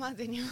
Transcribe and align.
Matenio. 0.00 0.44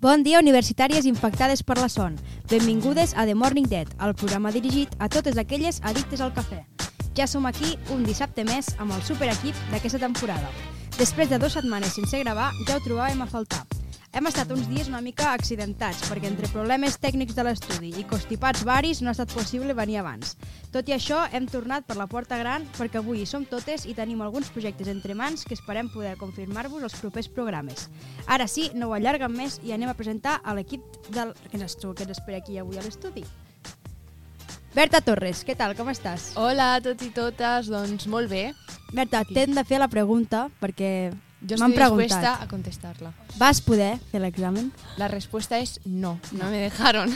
Bon 0.00 0.22
dia, 0.24 0.40
universitàries 0.40 1.04
infectades 1.04 1.60
per 1.62 1.76
la 1.76 1.90
son. 1.92 2.16
Benvingudes 2.48 3.12
a 3.14 3.26
The 3.28 3.34
Morning 3.34 3.68
Dead, 3.68 3.90
el 4.00 4.14
programa 4.14 4.50
dirigit 4.50 4.96
a 4.98 5.10
totes 5.12 5.36
aquelles 5.36 5.82
addictes 5.84 6.24
al 6.24 6.32
cafè. 6.32 6.64
Ja 7.12 7.26
som 7.28 7.44
aquí 7.44 7.76
un 7.92 8.06
dissabte 8.08 8.46
més 8.48 8.72
amb 8.78 8.96
el 8.96 9.04
superequip 9.04 9.60
d'aquesta 9.74 10.00
temporada. 10.00 10.48
Després 10.96 11.28
de 11.28 11.36
dues 11.36 11.52
setmanes 11.52 11.92
sense 12.00 12.24
gravar, 12.24 12.48
ja 12.64 12.80
ho 12.80 12.86
trobàvem 12.86 13.20
a 13.20 13.28
faltar. 13.28 13.66
Hem 14.10 14.26
estat 14.26 14.50
uns 14.50 14.66
dies 14.66 14.88
una 14.90 14.98
mica 14.98 15.28
accidentats, 15.30 16.00
perquè 16.10 16.26
entre 16.26 16.48
problemes 16.50 16.96
tècnics 16.98 17.36
de 17.36 17.44
l'estudi 17.46 17.92
i 18.00 18.02
constipats 18.10 18.64
varis 18.66 18.98
no 19.04 19.12
ha 19.12 19.14
estat 19.14 19.30
possible 19.30 19.76
venir 19.78 20.00
abans. 20.00 20.32
Tot 20.74 20.90
i 20.90 20.96
això, 20.96 21.20
hem 21.30 21.46
tornat 21.46 21.86
per 21.86 21.94
la 21.94 22.08
porta 22.10 22.40
gran 22.40 22.66
perquè 22.74 22.98
avui 22.98 23.22
hi 23.22 23.28
som 23.30 23.46
totes 23.46 23.86
i 23.86 23.94
tenim 23.94 24.24
alguns 24.26 24.50
projectes 24.50 24.90
entre 24.90 25.14
mans 25.14 25.46
que 25.46 25.54
esperem 25.54 25.92
poder 25.94 26.16
confirmar-vos 26.18 26.88
els 26.90 26.98
propers 26.98 27.30
programes. 27.30 27.86
Ara 28.26 28.50
sí, 28.50 28.66
no 28.74 28.90
ho 28.90 28.96
allarguem 28.98 29.30
més 29.30 29.60
i 29.62 29.76
anem 29.78 29.94
a 29.94 29.94
presentar 29.94 30.40
a 30.42 30.58
l'equip 30.58 30.82
del... 31.14 31.30
que 31.46 31.62
ens, 31.62 31.78
que 31.78 32.02
ens 32.02 32.18
espera 32.18 32.42
aquí 32.42 32.58
avui 32.58 32.82
a 32.82 32.86
l'estudi. 32.88 33.22
Berta 34.74 34.98
Torres, 35.06 35.46
què 35.46 35.54
tal, 35.54 35.78
com 35.78 35.86
estàs? 35.94 36.32
Hola 36.34 36.74
a 36.74 36.82
tots 36.82 37.06
i 37.06 37.14
totes, 37.14 37.70
doncs 37.70 38.10
molt 38.10 38.30
bé. 38.30 38.48
Berta, 38.90 39.22
t'hem 39.22 39.54
de 39.54 39.62
fer 39.62 39.78
la 39.78 39.90
pregunta 39.90 40.48
perquè 40.58 41.12
Jo 41.40 41.56
estic 41.56 41.72
dispuesta 41.78 42.34
a 42.42 42.46
contestarla. 42.48 43.12
Vas 43.40 43.60
poder 43.64 43.98
fer 44.10 44.20
l'examen? 44.20 44.72
La 44.98 45.08
respuesta 45.08 45.58
es 45.58 45.80
no, 45.84 46.18
no 46.32 46.50
me 46.50 46.58
dejaron. 46.58 47.08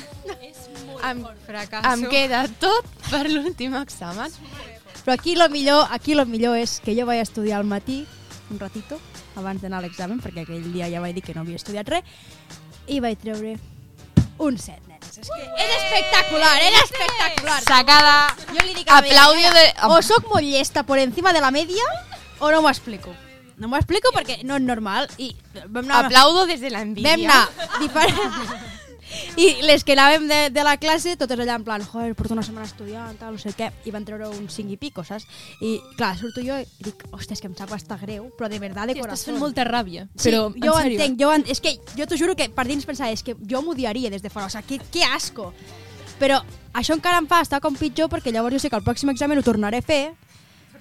Em, 1.04 1.24
Fracaso. 1.46 1.90
em 1.92 2.06
queda 2.08 2.46
tot 2.60 2.86
per 3.10 3.28
l'últim 3.30 3.74
examen. 3.76 4.32
Però 5.04 5.12
aquí 5.12 5.34
lo 5.36 5.48
millor, 5.50 5.86
aquí 5.90 6.14
lo 6.14 6.24
millor 6.24 6.56
és 6.56 6.80
que 6.80 6.94
jo 6.96 7.04
vaig 7.04 7.20
estudiar 7.20 7.58
al 7.60 7.64
matí, 7.68 8.06
un 8.50 8.58
ratito, 8.58 8.98
abans 9.36 9.60
d'anar 9.60 9.82
a 9.82 9.84
l'examen, 9.84 10.20
perquè 10.22 10.46
aquell 10.46 10.72
dia 10.72 10.88
ja 10.88 11.00
vaig 11.04 11.14
dir 11.14 11.22
que 11.22 11.34
no 11.34 11.42
havia 11.42 11.56
estudiat 11.60 11.88
res, 11.92 12.04
i 12.86 13.00
vaig 13.04 13.18
treure 13.20 13.58
un 14.38 14.56
set, 14.58 14.80
nenes. 14.88 15.18
És 15.20 15.28
que 15.28 15.42
era 15.44 15.76
espectacular, 15.82 16.54
era 16.62 16.80
espectacular. 16.80 17.60
Sacada. 17.62 18.16
Jo 18.48 18.64
li 18.64 18.72
dic 18.80 18.88
a 18.88 18.96
Aplaudio 19.02 19.52
de- 19.52 19.74
O 19.90 20.00
soc 20.02 20.24
molt 20.32 20.42
llesta 20.48 20.82
por 20.84 20.98
encima 20.98 21.32
de 21.34 21.40
la 21.42 21.50
media 21.50 21.84
o 22.40 22.50
no 22.50 22.62
m'ho 22.62 22.70
explico. 22.70 23.12
No 23.58 23.68
m'ho 23.70 23.78
explico 23.78 24.10
perquè 24.14 24.40
no 24.44 24.56
és 24.58 24.64
normal. 24.64 25.08
I 25.18 25.32
vam 25.66 25.84
anar, 25.84 26.06
Aplaudo 26.06 26.46
desde 26.46 26.70
la 26.70 26.82
envidia. 26.82 27.16
vam 27.16 27.26
anar 27.30 27.80
diferents... 27.80 28.72
I 29.36 29.60
les 29.62 29.84
que 29.86 29.94
anàvem 29.94 30.24
de, 30.26 30.38
de 30.50 30.62
la 30.66 30.76
classe, 30.80 31.12
totes 31.20 31.38
allà 31.38 31.54
en 31.58 31.64
plan, 31.66 31.82
joder, 31.86 32.14
porto 32.18 32.34
una 32.34 32.42
setmana 32.42 32.66
estudiant, 32.66 33.14
tal, 33.20 33.36
no 33.36 33.38
sé 33.38 33.52
què, 33.54 33.68
i 33.86 33.92
van 33.94 34.02
treure 34.06 34.26
un 34.32 34.48
5 34.50 34.74
i 34.74 34.78
pico, 34.80 35.04
saps? 35.06 35.26
I 35.62 35.76
clar, 35.98 36.14
surto 36.18 36.42
jo 36.42 36.56
i 36.58 36.66
dic, 36.82 37.04
hòstia, 37.12 37.36
és 37.36 37.42
que 37.42 37.50
em 37.50 37.54
sap 37.58 37.70
bastant 37.70 38.00
greu, 38.00 38.30
però 38.38 38.48
de 38.50 38.58
veritat, 38.62 38.90
de 38.90 38.96
corazón. 38.98 39.34
fent 39.34 39.40
molta 39.42 39.66
ràbia. 39.68 40.08
Sí, 40.16 40.30
però, 40.30 40.48
jo 40.50 40.74
en 40.74 40.88
sèrio, 40.88 40.98
entenc, 40.98 41.20
jo 41.20 41.30
és 41.52 41.62
que 41.62 41.76
jo 41.94 42.08
t'ho 42.10 42.18
juro 42.18 42.34
que 42.38 42.48
per 42.50 42.66
dins 42.66 42.86
pensava, 42.88 43.12
és 43.14 43.22
que 43.22 43.36
jo 43.38 43.62
m'odiaria 43.62 44.10
des 44.10 44.24
de 44.24 44.32
fora, 44.32 44.48
o 44.48 44.50
sigui, 44.50 44.80
que, 44.80 44.90
que 44.98 45.06
asco. 45.06 45.52
Però 46.18 46.40
això 46.72 46.94
encara 46.96 47.18
em 47.22 47.30
fa 47.30 47.42
estar 47.44 47.60
com 47.62 47.76
pitjor 47.76 48.10
perquè 48.10 48.32
llavors 48.34 48.56
jo 48.56 48.62
sé 48.62 48.70
que 48.70 48.78
el 48.78 48.86
pròxim 48.86 49.10
examen 49.12 49.38
ho 49.38 49.46
tornaré 49.46 49.82
a 49.82 49.86
fer 49.86 50.02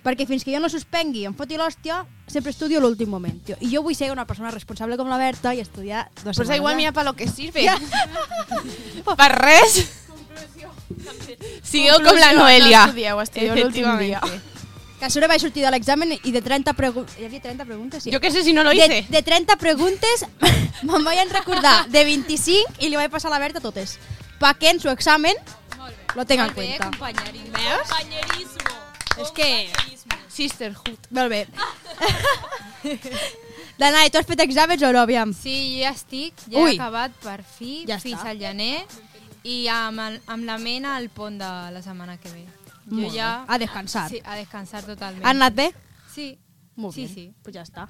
perquè 0.03 0.27
fins 0.27 0.43
que 0.43 0.51
jo 0.53 0.59
no 0.59 0.69
suspengui 0.69 1.23
i 1.23 1.25
em 1.29 1.33
foti 1.35 1.55
l'hòstia, 1.57 2.01
sempre 2.27 2.51
estudio 2.51 2.81
l'últim 2.83 3.09
moment, 3.09 3.39
tio. 3.47 3.55
I 3.61 3.69
jo 3.71 3.81
vull 3.85 3.95
ser 3.95 4.11
una 4.11 4.25
persona 4.27 4.51
responsable 4.51 4.97
com 4.99 5.07
la 5.09 5.17
Berta 5.17 5.53
i 5.55 5.61
estudiar 5.63 6.09
dues 6.23 6.35
Pues 6.35 6.47
da 6.47 6.55
igual, 6.57 6.73
setmanes. 6.73 6.77
mira 6.77 6.91
para 6.91 7.05
lo 7.09 7.13
que 7.15 7.27
sirve. 7.27 7.65
per 9.17 9.31
res. 9.31 9.83
Sigueu 11.63 12.01
com 12.03 12.17
la 12.19 12.33
Noelia. 12.33 12.81
No 12.83 12.91
estudieu, 12.91 13.21
estudieu 13.21 13.55
l'últim 13.55 13.87
dia. 13.99 14.19
Que 14.99 15.07
a 15.07 15.09
sobre 15.09 15.27
vaig 15.27 15.41
sortir 15.41 15.63
de 15.65 15.71
l'examen 15.73 16.13
i 16.15 16.31
de 16.31 16.41
30 16.41 16.73
preguntes... 16.77 17.15
Hi 17.19 17.25
havia 17.27 17.41
30 17.41 17.65
preguntes? 17.65 18.03
Sí. 18.03 18.11
Yo 18.11 18.21
qué 18.23 18.31
sé 18.31 18.43
si 18.43 18.53
no 18.53 18.63
lo 18.63 18.69
de, 18.69 18.77
hice. 18.77 19.05
de 19.09 19.21
30 19.21 19.57
preguntes 19.57 20.25
me'n 20.87 21.03
vaig 21.03 21.27
recordar 21.33 21.87
de 21.91 22.05
25 22.07 22.79
i 22.79 22.89
li 22.91 22.95
vaig 22.99 23.11
passar 23.11 23.31
a 23.31 23.35
la 23.35 23.41
Berta 23.43 23.59
totes. 23.59 23.97
Pa 24.39 24.53
que 24.53 24.69
en 24.69 24.79
su 24.79 24.89
examen 24.89 25.35
lo 26.15 26.25
tenga 26.25 26.45
en 26.47 26.53
cuenta. 26.53 26.89
Veus? 26.89 27.89
Companyerismo. 27.89 28.72
És 29.21 29.29
que... 29.35 29.49
Sisterhood. 30.33 31.09
Molt 31.13 31.29
bé. 31.29 31.43
Danai, 33.79 34.09
tu 34.09 34.17
has 34.19 34.27
fet 34.29 34.41
exàmens 34.43 34.81
o 34.85 34.91
no, 34.93 35.01
aviam? 35.05 35.31
Sí, 35.33 35.79
ja 35.81 35.91
estic, 35.93 36.33
ja 36.49 36.59
Ui. 36.61 36.73
he 36.73 36.77
acabat 36.79 37.13
per 37.23 37.39
fi, 37.45 37.83
Ja 37.89 37.99
fins 38.01 38.19
està. 38.21 38.31
al 38.33 38.39
gener, 38.41 38.83
i 39.43 39.63
amb, 39.69 39.99
el, 40.03 40.19
amb 40.33 40.45
la 40.47 40.57
mena 40.61 40.95
al 40.97 41.09
pont 41.13 41.37
de 41.41 41.49
la 41.73 41.81
setmana 41.85 42.17
que 42.21 42.31
ve. 42.33 42.45
Jo 42.89 42.99
Molt 43.01 43.15
ja... 43.15 43.31
bé. 43.43 43.55
A 43.55 43.59
descansar. 43.61 44.07
Sí, 44.11 44.21
a 44.23 44.35
descansar 44.39 44.83
totalment. 44.85 45.25
Han 45.25 45.37
anat 45.41 45.55
bé? 45.57 45.69
Sí. 46.13 46.33
Molt 46.75 46.95
Sí, 46.95 47.05
bé. 47.07 47.13
sí. 47.13 47.25
Pues 47.43 47.55
ja 47.55 47.63
està. 47.65 47.87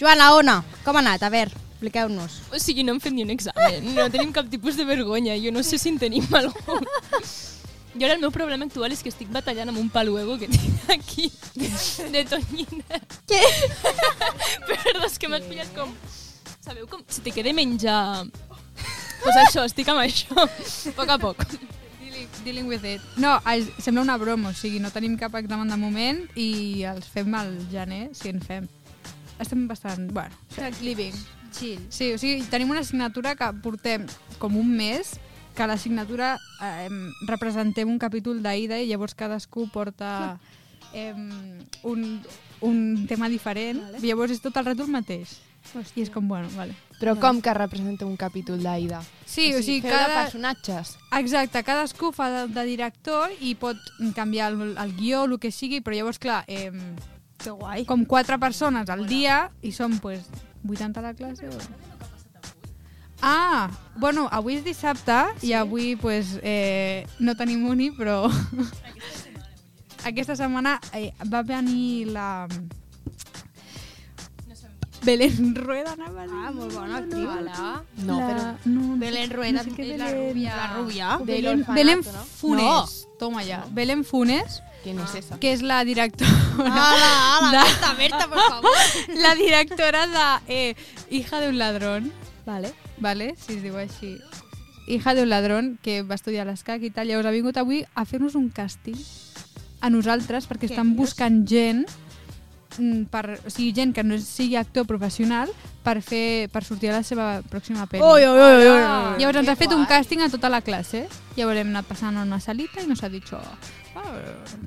Joana, 0.00 0.32
Ona, 0.36 0.60
com 0.84 0.96
ha 0.96 1.02
anat? 1.02 1.22
A 1.26 1.30
veure, 1.32 1.50
expliqueu-nos. 1.72 2.40
O 2.52 2.60
sigui, 2.62 2.84
no 2.86 2.94
hem 2.94 3.00
fet 3.02 3.12
ni 3.16 3.24
un 3.26 3.32
examen. 3.34 3.92
No 3.96 4.08
tenim 4.12 4.32
cap 4.32 4.48
tipus 4.52 4.76
de 4.78 4.84
vergonya. 4.88 5.36
Jo 5.42 5.50
no 5.52 5.62
sé 5.66 5.78
si 5.78 5.88
en 5.92 5.98
tenim 5.98 6.26
algun. 6.38 6.86
Jo 7.94 8.04
ara 8.06 8.14
el 8.14 8.20
meu 8.20 8.30
problema 8.34 8.66
actual 8.68 8.92
és 8.92 9.00
que 9.02 9.10
estic 9.12 9.30
batallant 9.32 9.72
amb 9.72 9.80
un 9.80 9.88
paluego 9.92 10.36
que 10.40 10.48
tinc 10.54 10.90
aquí 10.92 11.30
de 12.12 12.24
tonyina. 12.28 13.00
Què? 13.28 13.40
Perdó, 14.68 15.06
és 15.06 15.18
que 15.18 15.30
m'has 15.30 15.46
pillat 15.48 15.72
com... 15.76 15.94
Sabeu 16.60 16.86
com 16.90 17.02
si 17.08 17.24
te 17.24 17.32
quede 17.32 17.54
menjar... 17.56 18.28
Pues 19.18 19.34
això, 19.40 19.64
estic 19.66 19.88
amb 19.90 20.04
això. 20.04 20.44
A 20.44 20.92
poc 20.94 21.10
a 21.10 21.16
poc. 21.18 21.40
Dealing, 21.98 22.28
dealing 22.44 22.68
with 22.70 22.84
it. 22.86 23.02
No, 23.18 23.32
es, 23.50 23.66
sembla 23.82 24.04
una 24.04 24.18
broma, 24.20 24.52
o 24.52 24.56
sigui, 24.56 24.78
no 24.78 24.92
tenim 24.94 25.16
cap 25.18 25.34
examen 25.40 25.72
de 25.72 25.78
moment 25.80 26.20
i 26.38 26.84
els 26.86 27.08
fem 27.10 27.34
al 27.34 27.50
gener, 27.72 28.04
si 28.14 28.30
en 28.30 28.38
fem. 28.44 28.68
Estem 29.42 29.66
bastant, 29.70 30.06
bueno, 30.14 30.34
living. 30.82 31.14
Chill. 31.56 31.80
Sí, 31.90 32.12
o 32.12 32.18
sigui, 32.20 32.44
tenim 32.50 32.70
una 32.70 32.84
assignatura 32.84 33.34
que 33.38 33.48
portem 33.64 34.06
com 34.38 34.56
un 34.60 34.70
mes, 34.70 35.16
que 35.58 35.66
a 35.66 35.66
l'assignatura 35.66 36.36
eh, 36.62 36.88
representem 37.26 37.90
un 37.90 37.98
capítol 37.98 38.38
d'Aida 38.44 38.78
i 38.78 38.86
llavors 38.86 39.16
cadascú 39.18 39.66
porta 39.74 40.38
eh, 40.94 41.10
un, 41.82 42.04
un 42.62 43.06
tema 43.10 43.26
diferent 43.28 43.82
vale. 43.82 43.98
i 43.98 44.06
llavors 44.06 44.36
és 44.36 44.42
tot 44.44 44.54
el 44.56 44.68
rato 44.70 44.86
el 44.86 44.94
mateix. 44.94 45.40
I 45.98 46.04
és 46.06 46.08
com, 46.14 46.28
bueno, 46.30 46.46
vale. 46.54 46.76
Però 47.00 47.16
com 47.18 47.42
que 47.42 47.52
representa 47.54 48.06
un 48.06 48.14
capítol 48.16 48.62
d'Aida? 48.62 49.02
Sí, 49.26 49.50
o 49.52 49.58
sigui, 49.60 49.82
feu 49.82 49.90
de 49.90 49.98
cada... 49.98 50.22
personatges. 50.22 50.94
Exacte, 51.18 51.64
cadascú 51.66 52.12
fa 52.14 52.30
de, 52.32 52.46
de 52.54 52.64
director 52.70 53.34
i 53.42 53.56
pot 53.58 53.82
canviar 54.16 54.52
el, 54.54 54.76
el 54.78 54.94
guió, 54.96 55.26
el 55.26 55.36
que 55.42 55.50
sigui, 55.50 55.82
però 55.82 55.98
llavors, 55.98 56.22
clar, 56.22 56.44
eh, 56.46 56.70
Que 57.38 57.50
guai. 57.50 57.84
com 57.86 58.06
quatre 58.06 58.38
persones 58.38 58.88
al 58.90 59.06
dia 59.10 59.50
i 59.62 59.74
som 59.74 59.98
pues, 60.02 60.24
80 60.66 60.98
a 60.98 61.04
la 61.10 61.14
classe. 61.18 61.50
O... 61.50 62.07
Ah, 63.20 63.68
bueno, 63.96 64.28
avui 64.30 64.54
és 64.58 64.64
dissabte 64.64 65.16
sí? 65.40 65.48
i 65.50 65.52
avui 65.58 65.96
pues, 65.98 66.36
eh, 66.42 67.06
no 67.18 67.34
tenim 67.34 67.64
uni, 67.66 67.90
però 67.90 68.28
aquesta 70.04 70.36
setmana 70.38 70.78
eh, 70.94 71.12
va 71.26 71.42
venir 71.42 72.08
la... 72.14 72.46
Belén 75.02 75.54
Rueda, 75.54 75.92
anava 75.92 76.22
a 76.22 76.26
dir. 76.26 76.34
Ah, 76.34 76.50
molt 76.52 76.74
bona 76.74 76.96
actriu. 76.98 77.26
No, 78.04 78.16
la... 78.18 78.26
però... 78.26 78.46
No, 78.66 78.96
Belén 78.98 79.30
Rueda, 79.30 79.62
no 79.62 79.74
sé 79.76 79.84
és 79.86 79.98
la 80.00 80.08
rubia. 80.10 80.56
La 80.56 80.66
rubia. 80.74 81.10
De 81.20 81.28
Belén, 81.32 81.62
Belén 81.74 82.02
no? 82.04 82.24
Funes. 82.40 82.96
Toma 83.18 83.44
ya. 83.46 83.64
Belén 83.70 84.04
Funes, 84.04 84.60
¿Quién 84.82 84.98
es 85.00 85.14
esa? 85.14 85.38
que 85.38 85.52
és 85.52 85.62
la 85.62 85.84
directora... 85.84 86.30
Ala, 86.58 87.38
ala, 87.38 87.50
de- 87.64 87.70
Berta, 87.70 87.94
Berta, 87.94 88.28
por 88.28 88.38
favor. 88.38 88.70
la 89.14 89.34
directora 89.34 90.06
de 90.06 90.52
eh, 90.52 90.76
Hija 91.10 91.40
de 91.40 91.48
un 91.48 91.58
ladrón, 91.58 92.12
Vale. 92.44 92.72
Vale? 93.00 93.34
si 93.38 93.58
es 93.58 93.62
diu 93.62 93.76
així. 93.78 94.16
Hija 94.88 95.14
de 95.14 95.22
un 95.22 95.28
ladrón, 95.28 95.78
que 95.82 96.02
va 96.02 96.16
estudiar 96.16 96.46
a 96.46 96.50
l'ESCAC 96.50 96.82
i 96.88 96.90
tal. 96.90 97.08
Llavors 97.08 97.28
ha 97.28 97.34
vingut 97.34 97.56
avui 97.60 97.82
a 97.94 98.04
fer-nos 98.08 98.34
un 98.38 98.48
càsting 98.50 98.96
a 99.80 99.90
nosaltres 99.92 100.48
perquè 100.48 100.66
Què 100.66 100.72
estan 100.74 100.94
dius? 100.94 100.98
buscant 101.02 101.42
gent 101.46 101.84
mm, 102.78 103.02
per, 103.12 103.38
o 103.44 103.50
sigui, 103.52 103.72
gent 103.76 103.92
que 103.94 104.02
no 104.02 104.18
sigui 104.18 104.56
actor 104.56 104.86
professional 104.88 105.52
per, 105.84 106.00
fer, 106.02 106.48
per 106.50 106.64
sortir 106.64 106.90
a 106.90 106.98
la 106.98 107.02
seva 107.06 107.42
pròxima 107.50 107.86
pel·li. 107.86 108.02
Ui, 108.02 108.24
ui, 108.24 108.40
ui, 108.40 108.56
ui, 108.56 108.70
ui. 108.72 109.20
Llavors 109.20 109.42
ens 109.42 109.46
Que 109.46 109.52
ha 109.52 109.60
fet 109.60 109.76
un 109.76 109.84
càsting 109.86 110.24
a 110.24 110.30
tota 110.32 110.48
la 110.48 110.62
classe. 110.64 111.04
Llavors 111.36 111.60
hem 111.60 111.68
anat 111.74 111.86
passant 111.86 112.16
a 112.16 112.24
una 112.26 112.40
salita 112.40 112.80
i 112.82 112.88
nos 112.88 113.04
ha 113.04 113.12
dit 113.12 113.24
ah, 113.36 113.44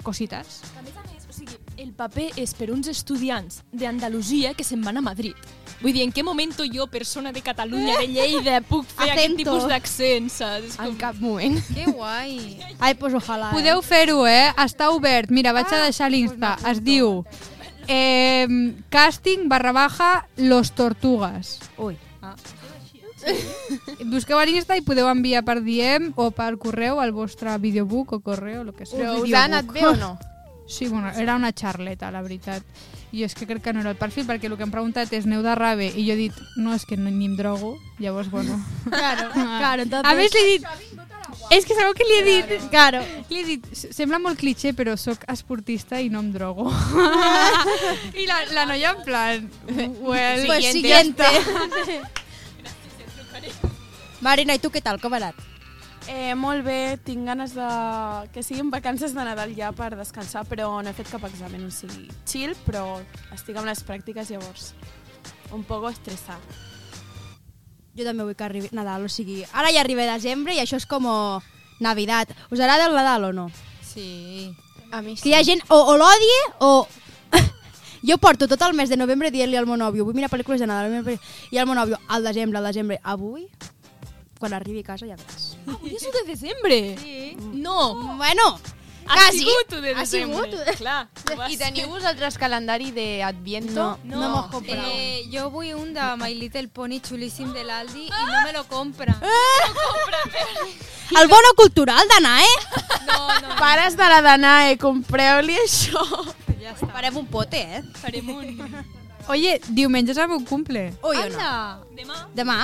cositas. 0.03 0.61
A 0.77 0.85
més 0.85 0.95
a 0.95 1.01
més, 1.01 1.09
sigui, 1.09 1.10
el 1.81 1.93
paper 1.97 2.29
és 2.39 2.53
per 2.57 2.69
uns 2.73 2.87
estudiants 2.91 3.61
d'Andalusia 3.73 4.53
que 4.53 4.63
se'n 4.63 4.83
van 4.85 4.99
a 4.99 5.03
Madrid. 5.05 5.35
Vull 5.81 5.95
dir, 5.95 6.03
en 6.05 6.11
què 6.13 6.21
moment 6.23 6.53
jo, 6.71 6.85
persona 6.87 7.31
de 7.33 7.41
Catalunya, 7.41 7.97
de 7.99 8.07
Lleida, 8.07 8.61
puc 8.61 8.85
fer 8.85 9.07
aquest 9.09 9.23
Acento. 9.25 9.37
tipus 9.37 9.67
d'accent, 9.67 10.29
saps? 10.29 10.67
És 10.75 10.79
En 10.79 10.91
com... 10.91 10.97
cap 10.97 11.15
moment. 11.17 11.57
Que 11.73 11.87
guai. 11.89 12.59
Ai, 12.79 12.93
pues 12.93 13.15
ojalà. 13.17 13.49
Podeu 13.51 13.81
fer-ho, 13.81 14.27
eh? 14.27 14.53
Està 14.61 14.91
obert. 14.93 15.31
Mira, 15.33 15.53
vaig 15.57 15.73
a 15.73 15.83
deixar 15.87 16.11
l'Insta. 16.13 16.57
Es 16.69 16.83
diu 16.85 17.23
eh, 17.87 18.47
casting 18.89 19.49
barra 19.49 19.71
baja 19.71 20.27
los 20.37 20.71
tortugas. 20.73 21.57
Eh? 21.77 21.81
Ui. 21.81 21.97
Busqueu 24.09 24.39
a 24.39 24.45
l'Insta 24.45 24.77
i 24.77 24.81
podeu 24.85 25.09
enviar 25.09 25.43
per 25.45 25.59
DM 25.61 26.11
o 26.17 26.29
per 26.33 26.55
correu 26.61 27.01
el 27.01 27.11
vostre 27.13 27.53
videobook 27.61 28.17
o 28.17 28.19
correu, 28.21 28.61
el 28.65 28.73
que 28.73 28.85
sigui. 28.85 29.01
Però 29.01 29.17
us 29.21 29.33
ha 29.33 29.47
anat 29.49 29.65
bé 29.73 29.85
o 29.85 29.95
no? 29.97 30.17
Sí, 30.71 30.87
bueno, 30.87 31.11
era 31.11 31.35
una 31.35 31.51
xarleta, 31.51 32.09
la 32.11 32.21
veritat. 32.23 32.63
I 33.11 33.25
és 33.27 33.35
que 33.35 33.43
crec 33.45 33.59
que 33.65 33.73
no 33.75 33.81
era 33.83 33.91
el 33.91 33.97
perfil, 33.99 34.23
perquè 34.23 34.47
el 34.47 34.55
que 34.55 34.63
hem 34.63 34.71
preguntat 34.71 35.11
és 35.11 35.27
neu 35.27 35.43
de 35.43 35.51
rave, 35.59 35.89
i 35.91 36.05
jo 36.07 36.15
he 36.15 36.19
dit, 36.19 36.31
no, 36.55 36.71
és 36.71 36.87
que 36.87 36.95
no, 36.95 37.11
ni 37.11 37.27
em 37.27 37.35
drogo, 37.35 37.75
llavors, 37.99 38.31
bueno... 38.31 38.55
Claro, 38.87 39.27
claro, 39.35 39.83
entonces... 39.83 40.07
A 40.07 40.15
més, 40.15 40.31
li 40.31 40.39
he 40.39 40.47
dit... 40.53 40.63
És 41.51 41.67
que 41.67 41.75
sabeu 41.75 41.91
què 41.91 42.07
li 42.07 42.15
he 42.21 42.23
dit? 42.23 42.47
Claro. 42.71 43.03
Li 43.27 43.41
he 43.41 43.43
dit, 43.49 43.67
sembla 43.75 44.15
molt 44.23 44.39
cliché, 44.39 44.71
però 44.71 44.95
sóc 44.95 45.27
esportista 45.27 45.99
i 45.99 46.07
no 46.07 46.23
em 46.23 46.31
drogo. 46.31 46.71
I 48.23 48.31
la, 48.31 48.39
la 48.55 48.63
noia 48.71 48.95
en 48.95 49.03
plan... 49.03 49.51
Well, 49.99 50.47
Pues 50.47 50.71
siguiente. 50.71 51.27
Marina, 54.21 54.53
i 54.55 54.59
tu 54.63 54.71
què 54.71 54.79
tal? 54.85 55.01
Com 55.03 55.11
ha 55.17 55.19
anat? 55.19 55.50
Eh, 56.09 56.33
molt 56.35 56.65
bé, 56.65 56.97
tinc 57.05 57.27
ganes 57.27 57.53
de... 57.53 57.67
que 58.33 58.41
siguin 58.43 58.71
vacances 58.73 59.13
de 59.13 59.23
Nadal 59.23 59.53
ja 59.55 59.69
per 59.75 59.93
descansar, 59.95 60.45
però 60.49 60.71
no 60.81 60.89
he 60.89 60.97
fet 60.97 61.11
cap 61.11 61.23
examen, 61.29 61.67
o 61.67 61.71
sigui, 61.73 62.07
chill, 62.25 62.55
però 62.65 62.99
estic 63.35 63.57
amb 63.57 63.69
les 63.69 63.83
pràctiques 63.85 64.31
llavors. 64.33 64.71
Un 65.53 65.63
poco 65.67 65.91
estressat. 65.91 66.41
Jo 67.97 68.07
també 68.07 68.23
vull 68.23 68.37
que 68.39 68.47
arribi 68.47 68.71
Nadal, 68.73 69.05
o 69.05 69.11
sigui, 69.11 69.43
ara 69.53 69.71
ja 69.73 69.83
arriba 69.83 70.07
desembre 70.09 70.55
i 70.55 70.63
això 70.63 70.79
és 70.79 70.87
com 70.89 71.05
Navidad. 71.81 72.29
Us 72.49 72.59
agrada 72.59 72.87
el 72.87 72.95
Nadal 72.95 73.29
o 73.29 73.33
no? 73.33 73.51
Sí. 73.85 74.55
A 74.91 75.01
mi 75.01 75.13
És 75.13 75.21
que 75.21 75.29
hi 75.29 75.35
ha 75.35 75.43
gent 75.43 75.61
o, 75.69 75.77
o 75.77 75.97
l'odie 75.97 76.39
o... 76.59 76.87
jo 78.09 78.17
porto 78.17 78.47
tot 78.47 78.61
el 78.67 78.75
mes 78.75 78.89
de 78.89 78.99
novembre 78.99 79.31
dient-li 79.31 79.59
al 79.59 79.67
meu 79.69 79.79
nòvio 79.79 80.05
vull 80.07 80.17
mirar 80.17 80.31
pel·lícules 80.31 80.59
de 80.59 80.67
Nadal, 80.67 81.17
i 81.51 81.57
al 81.57 81.67
meu 81.69 81.77
nòvio 81.77 81.99
al 82.07 82.23
desembre, 82.27 82.59
al 82.59 82.71
desembre, 82.71 82.99
avui, 83.03 83.47
quan 84.39 84.55
arribi 84.57 84.83
a 84.85 84.91
casa 84.93 85.07
ja 85.07 85.19
veuràs. 85.19 85.50
Avui 85.67 85.95
és 85.95 86.03
1 86.03 86.11
de 86.19 86.23
desembre. 86.27 86.77
Sí. 87.01 87.37
No, 87.53 87.95
Bueno, 88.17 88.59
ha 89.07 89.13
quasi. 89.15 89.39
sigut 89.39 89.73
1 89.73 89.81
de 89.81 89.91
Ha 89.95 89.99
desembre. 89.99 90.51
sigut. 90.51 90.77
Clar, 90.77 91.07
I 91.49 91.57
teniu 91.57 91.87
vosaltres 91.89 92.37
calendari 92.37 92.91
d'Adviento? 92.91 93.97
No, 94.03 94.15
no, 94.17 94.23
hemos 94.25 94.45
comprado. 94.51 94.89
Eh, 94.93 95.25
jo 95.31 95.49
vull 95.49 95.73
un 95.75 95.93
de 95.93 96.15
My 96.17 96.33
Little 96.35 96.67
Pony 96.69 96.99
xulíssim 97.01 97.51
de 97.53 97.63
l'Aldi 97.63 98.05
i 98.07 98.09
no 98.09 98.43
me 98.45 98.53
lo 98.53 98.63
compra. 98.67 99.17
El 101.19 101.27
bono 101.33 101.53
cultural 101.57 102.07
d'anar, 102.07 102.39
eh? 102.41 102.57
No, 103.11 103.27
no, 103.41 103.55
Pares 103.59 103.97
de 103.97 104.07
la 104.07 104.21
Danae, 104.21 104.77
compreu-li 104.77 105.55
això. 105.59 106.03
ja 106.61 106.71
està. 106.71 106.87
Farem 106.93 107.17
un 107.17 107.25
pote, 107.27 107.57
eh? 107.59 107.81
Farem 107.99 108.29
un... 108.29 108.85
Oye, 109.27 109.59
diumenge 109.67 110.11
és 110.13 110.17
el 110.21 110.29
meu 110.29 110.39
cumple. 110.47 110.93
Ui, 111.03 111.17
o 111.17 111.19
no? 111.19 111.25
Anda! 111.25 111.51
Demà. 111.97 112.21
Demà? 112.35 112.59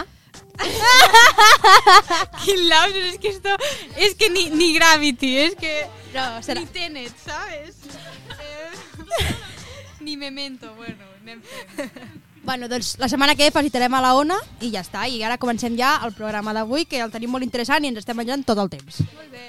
Quin 2.43 2.69
lapsus, 2.69 3.05
és 3.13 3.17
que 3.19 3.29
esto... 3.29 3.49
És 3.95 4.15
que 4.15 4.29
ni, 4.29 4.49
ni 4.49 4.73
Gravity, 4.75 5.37
és 5.47 5.55
que... 5.59 5.73
No. 6.13 6.39
Ni 6.55 6.65
Tenet, 6.73 7.13
¿sabes? 7.23 7.75
Eh, 8.41 8.71
ni 10.05 10.17
Memento, 10.17 10.73
bueno, 10.75 11.03
anem 11.21 11.41
fent. 11.43 11.91
Bueno, 12.47 12.69
doncs 12.71 12.95
la 12.97 13.09
setmana 13.09 13.35
que 13.35 13.43
ve 13.43 13.51
felicitarem 13.51 13.93
a 13.93 14.01
la 14.01 14.13
Ona 14.15 14.37
i 14.63 14.71
ja 14.71 14.79
està. 14.79 15.03
I 15.11 15.19
ara 15.27 15.35
comencem 15.37 15.75
ja 15.75 15.99
el 16.07 16.15
programa 16.15 16.53
d'avui, 16.55 16.87
que 16.87 17.01
el 17.03 17.11
tenim 17.11 17.29
molt 17.35 17.43
interessant 17.43 17.83
i 17.83 17.91
ens 17.91 17.99
estem 17.99 18.15
menjant 18.15 18.45
tot 18.47 18.57
el 18.63 18.71
temps. 18.71 19.03
Molt 19.11 19.31
bé. 19.35 19.45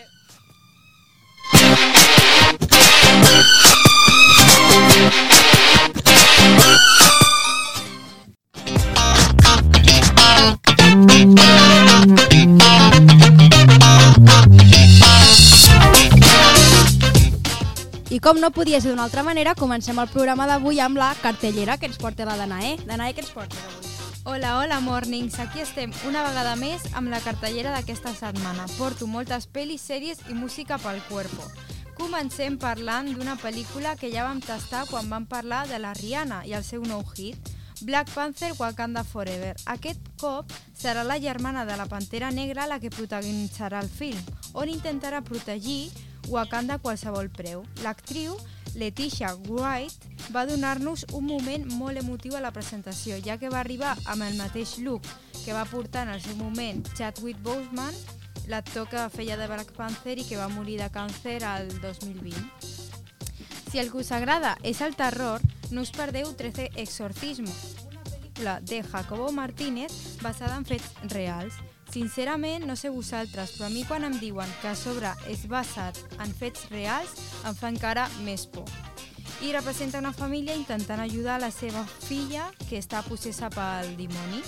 I 5.35 5.38
com 18.29 18.43
no 18.43 18.51
podia 18.53 18.77
ser 18.77 18.91
d'una 18.91 19.07
altra 19.07 19.23
manera, 19.25 19.55
comencem 19.57 19.97
el 20.03 20.11
programa 20.13 20.45
d'avui 20.45 20.83
amb 20.85 20.99
la 21.01 21.15
cartellera 21.17 21.79
que 21.81 21.89
ens 21.89 21.97
porta 21.97 22.27
la 22.29 22.35
Danae. 22.37 22.75
Danae, 22.85 23.15
què 23.17 23.23
ens 23.23 23.31
portes 23.33 23.57
avui? 23.65 23.93
Hola, 24.29 24.51
hola, 24.59 24.81
mornings. 24.85 25.39
Aquí 25.41 25.63
estem 25.63 25.95
una 26.05 26.27
vegada 26.27 26.53
més 26.61 26.85
amb 26.93 27.09
la 27.09 27.23
cartellera 27.25 27.73
d'aquesta 27.73 28.13
setmana. 28.13 28.67
Porto 28.77 29.09
moltes 29.09 29.47
pel·lis, 29.49 29.81
sèries 29.81 30.21
i 30.29 30.37
música 30.37 30.77
pel 30.83 31.01
cuerpo. 31.09 31.47
Comencem 31.97 32.59
parlant 32.61 33.09
d'una 33.15 33.39
pel·lícula 33.41 33.95
que 33.97 34.13
ja 34.13 34.27
vam 34.29 34.45
tastar 34.45 34.85
quan 34.91 35.09
vam 35.09 35.25
parlar 35.25 35.63
de 35.71 35.81
la 35.81 35.95
Rihanna 35.97 36.43
i 36.45 36.53
el 36.53 36.67
seu 36.69 36.85
nou 36.85 37.01
hit, 37.17 37.49
Black 37.81 38.13
Panther 38.13 38.53
Wakanda 38.59 39.07
Forever. 39.09 39.55
Aquest 39.73 40.05
cop 40.21 40.53
serà 40.77 41.01
la 41.01 41.17
germana 41.17 41.65
de 41.65 41.81
la 41.81 41.89
Pantera 41.89 42.29
Negra 42.29 42.69
la 42.69 42.77
que 42.77 42.93
protagonitzarà 42.93 43.81
el 43.81 43.89
film, 43.89 44.21
on 44.53 44.69
intentarà 44.69 45.25
protegir 45.25 45.87
Wakanda 46.29 46.77
a 46.77 46.83
qualsevol 46.83 47.31
preu. 47.33 47.65
L'actriu 47.83 48.37
Leticia 48.75 49.33
Wright 49.49 50.31
va 50.35 50.45
donar-nos 50.47 51.07
un 51.17 51.25
moment 51.27 51.65
molt 51.79 51.99
emotiu 51.99 52.37
a 52.37 52.43
la 52.45 52.53
presentació, 52.53 53.17
ja 53.25 53.39
que 53.41 53.51
va 53.51 53.63
arribar 53.63 53.97
amb 54.07 54.27
el 54.27 54.37
mateix 54.37 54.77
look 54.85 55.07
que 55.45 55.57
va 55.57 55.65
portar 55.65 56.05
en 56.07 56.15
el 56.15 56.21
seu 56.21 56.37
moment 56.37 56.83
Chadwick 56.95 57.41
Boseman, 57.43 57.95
l'actor 58.49 58.89
que 58.89 59.09
feia 59.15 59.37
de 59.41 59.47
Black 59.49 59.73
Panther 59.77 60.19
i 60.19 60.27
que 60.29 60.37
va 60.41 60.51
morir 60.53 60.79
de 60.81 60.91
càncer 60.93 61.41
al 61.45 61.69
2020. 61.81 62.37
Si 63.71 63.79
el 63.79 63.91
que 63.93 64.01
us 64.01 64.13
agrada 64.13 64.57
és 64.65 64.81
el 64.81 64.97
terror, 64.97 65.43
no 65.71 65.85
us 65.85 65.93
perdeu 65.93 66.33
13 66.37 66.71
Exorcismo, 66.77 67.53
una 68.41 68.61
de 68.61 68.83
Jacobo 68.83 69.33
Martínez 69.33 69.93
basada 70.23 70.57
en 70.57 70.65
fets 70.65 70.93
reals. 71.13 71.57
Sincerament, 71.99 72.63
no 72.63 72.77
sé 72.79 72.93
vosaltres, 72.95 73.57
però 73.57 73.67
a 73.67 73.73
mi 73.75 73.81
quan 73.83 74.05
em 74.07 74.13
diuen 74.21 74.47
que 74.63 74.69
a 74.71 74.77
sobre 74.79 75.11
és 75.27 75.41
basat 75.51 75.97
en 76.23 76.31
fets 76.31 76.69
reals, 76.71 77.11
em 77.43 77.57
fa 77.59 77.73
encara 77.73 78.05
més 78.23 78.45
por. 78.47 78.69
I 79.43 79.51
representa 79.51 79.99
una 79.99 80.13
família 80.15 80.55
intentant 80.55 81.03
ajudar 81.03 81.41
la 81.43 81.51
seva 81.51 81.83
filla, 82.05 82.53
que 82.69 82.79
està 82.79 83.01
possessa 83.03 83.51
pel 83.51 83.97
dimoni. 83.99 84.45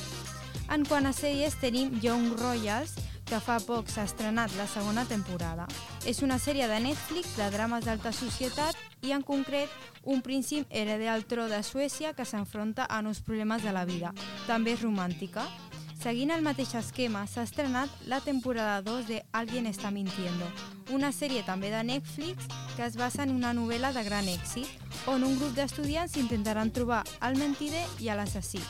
En 0.70 0.86
quant 0.86 1.10
a 1.10 1.12
sèries, 1.12 1.56
tenim 1.58 1.96
Young 1.98 2.36
Royals, 2.38 2.94
que 3.26 3.42
fa 3.42 3.58
poc 3.66 3.90
s'ha 3.90 4.06
estrenat 4.06 4.54
la 4.54 4.68
segona 4.70 5.02
temporada. 5.10 5.66
És 6.06 6.22
una 6.22 6.38
sèrie 6.38 6.70
de 6.70 6.78
Netflix 6.86 7.34
de 7.34 7.50
drames 7.50 7.82
d'alta 7.82 8.14
societat 8.14 8.78
i, 9.02 9.10
en 9.10 9.26
concret, 9.26 9.74
un 10.06 10.22
príncip 10.22 10.70
hereder 10.70 11.10
al 11.10 11.26
tro 11.26 11.48
de 11.50 11.64
Suècia 11.66 12.14
que 12.14 12.24
s'enfronta 12.24 12.86
a 12.86 13.02
nous 13.02 13.18
problemes 13.26 13.66
de 13.66 13.74
la 13.74 13.84
vida. 13.90 14.14
També 14.46 14.78
és 14.78 14.86
romàntica. 14.86 15.48
Seguint 16.00 16.30
el 16.32 16.40
mateix 16.40 16.70
esquema, 16.78 17.26
s'ha 17.28 17.42
estrenat 17.44 17.90
la 18.08 18.22
temporada 18.24 18.80
2 18.80 19.06
de 19.06 19.18
Alguien 19.36 19.66
está 19.66 19.90
mintiendo, 19.90 20.46
una 20.96 21.10
sèrie 21.12 21.42
també 21.44 21.68
de 21.68 21.82
Netflix 21.84 22.46
que 22.76 22.86
es 22.86 22.96
basa 22.96 23.26
en 23.26 23.34
una 23.34 23.52
novel·la 23.52 23.90
de 23.92 24.04
gran 24.06 24.30
èxit, 24.32 24.64
on 25.12 25.26
un 25.28 25.36
grup 25.36 25.52
d'estudiants 25.58 26.16
intentaran 26.16 26.72
trobar 26.72 27.02
el 27.28 27.36
mentider 27.36 27.84
i 28.00 28.08
a 28.08 28.16
l'assassí. 28.16 28.62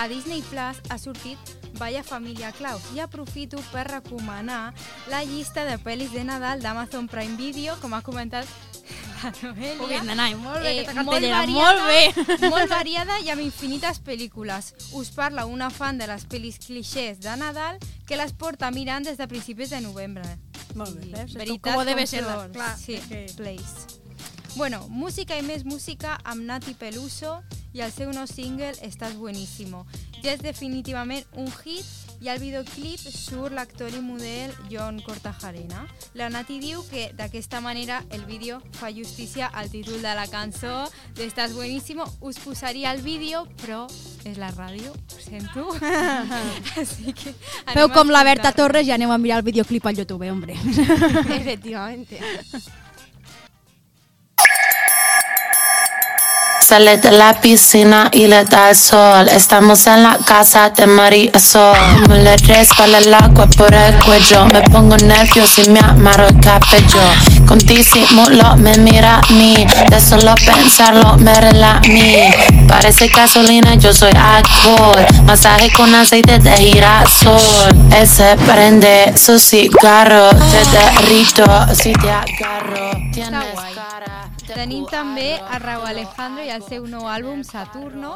A 0.00 0.08
Disney 0.08 0.40
Plus 0.48 0.80
ha 0.88 0.96
sortit 0.96 1.52
Vaya 1.76 2.02
Família 2.02 2.48
Claus 2.56 2.88
i 2.96 3.04
aprofito 3.04 3.60
per 3.68 3.84
recomanar 3.90 4.72
la 5.12 5.20
llista 5.24 5.68
de 5.68 5.76
pel·lis 5.76 6.16
de 6.16 6.24
Nadal 6.24 6.64
d'Amazon 6.64 7.12
Prime 7.12 7.36
Video, 7.36 7.76
com 7.84 7.92
ha 7.92 8.00
comentat 8.00 8.48
la 9.22 9.32
Noelia. 9.42 10.00
Ui, 10.02 10.06
Danae, 10.06 10.34
molt 10.36 10.62
bé, 10.62 10.70
Eh, 10.72 10.80
aquesta 10.84 11.02
molt 11.02 11.20
variada, 11.20 11.46
molt 11.52 12.38
bé. 12.38 12.48
molt 12.54 12.68
variada 12.70 13.18
i 13.24 13.30
amb 13.30 13.40
infinites 13.42 14.00
pel·lícules. 14.04 14.72
Us 14.92 15.10
parla 15.10 15.46
una 15.46 15.70
fan 15.70 15.98
de 15.98 16.06
les 16.06 16.26
pel·lis 16.28 16.58
clixés 16.66 17.20
de 17.20 17.36
Nadal 17.36 17.78
que 18.06 18.16
les 18.16 18.32
porta 18.32 18.70
mirant 18.70 19.04
des 19.04 19.16
de 19.18 19.26
principis 19.28 19.70
de 19.70 19.80
novembre. 19.80 20.24
Molt 20.74 20.94
bé, 21.00 21.06
veus? 21.16 21.30
És 21.30 21.34
Veritat 21.40 21.74
com 21.74 21.84
debe 21.88 22.06
ser, 22.06 22.24
clar, 22.52 22.76
Sí, 22.78 22.98
que- 23.08 23.26
Place. 23.36 24.02
Bueno, 24.56 24.86
música 24.88 25.36
i 25.36 25.42
més 25.42 25.64
música 25.64 26.18
amb 26.24 26.42
Nati 26.48 26.72
Peluso 26.74 27.42
i 27.74 27.80
el 27.84 27.92
seu 27.92 28.10
nou 28.12 28.26
single 28.26 28.72
Estàs 28.80 29.12
buenísimo. 29.18 29.84
Ja 30.22 30.32
és 30.32 30.40
definitivament 30.40 31.24
un 31.36 31.50
hit 31.64 31.84
i 32.20 32.28
al 32.28 32.40
videoclip 32.40 33.00
surt 33.12 33.54
l'actor 33.56 33.92
i 33.94 34.00
model 34.00 34.54
John 34.70 35.00
Cortajarena. 35.04 35.86
La 36.14 36.28
Nati 36.32 36.58
diu 36.62 36.82
que 36.90 37.10
d'aquesta 37.16 37.60
manera 37.60 38.02
el 38.10 38.24
vídeo 38.24 38.60
fa 38.78 38.90
justícia 38.92 39.46
al 39.46 39.70
títol 39.70 40.00
de 40.02 40.14
la 40.16 40.26
cançó 40.30 40.86
d'Estàs 41.16 41.52
buenísimo. 41.54 42.06
Us 42.20 42.40
posaria 42.40 42.92
el 42.92 43.02
vídeo, 43.02 43.46
però 43.60 43.84
és 44.24 44.38
la 44.38 44.50
ràdio, 44.54 44.92
ho 44.92 45.20
sento. 45.22 45.68
Així 46.80 47.12
que 47.12 47.34
Feu 47.74 47.92
com 47.94 48.10
la 48.10 48.24
Berta. 48.26 48.54
Torres 48.56 48.88
i 48.88 48.94
aneu 48.94 49.12
a 49.12 49.20
mirar 49.20 49.42
el 49.42 49.46
videoclip 49.50 49.86
al 49.86 50.02
YouTube, 50.02 50.30
hombre. 50.30 50.56
Efectivamente. 50.56 52.20
Sale 56.66 56.96
de 56.96 57.12
la 57.12 57.40
piscina 57.40 58.08
y 58.10 58.26
le 58.26 58.44
da 58.44 58.70
el 58.70 58.74
sol. 58.74 59.28
Estamos 59.28 59.86
en 59.86 60.02
la 60.02 60.18
casa 60.18 60.70
de 60.70 60.84
Marisol. 60.88 61.76
Me 62.08 62.24
le 62.24 62.36
resbala 62.38 62.98
el 62.98 63.14
agua 63.14 63.46
por 63.56 63.72
el 63.72 63.94
cuello. 64.04 64.46
Me 64.46 64.62
pongo 64.62 64.96
nervioso 64.96 65.62
y 65.62 65.68
me 65.68 65.78
amarro 65.78 66.26
el 66.26 66.40
cabello. 66.40 67.06
Con 67.46 67.58
disimulo 67.58 68.56
me 68.56 68.76
mira 68.78 69.20
a 69.20 69.32
mí. 69.32 69.64
De 69.88 70.00
solo 70.00 70.34
pensarlo 70.44 71.16
me 71.18 71.40
relaja 71.40 71.76
a 71.76 71.80
mí. 71.82 72.16
Parece 72.66 73.06
gasolina, 73.10 73.76
yo 73.76 73.92
soy 73.92 74.10
alcohol. 74.10 75.06
Masaje 75.22 75.70
con 75.70 75.94
aceite 75.94 76.40
de 76.40 76.50
girasol. 76.50 77.38
Ese 77.96 78.36
prende 78.44 79.16
su 79.16 79.38
cigarro. 79.38 80.30
Te 80.30 80.64
derrito 80.76 81.44
si 81.76 81.92
te 81.92 82.10
agarro. 82.10 82.90
Tienes 83.12 83.54
cara. 83.72 84.25
Tenim 84.56 84.86
també 84.88 85.34
a 85.36 85.58
Raúl 85.60 85.84
Alejandro 85.86 86.44
i 86.44 86.48
el 86.54 86.62
seu 86.64 86.86
nou 86.88 87.04
àlbum 87.12 87.42
Saturno. 87.44 88.14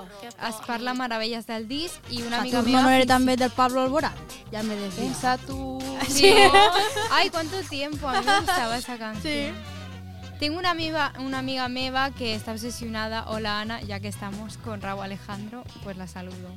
Es 0.49 0.57
parla 0.67 0.95
meravelles 0.97 1.47
del 1.47 1.67
disc 1.69 2.01
i 2.11 2.23
una 2.23 2.39
amiga 2.41 2.59
Saturno 2.59 2.79
meva... 2.79 2.83
no 2.83 2.91
era 2.95 3.03
fins- 3.05 3.13
també 3.13 3.37
del 3.37 3.51
Pablo 3.51 3.83
Alborán. 3.83 4.15
Ya 4.51 4.63
me 4.63 4.75
decía. 4.77 5.05
Pensa 5.05 5.37
tu... 5.39 5.79
Sí. 6.09 6.33
Ay, 7.13 7.29
cuánto 7.31 7.61
tiempo. 7.69 8.09
A 8.09 8.21
mí 8.21 8.27
me 8.27 8.39
gustaba 8.41 8.79
esa 8.79 8.97
canción. 8.97 9.55
Tengo 10.39 10.59
una 10.59 10.71
amiga, 10.71 11.13
una 11.19 11.39
amiga 11.39 11.69
meva 11.69 12.11
que 12.13 12.35
está 12.35 12.53
obsesionada. 12.53 13.29
Hola 13.29 13.61
Ana, 13.61 13.83
ya 13.83 14.01
que 14.01 14.09
estamos 14.09 14.57
con 14.57 14.81
Raúl 14.81 15.05
Alejandro, 15.05 15.65
pues 15.85 15.99
la 15.99 16.07
saludo. 16.07 16.57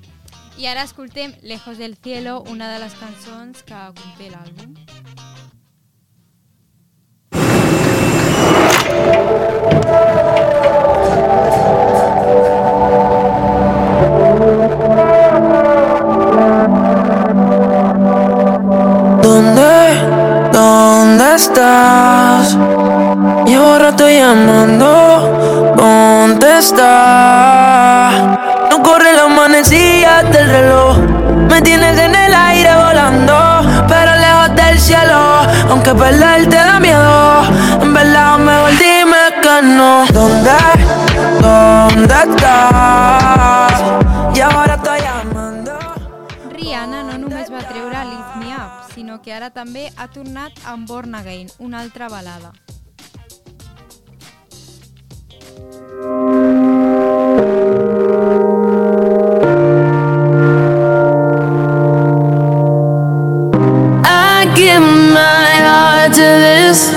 I 0.57 0.67
ara 0.67 0.83
escoltem 0.83 1.33
Lejos 1.41 1.77
del 1.77 1.97
Cielo, 1.97 2.41
una 2.47 2.71
de 2.71 2.79
les 2.79 2.93
cançons 2.93 3.63
que 3.63 3.73
conté 3.73 4.29
l'àlbum. 4.29 4.75
¿Dónde? 9.03 9.52
Estás? 21.53 22.57
Llevo 23.45 23.77
rato 23.77 24.09
llamando. 24.09 25.75
Contesta. 25.77 26.89
No 28.69 28.81
corre 28.81 29.13
la 29.13 29.27
manecilla 29.27 30.23
del 30.23 30.49
reloj. 30.49 30.97
Me 31.49 31.61
tienes 31.61 31.97
en 31.99 32.15
el 32.15 32.33
aire 32.33 32.75
volando, 32.75 33.61
pero 33.87 34.15
lejos 34.15 34.55
del 34.55 34.79
cielo. 34.79 35.43
Aunque 35.69 35.93
perderte 35.93 36.55
da 36.55 36.79
miedo, 36.79 37.43
en 37.81 37.93
verdad 37.93 38.37
mejor 38.37 38.71
dime 38.71 39.17
que 39.41 39.61
no. 39.63 40.05
¿Dónde? 40.11 40.51
¿Dónde 41.41 42.15
estás? 42.15 43.62
Sinó 48.93 49.21
que 49.21 49.33
ara 49.33 49.49
també 49.49 49.91
ha 49.97 50.07
tornat 50.11 50.51
amb 50.69 50.87
Born 50.87 51.15
Again, 51.15 51.49
una 51.59 51.79
altra 51.81 52.09
balada. 52.09 52.53
I 64.05 64.45
give 64.55 64.81
my 64.81 65.51
heart 65.65 66.13
to 66.13 66.29
this 66.45 66.89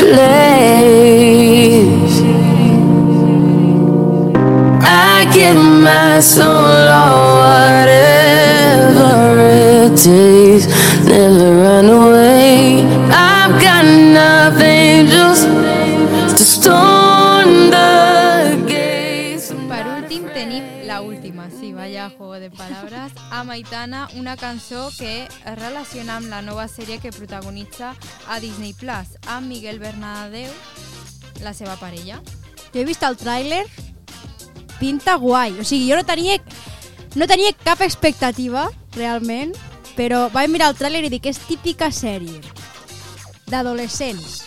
place. 0.00 1.04
I 4.82 5.26
give 5.32 5.56
my 5.56 6.20
soul 6.20 6.88
or 7.02 7.14
whatever 7.38 9.14
it 9.38 9.96
takes. 9.96 10.83
Never 11.14 11.62
run 11.62 11.88
away. 11.88 12.82
I've 13.14 13.62
got 13.62 13.84
nothing 13.86 15.06
just 15.06 15.46
to 15.46 16.44
storm 16.44 17.70
the 17.70 18.58
gates. 18.66 19.52
Per 19.54 19.84
últim 19.94 20.24
tenim 20.34 20.64
la 20.88 21.02
última, 21.02 21.50
sí, 21.50 21.72
vaya 21.72 22.10
juego 22.10 22.40
de 22.40 22.50
palabras, 22.50 23.12
a 23.30 23.44
Maitana, 23.44 24.08
una 24.16 24.36
cançó 24.36 24.90
que 24.98 25.28
es 25.28 25.54
relaciona 25.54 26.16
amb 26.16 26.26
la 26.26 26.42
nova 26.42 26.66
sèrie 26.66 26.98
que 26.98 27.12
protagonitza 27.12 27.92
a 28.26 28.40
Disney 28.40 28.72
Plus, 28.74 29.14
amb 29.28 29.46
Miguel 29.46 29.78
Bernadeu, 29.78 30.50
la 31.44 31.54
seva 31.54 31.76
parella. 31.76 32.18
Jo 32.72 32.80
he 32.82 32.84
vist 32.88 33.06
el 33.06 33.14
tràiler, 33.14 33.68
pinta 34.80 35.14
guai. 35.14 35.54
O 35.60 35.62
sigui, 35.62 35.86
jo 35.92 35.94
no 35.94 36.02
tenia, 36.02 36.40
no 37.14 37.30
tenia 37.30 37.54
cap 37.62 37.86
expectativa, 37.86 38.66
realment, 38.98 39.54
però 39.96 40.28
vaig 40.32 40.50
mirar 40.50 40.72
el 40.72 40.78
tràiler 40.78 41.04
i 41.06 41.12
dic, 41.12 41.26
és 41.30 41.38
típica 41.46 41.90
sèrie 41.92 42.40
d'adolescents. 43.46 44.42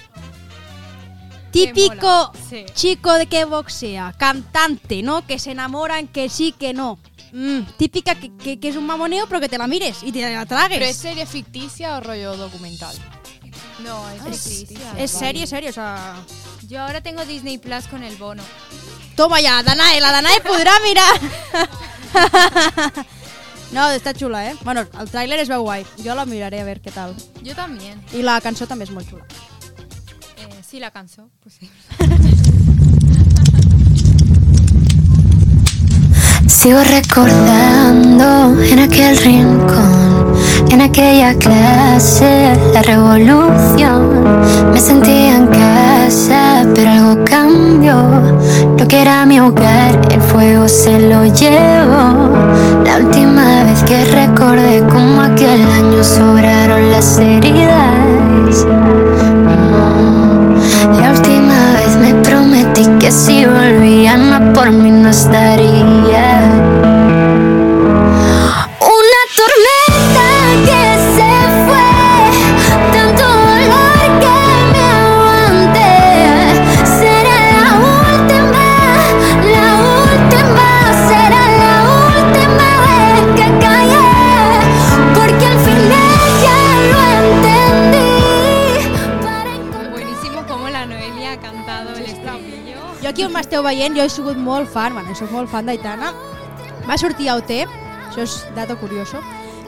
Típico 1.51 2.31
sí. 2.49 2.65
chico 2.73 3.13
de 3.13 3.25
que 3.25 3.45
boxea, 3.45 4.13
cantante, 4.17 5.01
¿no? 5.01 5.25
Que 5.25 5.39
se 5.39 5.51
enamoran, 5.51 6.07
que 6.07 6.29
sí, 6.29 6.51
que 6.51 6.73
no. 6.73 6.99
Mm, 7.31 7.61
típica 7.77 8.15
que, 8.15 8.35
que, 8.37 8.59
que 8.59 8.69
es 8.69 8.75
un 8.75 8.85
mamoneo, 8.85 9.27
pero 9.27 9.39
que 9.39 9.49
te 9.49 9.57
la 9.57 9.67
mires 9.67 10.03
y 10.03 10.11
te 10.11 10.21
la 10.21 10.45
tragues. 10.45 10.77
¿Pero 10.77 10.89
es 10.89 10.97
serie 10.97 11.25
ficticia 11.25 11.97
o 11.97 12.01
rollo 12.01 12.37
documental? 12.37 12.95
No, 13.79 14.09
es 14.09 14.41
ficticia. 14.41 14.93
Es 14.97 15.11
serie, 15.11 15.47
serie, 15.47 15.69
o 15.69 15.73
sea... 15.73 16.15
Yo 16.67 16.81
ahora 16.81 17.01
tengo 17.01 17.23
Disney 17.25 17.57
Plus 17.57 17.87
con 17.87 18.03
el 18.03 18.15
bono. 18.17 18.43
Toma 19.15 19.39
ya, 19.39 19.63
Danae, 19.63 20.01
la 20.01 20.11
Danae 20.11 20.41
podrà 20.41 20.79
mirar. 20.81 21.19
no, 23.71 23.89
està 23.91 24.13
xula, 24.15 24.45
eh? 24.49 24.55
Bueno, 24.63 24.85
el 24.99 25.11
tràiler 25.11 25.41
es 25.43 25.51
veu 25.51 25.65
guai. 25.65 25.85
Jo 26.03 26.15
la 26.15 26.25
miraré 26.25 26.61
a 26.61 26.67
veure 26.67 26.81
què 26.83 26.93
tal. 26.93 27.15
Yo 27.43 27.55
también. 27.55 28.01
I 28.13 28.23
la 28.23 28.39
cançó 28.41 28.67
també 28.67 28.87
és 28.87 28.93
molt 28.95 29.09
xula. 29.09 29.25
Eh, 30.37 30.61
sí, 30.63 30.79
la 30.79 30.91
cançó. 30.91 31.29
Pues 31.43 31.59
Sigo 36.47 36.79
recordando 36.81 38.59
en 38.61 38.79
aquel 38.79 39.17
rincón, 39.17 40.33
en 40.71 40.81
aquella 40.81 41.33
clase, 41.35 42.53
la 42.73 42.81
revolución. 42.81 44.23
Me 44.71 44.79
sentía 44.79 45.35
en 45.35 45.47
casa, 45.47 46.65
pero 46.73 46.89
algo 46.89 47.23
cambió. 47.25 47.97
Lo 48.77 48.87
que 48.87 49.01
era 49.01 49.25
mi 49.25 49.41
hogar, 49.41 49.99
el 50.09 50.21
fuego 50.21 50.69
se 50.69 50.99
lo 51.09 51.25
llevó. 51.25 52.31
La 52.85 52.97
última 52.97 53.65
vez 53.65 53.83
que 53.83 54.05
recordé 54.05 54.83
como 54.87 55.21
aquel 55.21 55.61
año 55.61 56.01
sobraron 56.01 56.91
las 56.91 57.17
heridas. 57.19 58.65
Veient, 93.67 93.95
jo 93.97 94.05
he 94.05 94.11
sigut 94.11 94.39
molt 94.39 94.71
fan, 94.71 94.95
bueno, 94.95 95.15
soc 95.15 95.33
molt 95.35 95.51
fan 95.51 95.67
d'Aitana. 95.67 96.13
Va 96.87 96.97
sortir 96.97 97.29
a 97.29 97.35
OT, 97.37 97.59
això 98.07 98.23
és 98.23 98.39
dato 98.55 98.77
curioso. 98.79 99.21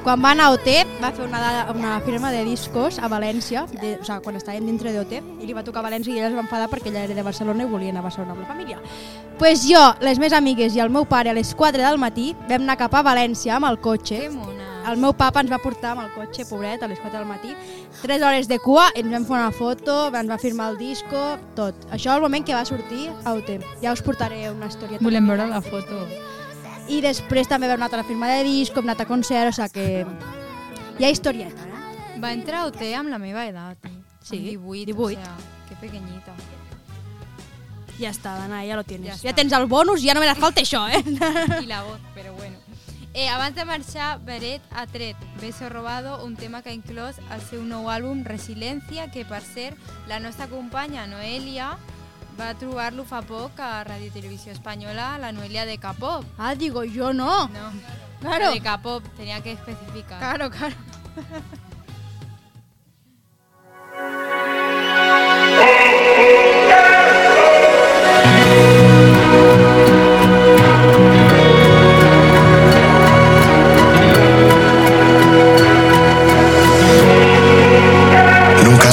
Quan 0.03 0.22
va 0.24 0.32
anar 0.32 0.46
a 0.48 0.53
OT, 0.56 0.70
va 1.01 1.10
fer 1.12 1.25
una, 1.25 1.39
una 1.75 1.98
firma 2.06 2.32
de 2.32 2.46
discos 2.48 3.01
a 3.03 3.10
València, 3.12 3.65
de, 3.82 3.98
o 4.00 4.06
sigui, 4.08 4.22
quan 4.24 4.38
estàvem 4.39 4.70
dintre 4.70 4.94
d'OT, 4.96 5.18
i 5.44 5.50
li 5.50 5.56
va 5.56 5.65
tocar 5.68 5.84
a 5.84 5.89
València 5.89 6.13
i 6.13 6.22
ella 6.22 6.29
es 6.29 6.38
va 6.38 6.46
enfadar 6.46 6.70
perquè 6.72 6.88
ella 6.94 7.03
era 7.03 7.18
de 7.18 7.25
Barcelona 7.25 7.65
i 7.65 7.68
volia 7.68 7.91
anar 7.91 8.06
a 8.06 8.08
Barcelona 8.08 8.38
amb 8.38 8.46
la 8.46 8.48
família. 8.48 8.79
pues 9.39 9.68
jo, 9.68 9.82
les 10.01 10.20
meves 10.20 10.34
amigues 10.36 10.75
i 10.75 10.79
el 10.79 10.89
meu 10.89 11.06
pare 11.06 11.29
a 11.29 11.34
les 11.34 11.53
4 11.56 11.84
del 11.84 12.00
matí 12.00 12.34
vam 12.48 12.63
anar 12.63 12.77
cap 12.79 12.96
a 12.96 13.03
València 13.03 13.56
amb 13.56 13.68
el 13.68 13.79
cotxe. 13.79 14.24
Que 14.24 14.29
mona. 14.29 14.58
El 14.89 14.98
meu 14.98 15.13
papa 15.13 15.43
ens 15.43 15.51
va 15.51 15.60
portar 15.62 15.91
amb 15.93 16.01
el 16.05 16.10
cotxe, 16.15 16.46
pobret, 16.50 16.81
a 16.81 16.88
les 16.89 17.00
4 17.00 17.19
del 17.19 17.27
matí. 17.29 17.53
3 18.01 18.24
hores 18.25 18.48
de 18.50 18.58
cua, 18.63 18.88
ens 18.98 19.12
vam 19.12 19.25
fer 19.27 19.36
una 19.38 19.51
foto, 19.53 19.98
ens 20.10 20.29
va 20.31 20.38
firmar 20.41 20.72
el 20.74 20.79
disco, 20.79 21.38
tot. 21.55 21.75
Això 21.93 22.15
el 22.15 22.24
moment 22.25 22.46
que 22.46 22.55
va 22.58 22.65
sortir 22.65 23.10
a 23.24 23.36
UT. 23.38 23.51
Ja 23.84 23.93
us 23.93 24.01
portaré 24.01 24.48
una 24.50 24.72
història. 24.72 24.98
Volem 25.01 25.27
veure 25.29 25.48
la 25.48 25.62
foto. 25.62 26.05
I 26.89 27.01
després 27.05 27.48
també 27.48 27.69
vam 27.69 27.77
anar 27.77 27.93
a 27.93 28.01
la 28.01 28.08
firma 28.08 28.27
de 28.31 28.43
disco, 28.48 28.81
hem 28.81 28.89
anat 28.89 29.03
a 29.05 29.10
concert, 29.10 29.53
o 29.53 29.53
sigui 29.53 29.69
que 29.75 30.05
hi 30.98 31.05
ha 31.05 31.12
historieta, 31.13 31.67
eh? 31.67 32.19
Va 32.19 32.34
entrar 32.34 32.63
a 32.63 32.72
OT 32.72 32.81
amb 32.98 33.13
la 33.13 33.19
meva 33.22 33.46
edat. 33.48 33.77
Sí, 34.24 34.55
amb 34.55 34.65
18, 34.65 34.96
18. 34.96 35.05
O 35.05 35.10
sea, 35.12 35.36
que 35.69 35.75
pequeñita. 35.75 36.34
Ja 38.00 38.10
està, 38.10 38.34
Dana, 38.39 38.63
ja 38.65 38.75
lo 38.79 38.84
tienes. 38.88 39.22
Ja 39.22 39.29
Ja, 39.29 39.36
tens 39.36 39.53
el 39.53 39.67
bonus, 39.67 40.01
ja 40.01 40.15
no 40.15 40.22
me 40.24 40.34
falta 40.36 40.62
això, 40.62 40.88
eh? 40.89 41.03
Y 41.62 41.65
la 41.67 41.84
voz, 41.84 42.00
pero 42.15 42.34
bueno. 42.34 42.58
Eh, 43.13 43.27
abans 43.27 43.55
de 43.55 43.65
marxar, 43.65 44.19
Beret 44.21 44.61
ha 44.71 44.85
tret 44.85 45.17
Beso 45.41 45.67
Robado, 45.67 46.23
un 46.25 46.35
tema 46.35 46.61
que 46.61 46.69
ha 46.69 46.73
inclòs 46.77 47.17
al 47.33 47.41
seu 47.41 47.63
nou 47.65 47.89
àlbum 47.89 48.21
Resilència, 48.27 49.09
que 49.11 49.25
per 49.25 49.41
cert, 49.41 49.77
la 50.07 50.19
nostra 50.21 50.45
companya 50.47 51.07
Noelia 51.09 51.71
va 52.39 52.51
trobar-lo 52.55 53.03
fa 53.09 53.23
poc 53.25 53.57
a 53.59 53.83
Radio 53.83 54.11
Televisió 54.13 54.53
Espanyola, 54.53 55.17
la 55.17 55.31
Noelia 55.33 55.65
de 55.65 55.79
Capop. 55.81 56.23
Ah, 56.37 56.53
digo, 56.55 56.83
yo 56.83 57.11
no. 57.13 57.47
No, 57.49 57.71
Claro. 58.21 58.45
la 58.45 58.51
de 58.51 58.61
Capop, 58.61 59.03
tenia 59.17 59.41
que 59.41 59.53
especificar. 59.53 60.19
Claro, 60.19 60.51
claro. 60.51 60.75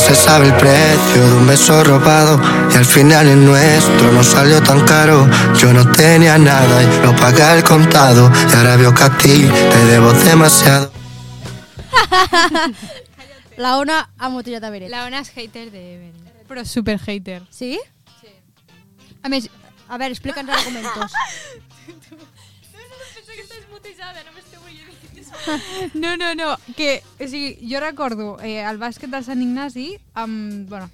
se 0.07 0.15
sabe 0.15 0.47
el 0.47 0.55
precio 0.55 1.29
de 1.29 1.35
un 1.35 1.47
beso 1.47 1.83
robado 1.83 2.41
y 2.73 2.77
al 2.77 2.85
final 2.85 3.27
el 3.27 3.45
nuestro 3.45 4.13
no 4.13 4.23
salió 4.23 4.63
tan 4.63 4.87
caro. 4.87 5.29
Yo 5.59 5.73
no 5.73 5.91
tenía 5.91 6.39
nada 6.39 6.83
y 6.83 6.87
lo 7.03 7.17
pagué 7.17 7.43
al 7.43 7.65
contado 7.65 8.31
y 8.53 8.55
ahora 8.55 8.77
veo 8.77 8.95
que 8.95 9.03
a 9.03 9.19
ti 9.19 9.49
te 9.49 9.85
debo 9.87 10.13
demasiado. 10.13 10.93
La 13.57 13.79
Ona 13.79 14.11
ha 14.19 14.29
motillat 14.29 14.63
a 14.63 14.71
Beret. 14.71 14.91
La 14.91 15.07
Ona 15.07 15.21
és 15.25 15.31
hater 15.35 15.71
de 15.73 15.81
Beret. 15.81 16.15
Però 16.47 16.65
super 16.65 17.01
hater. 17.01 17.43
Sí? 17.51 17.81
A 19.23 19.29
més, 19.33 19.49
A 19.89 19.99
ver, 19.99 20.11
explica'ns 20.11 20.51
argumentos. 20.51 21.13
no, 22.73 22.79
no, 22.79 22.99
no, 22.99 23.05
que, 23.25 23.33
o 27.21 27.29
sigui, 27.29 27.57
jo 27.71 27.81
recordo 27.83 28.37
eh, 28.43 28.61
el 28.63 28.81
bàsquet 28.83 29.13
del 29.13 29.25
Sant 29.27 29.43
Ignasi, 29.43 29.89
amb, 30.15 30.69
bueno, 30.71 30.91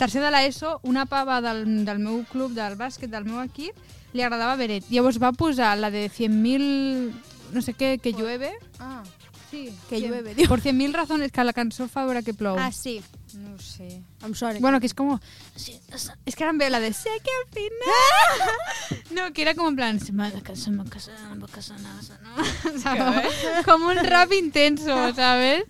tercer 0.00 0.22
de 0.24 0.30
l'ESO, 0.32 0.78
una 0.88 1.06
pava 1.06 1.40
del, 1.44 1.64
del 1.84 1.98
meu 2.00 2.22
club 2.30 2.54
del 2.56 2.76
bàsquet, 2.80 3.10
del 3.12 3.28
meu 3.28 3.42
equip, 3.44 3.76
li 4.12 4.24
agradava 4.24 4.56
Beret. 4.58 4.88
Llavors 4.90 5.20
va 5.22 5.32
posar 5.36 5.74
la 5.78 5.90
de 5.92 6.06
100.000, 6.10 7.10
no 7.54 7.62
sé 7.62 7.74
què, 7.76 7.98
que 8.02 8.14
llueve. 8.16 8.54
Ah, 8.80 9.02
Sí, 9.50 9.74
Que 9.88 9.98
cien- 9.98 10.08
llueve, 10.10 10.34
diu. 10.34 10.46
Por 10.48 10.60
100.000 10.62 10.92
razones, 10.94 11.32
que 11.32 11.42
la 11.44 11.52
cançó 11.52 11.88
fa 11.88 12.04
veure 12.06 12.22
que 12.22 12.32
plou. 12.34 12.56
Ah, 12.58 12.70
sí. 12.70 13.02
no 13.34 13.58
sé. 13.58 14.02
Em 14.22 14.34
sona. 14.34 14.58
Bueno, 14.60 14.78
que 14.80 14.86
es 14.86 14.94
como... 14.94 15.20
Es 15.56 16.34
que 16.36 16.42
era 16.44 16.50
en 16.50 16.58
vez 16.58 16.70
la 16.70 16.78
de 16.80 16.92
sé 16.92 17.10
que 17.22 17.30
al 17.30 17.46
final... 17.52 19.04
No, 19.14 19.32
que 19.32 19.42
era 19.42 19.54
como 19.54 19.68
en 19.68 19.76
plan... 19.76 19.98
Se 20.00 20.12
me 20.12 20.30
va 20.30 20.38
a 20.38 20.42
casar, 20.42 20.72
me 20.72 20.78
va 20.78 20.84
a 20.84 20.90
casar, 20.90 21.18
me 21.34 21.38
va 21.40 21.46
a 21.46 21.48
casar, 21.50 21.80
no, 21.80 22.78
¿sabes? 22.80 23.34
Como 23.64 23.88
un 23.88 23.96
rap 23.96 24.32
intenso, 24.32 25.12
¿sabes? 25.14 25.64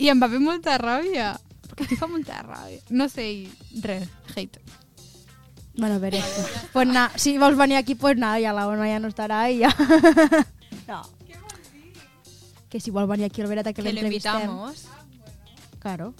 I 0.00 0.08
em 0.08 0.20
va 0.20 0.28
fer 0.32 0.40
molta 0.40 0.78
ràbia. 0.80 1.34
Perquè 1.68 1.84
a 1.84 1.90
mi 1.90 1.96
fa 2.00 2.06
molta 2.08 2.38
ràbia. 2.44 2.80
No 2.88 3.08
sé, 3.12 3.26
i 3.32 3.80
res, 3.84 4.08
hate. 4.34 4.60
Bueno, 5.76 6.00
Beret. 6.00 6.24
pues 6.72 6.88
nada, 6.88 7.12
si 7.16 7.36
vols 7.38 7.56
venir 7.56 7.76
aquí, 7.76 7.94
pues 7.94 8.16
nada, 8.16 8.40
ya 8.40 8.52
la 8.52 8.66
Ona 8.68 8.88
ya 8.88 8.98
no 8.98 9.08
estará 9.08 9.50
y 9.50 9.58
ya. 9.58 9.76
Que 12.70 12.80
si 12.80 12.90
vol 12.90 13.06
venir 13.10 13.26
aquí 13.26 13.42
al 13.42 13.48
Beret 13.48 13.66
a 13.66 13.72
que 13.72 13.82
Que 13.82 13.92
l'entrevistem. 13.92 14.34
invitamos. 14.34 14.86
Claro. 15.80 16.14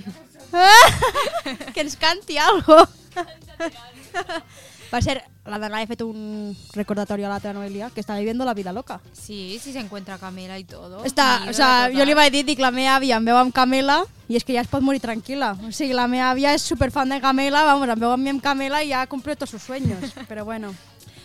que 1.74 1.80
ens 1.80 1.96
canti 1.96 2.38
algo. 2.38 2.88
Per 4.90 5.02
cert, 5.04 5.22
la 5.46 5.58
Dana 5.62 5.78
ha 5.78 5.86
fet 5.86 6.00
un 6.02 6.50
recordatorio 6.74 7.26
a 7.26 7.30
la 7.30 7.38
teva 7.38 7.54
Noelia 7.54 7.92
que 7.94 8.02
està 8.02 8.16
viviendo 8.18 8.44
la 8.44 8.54
vida 8.54 8.72
loca. 8.72 9.00
Sí, 9.12 9.60
si 9.62 9.72
se 9.72 9.78
encuentra 9.78 10.18
Camela 10.18 10.58
y 10.58 10.64
todo. 10.64 11.04
Està, 11.04 11.46
o 11.48 11.52
sea, 11.54 11.86
jo 11.94 12.02
li 12.04 12.14
vaig 12.18 12.32
dir, 12.34 12.42
dic, 12.44 12.58
la 12.58 12.72
meva 12.74 12.96
àvia 12.98 13.20
em 13.20 13.28
veu 13.30 13.38
amb 13.38 13.54
Camela 13.54 14.00
i 14.26 14.34
és 14.34 14.42
que 14.44 14.56
ja 14.56 14.64
es 14.64 14.70
pot 14.72 14.82
morir 14.82 14.98
tranquil·la. 15.00 15.52
O 15.62 15.70
sigui, 15.70 15.94
la 15.94 16.08
meva 16.10 16.32
àvia 16.32 16.56
és 16.58 16.66
superfan 16.66 17.14
de 17.14 17.20
Camela, 17.22 17.62
vamos, 17.68 17.86
em 17.88 18.02
veu 18.02 18.10
amb 18.10 18.24
mi 18.24 18.34
amb 18.34 18.42
Camela 18.42 18.82
i 18.82 18.90
ja 18.90 19.04
ha 19.04 19.06
complit 19.10 19.38
tots 19.38 19.54
sus 19.54 19.62
sueños. 19.62 20.10
Però 20.30 20.44
bueno, 20.44 20.74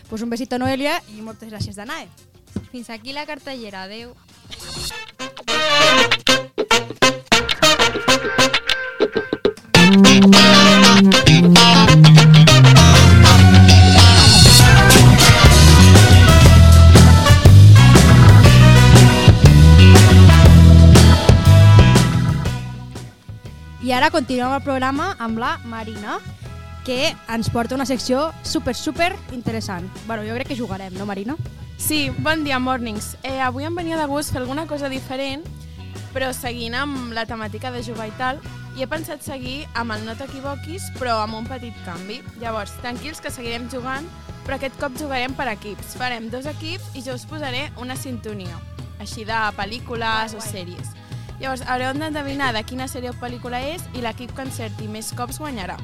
pues 0.09 0.21
un 0.21 0.29
besito 0.29 0.59
Noelia 0.61 0.99
i 1.17 1.25
moltes 1.25 1.49
gràcies 1.49 1.73
Danae. 1.75 2.05
Fins 2.69 2.91
aquí 2.93 3.13
la 3.17 3.25
cartellera, 3.25 3.83
adeu. 3.89 4.13
I 23.85 23.91
ara 23.93 24.07
continuem 24.09 24.49
el 24.49 24.63
programa 24.65 25.11
amb 25.21 25.37
la 25.37 25.51
Marina, 25.69 26.15
que 26.85 27.15
ens 27.27 27.49
porta 27.49 27.75
una 27.75 27.87
secció 27.89 28.29
super, 28.43 28.75
super 28.75 29.15
interessant. 29.33 29.89
Bueno, 30.05 30.23
jo 30.23 30.35
crec 30.37 30.47
que 30.53 30.55
jugarem, 30.55 30.93
no, 30.93 31.05
Marina? 31.05 31.35
Sí, 31.77 32.11
bon 32.19 32.45
dia, 32.45 32.59
mornings. 32.59 33.17
Eh, 33.23 33.41
avui 33.41 33.65
em 33.65 33.75
venia 33.75 33.97
de 33.97 34.05
gust 34.07 34.31
fer 34.31 34.39
alguna 34.39 34.67
cosa 34.69 34.87
diferent, 34.87 35.43
però 36.13 36.29
seguint 36.31 36.77
amb 36.77 37.11
la 37.17 37.25
temàtica 37.25 37.73
de 37.73 37.83
jugar 37.83 38.07
i 38.07 38.13
tal, 38.19 38.39
i 38.77 38.83
he 38.83 38.87
pensat 38.87 39.23
seguir 39.23 39.65
amb 39.73 39.95
el 39.95 40.05
No 40.05 40.15
t'equivoquis, 40.15 40.85
però 40.99 41.17
amb 41.23 41.35
un 41.41 41.49
petit 41.49 41.75
canvi. 41.87 42.21
Llavors, 42.39 42.77
tranquils 42.83 43.19
que 43.19 43.33
seguirem 43.33 43.67
jugant, 43.71 44.07
però 44.45 44.59
aquest 44.59 44.77
cop 44.79 44.95
jugarem 44.99 45.33
per 45.35 45.49
equips. 45.51 45.97
Farem 45.99 46.29
dos 46.29 46.45
equips 46.45 46.93
i 46.93 47.03
jo 47.03 47.17
us 47.17 47.25
posaré 47.25 47.69
una 47.81 47.97
sintonia, 47.97 48.61
així 48.99 49.25
de 49.25 49.41
pel·lícules 49.57 50.37
o 50.37 50.43
sèries. 50.43 50.93
Llavors, 51.41 51.65
haureu 51.67 51.97
d'endevinar 51.97 52.53
de 52.55 52.63
quina 52.63 52.87
sèrie 52.87 53.11
o 53.11 53.19
pel·lícula 53.19 53.59
és 53.73 53.83
i 53.95 54.03
l'equip 54.05 54.35
que 54.35 54.45
encerti 54.45 54.87
més 54.87 55.11
cops 55.17 55.41
guanyarà. 55.41 55.79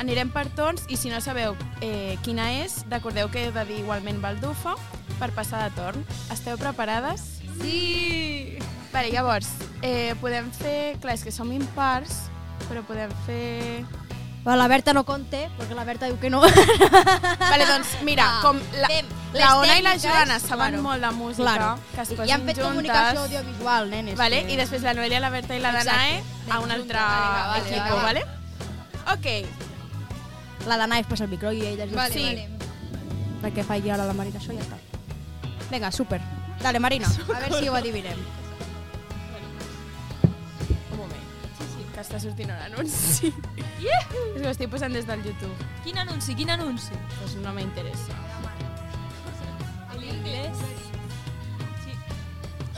Anirem 0.00 0.30
per 0.32 0.46
torns 0.56 0.86
i 0.88 0.96
si 0.96 1.10
no 1.12 1.20
sabeu 1.20 1.54
eh, 1.84 2.16
quina 2.24 2.46
és, 2.62 2.78
recordeu 2.88 3.28
que 3.30 3.42
heu 3.46 3.52
de 3.52 3.64
dir 3.68 3.82
igualment 3.82 4.20
baldufa 4.22 4.72
per 5.20 5.28
passar 5.36 5.66
de 5.68 5.74
torn. 5.76 6.04
Esteu 6.32 6.56
preparades? 6.56 7.26
Sí! 7.60 8.56
Vale, 8.94 9.10
llavors, 9.12 9.50
eh, 9.84 10.14
podem 10.22 10.48
fer... 10.56 10.96
Clar, 11.04 11.14
és 11.18 11.22
que 11.22 11.30
som 11.34 11.52
impars, 11.52 12.30
però 12.66 12.82
podem 12.88 13.12
fer... 13.26 13.84
Bueno, 14.40 14.56
la 14.56 14.70
Berta 14.72 14.94
no 14.96 15.04
conté, 15.04 15.44
perquè 15.58 15.76
la 15.76 15.84
Berta 15.84 16.08
diu 16.08 16.16
que 16.18 16.30
no. 16.32 16.40
Vale, 16.40 17.66
doncs 17.68 17.92
mira, 18.08 18.24
Ah, 18.24 18.40
com 18.40 18.56
la, 18.80 18.88
fem 18.88 19.06
la 19.36 19.50
Ona 19.60 19.76
i 19.76 19.82
la 19.84 19.92
Joana 20.00 20.38
saben 20.40 20.78
claro, 20.78 20.82
molt 20.82 21.04
de 21.04 21.10
música, 21.12 21.44
claro. 21.44 21.74
que 21.92 22.00
es 22.06 22.10
I 22.14 22.16
posin 22.16 22.32
han 22.38 22.46
fet 22.48 22.56
juntes, 22.56 22.70
comunicació 22.70 23.20
audiovisual, 23.26 23.90
nenes. 23.92 24.16
Vale? 24.18 24.46
que- 24.46 24.54
I 24.56 24.56
després 24.64 24.82
la 24.88 24.94
Noelia, 24.96 25.20
la 25.20 25.28
Berta 25.30 25.54
i 25.54 25.60
la. 25.60 25.74
Danae 25.76 26.22
a 26.48 26.58
un 26.64 26.72
altre. 26.72 26.96
Vale, 26.98 27.82
vale. 27.84 28.02
vale? 28.02 28.24
Ok, 29.12 29.28
La 30.66 30.76
Danae 30.76 31.00
es 31.00 31.06
passa 31.06 31.24
el 31.24 31.30
micro 31.30 31.52
i 31.52 31.60
ella 31.66 31.86
Vale, 31.94 32.12
Sí. 32.14 32.22
vale. 32.24 32.48
perquè 33.42 33.64
faci 33.64 33.88
ara 33.90 34.04
la 34.04 34.12
Marina 34.12 34.38
això 34.38 34.52
ja 34.52 34.60
està. 34.60 34.76
Vinga, 35.70 35.90
súper. 35.90 36.20
Dale, 36.62 36.78
Marina, 36.80 37.06
a 37.08 37.40
veure 37.40 37.58
si 37.58 37.68
ho 37.68 37.74
adivinem. 37.74 38.18
un 40.92 40.98
moment. 40.98 41.22
Sí, 41.58 41.64
sí, 41.76 41.84
que 41.94 42.00
està 42.00 42.20
sortint 42.20 42.50
un 42.50 42.56
anunci. 42.56 43.32
Yeah! 43.80 44.00
És 44.36 44.42
que 44.42 44.46
ho 44.46 44.50
estic 44.50 44.68
posant 44.68 44.92
des 44.92 45.06
del 45.08 45.22
YouTube. 45.24 45.54
Quin 45.84 45.96
anunci, 45.96 46.34
quin 46.36 46.50
anunci? 46.50 46.92
Pues 47.18 47.34
no 47.36 47.50
me 47.54 47.62
interesa. 47.62 48.12
En 49.94 50.02
inglès? 50.04 50.58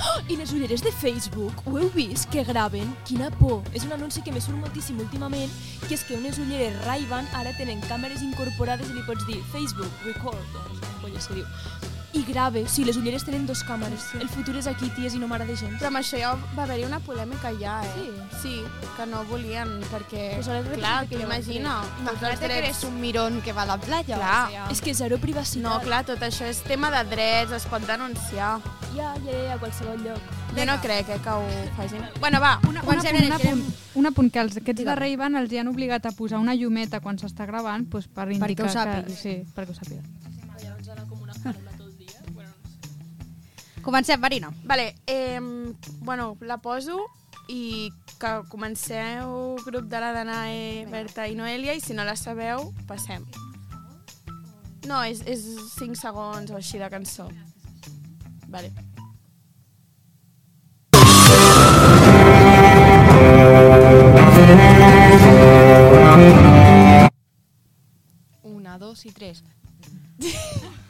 Oh, 0.03 0.21
I 0.29 0.37
les 0.37 0.53
ulleres 0.53 0.83
de 0.83 0.91
Facebook, 0.91 1.63
ho 1.65 1.77
heu 1.79 1.91
vist? 1.95 2.27
Que 2.33 2.43
graven? 2.43 2.91
Quina 3.07 3.29
por! 3.39 3.63
És 3.71 3.85
un 3.87 3.95
anunci 3.95 4.23
que 4.27 4.33
me 4.35 4.43
surt 4.43 4.59
moltíssim 4.59 4.99
últimament, 4.99 5.55
que 5.87 5.95
és 5.95 6.03
que 6.09 6.19
unes 6.19 6.41
ulleres 6.43 6.75
Ray-Ban 6.89 7.31
ara 7.39 7.55
tenen 7.61 7.85
càmeres 7.87 8.27
incorporades 8.27 8.91
i 8.91 8.99
li 8.99 9.07
pots 9.07 9.29
dir 9.31 9.39
Facebook, 9.55 10.05
record, 10.09 10.43
doncs, 10.59 10.93
com 11.05 11.19
se 11.23 11.39
diu. 11.39 11.92
I 12.15 12.23
grave, 12.29 12.67
sí, 12.69 12.85
les 12.85 12.99
ulleres 13.01 13.25
tenen 13.25 13.47
dos 13.49 13.63
càmeres. 13.65 14.11
El 14.21 14.29
futur 14.29 14.59
és 14.61 14.67
aquí, 14.69 14.91
ties, 14.93 15.15
i 15.17 15.21
no 15.21 15.29
m'agrada 15.31 15.55
gens. 15.57 15.79
Però 15.81 15.89
amb 15.89 16.01
això 16.03 16.19
ja 16.21 16.35
va 16.53 16.67
haver-hi 16.67 16.85
una 16.85 16.99
polèmica 17.01 17.55
ja, 17.57 17.79
eh? 17.87 17.93
Sí? 17.95 18.43
Sí, 18.43 18.85
que 18.99 19.07
no 19.09 19.23
volien, 19.31 19.79
perquè... 19.89 20.27
Pues 20.37 20.51
clar, 20.77 21.07
que 21.09 21.23
imagina, 21.23 21.79
Imagínate 22.03 22.37
que 22.37 22.49
drets... 22.49 22.59
eres 22.59 22.85
un 22.85 23.01
mirón 23.01 23.41
que 23.41 23.55
va 23.57 23.63
a 23.63 23.67
la 23.67 23.79
playa. 23.79 24.17
Clar. 24.17 24.47
O 24.47 24.51
sea, 24.51 24.67
És 24.71 24.83
que 24.85 24.93
zero 24.95 25.17
privacitat. 25.19 25.65
No, 25.65 25.79
clar, 25.81 26.03
tot 26.05 26.21
això 26.21 26.45
és 26.45 26.61
tema 26.67 26.91
de 26.93 27.03
drets, 27.09 27.55
es 27.57 27.65
pot 27.71 27.87
denunciar. 27.89 28.59
Ja, 28.93 29.15
ja, 29.25 29.33
ja, 29.33 29.55
a 29.55 29.59
qualsevol 29.63 30.05
lloc. 30.05 30.21
Jo 30.53 30.67
no 30.69 30.77
crec 30.83 31.09
eh, 31.09 31.17
que 31.25 31.31
ho 31.31 31.47
facin. 31.79 32.05
Bueno, 32.21 32.41
va, 32.45 32.59
Una, 32.69 32.83
un, 32.83 32.87
Comencem, 32.87 33.17
apunt, 33.17 33.25
un, 33.25 33.31
nenes, 33.31 33.47
apunt, 33.47 33.81
un 33.95 34.11
apunt, 34.11 34.29
que 34.35 34.45
els, 34.45 34.59
aquests 34.61 34.85
de. 34.85 34.99
Ray-Ban 35.01 35.41
els 35.41 35.53
hi 35.53 35.63
han 35.63 35.73
obligat 35.73 36.11
a 36.11 36.13
posar 36.13 36.43
una 36.45 36.53
llumeta 36.55 37.01
quan 37.01 37.17
s'està 37.17 37.49
gravant 37.49 37.89
pues, 37.89 38.05
per 38.13 38.29
indicar 38.37 38.69
ho 38.69 38.75
sàpiguis. 38.77 39.17
Que, 39.17 39.23
sí, 39.23 39.55
perquè 39.57 39.73
ho 39.73 39.79
sàpiga. 39.81 40.32
Comencem, 43.83 44.17
Marina. 44.19 44.53
Vale, 44.65 44.95
eh, 45.07 45.41
bueno, 46.01 46.37
la 46.41 46.59
poso 46.59 47.07
i 47.49 47.91
que 48.21 48.31
comenceu 48.49 49.57
grup 49.67 49.89
de 49.91 50.01
la 50.01 50.13
Danae, 50.13 50.87
Berta 50.87 51.27
i 51.27 51.35
Noelia 51.35 51.75
i 51.75 51.81
si 51.83 51.95
no 51.95 52.05
la 52.07 52.15
sabeu, 52.17 52.71
passem. 52.87 53.27
No, 54.87 55.03
és, 55.03 55.23
és 55.27 55.43
5 55.75 55.99
segons 55.99 56.51
o 56.51 56.59
així 56.59 56.79
de 56.79 56.89
cançó. 56.91 57.27
Vale. 58.49 58.71
Una, 68.43 68.79
dos 68.79 69.07
i 69.07 69.13
tres. 69.13 69.43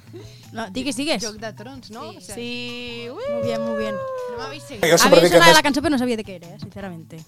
No, 0.53 0.69
digues, 0.71 0.97
digues. 0.97 1.25
Joc 1.25 1.37
de 1.37 1.53
trons, 1.55 1.91
no? 1.91 2.11
O 2.11 2.21
sea, 2.21 2.35
Sí, 2.35 3.09
ui. 3.11 3.23
Muy 3.35 3.43
bien, 3.43 3.61
muy 3.63 3.79
bien. 3.79 3.95
No 4.33 4.37
m'habéis 4.39 4.63
seguit. 4.65 4.85
Yo 4.85 4.95
A 4.95 4.99
siempre 4.99 5.21
mí 5.21 5.23
me 5.23 5.29
vi 5.29 5.31
que 5.31 5.37
sonaba 5.39 5.45
antes- 5.47 5.57
la 5.59 5.63
canción, 5.63 5.83
pero 5.83 5.91
no 5.93 5.99
sabía 5.99 6.17
de 6.17 6.25
qué 6.25 6.37
era, 6.37 6.49
eh, 6.49 6.59
sinceramente. 6.61 7.25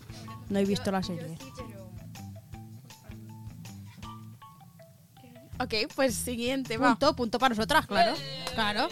No 0.50 0.58
he 0.58 0.64
visto 0.64 0.90
la 0.90 1.02
serie. 1.02 1.38
Ok, 5.60 5.74
pues 5.94 6.14
siguiente, 6.14 6.76
va. 6.76 6.88
Punto, 6.90 7.14
punto 7.16 7.38
para 7.38 7.54
nosotras, 7.54 7.86
claro. 7.86 8.14
Claro. 8.54 8.88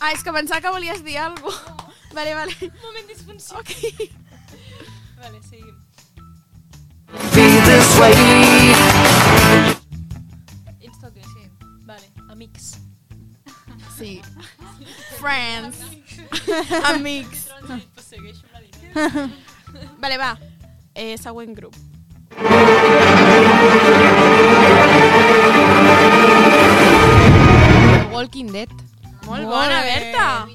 Ah, 0.00 0.10
és 0.12 0.22
que 0.24 0.32
pensava 0.32 0.60
que 0.60 0.68
volies 0.68 1.04
dir 1.04 1.18
alguna 1.18 1.42
cosa. 1.42 1.76
Vale, 2.12 2.34
vale. 2.34 2.54
Moment 2.82 3.06
disfunció. 3.08 3.56
Ok. 3.58 3.70
Vale, 5.16 5.40
seguim. 5.48 5.78
Amics. 12.42 12.78
Sí. 13.96 14.20
Friends. 15.20 15.76
Dinàmica. 16.92 17.36
Vale, 20.02 20.18
va. 20.18 20.36
Eh, 20.94 21.16
següent 21.22 21.54
grup. 21.54 21.76
Walking 28.10 28.50
Dead. 28.50 28.68
Molt 29.24 29.46
bona, 29.46 29.82
Berta. 29.82 30.46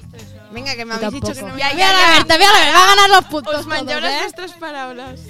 Venga, 0.52 0.74
que 0.76 0.82
habéis 0.82 1.12
dicho 1.12 1.32
que 1.32 1.42
no... 1.42 1.56
Ja, 1.56 1.70
ja, 1.70 1.92
la. 1.92 2.18
Berta, 2.18 2.36
mira 2.36 2.52
la 2.52 2.58
Berta, 2.58 2.78
va 2.78 2.84
a 2.84 2.94
ganar 2.94 3.10
los 3.10 3.24
puntos. 3.24 3.60
Us 3.60 3.66
mengeu 3.66 4.00
les 4.00 4.22
vostres 4.24 4.52
paraules. 4.60 5.20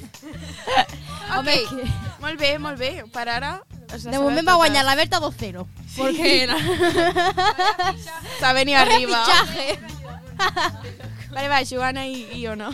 Ok, 1.38 1.48
molt 2.20 2.40
bé, 2.40 2.58
molt 2.58 2.78
bé. 2.78 3.04
Per 3.14 3.28
ara... 3.28 3.60
us 3.94 4.02
de 4.04 4.10
les 4.10 4.18
moment 4.18 4.36
sabeu 4.36 4.44
va 4.46 4.52
totes. 4.52 4.56
guanyar 4.58 4.84
la 4.84 4.94
Berta 4.94 5.20
2-0. 5.20 5.66
Porque 5.96 6.42
era 6.42 6.56
Saben 8.40 8.68
i 8.68 8.74
arriba. 8.74 9.24
fichaje. 9.24 9.78
Vale, 11.34 11.48
va, 11.48 11.62
Joana 11.64 12.06
i, 12.06 12.26
i 12.34 12.46
Ona. 12.48 12.70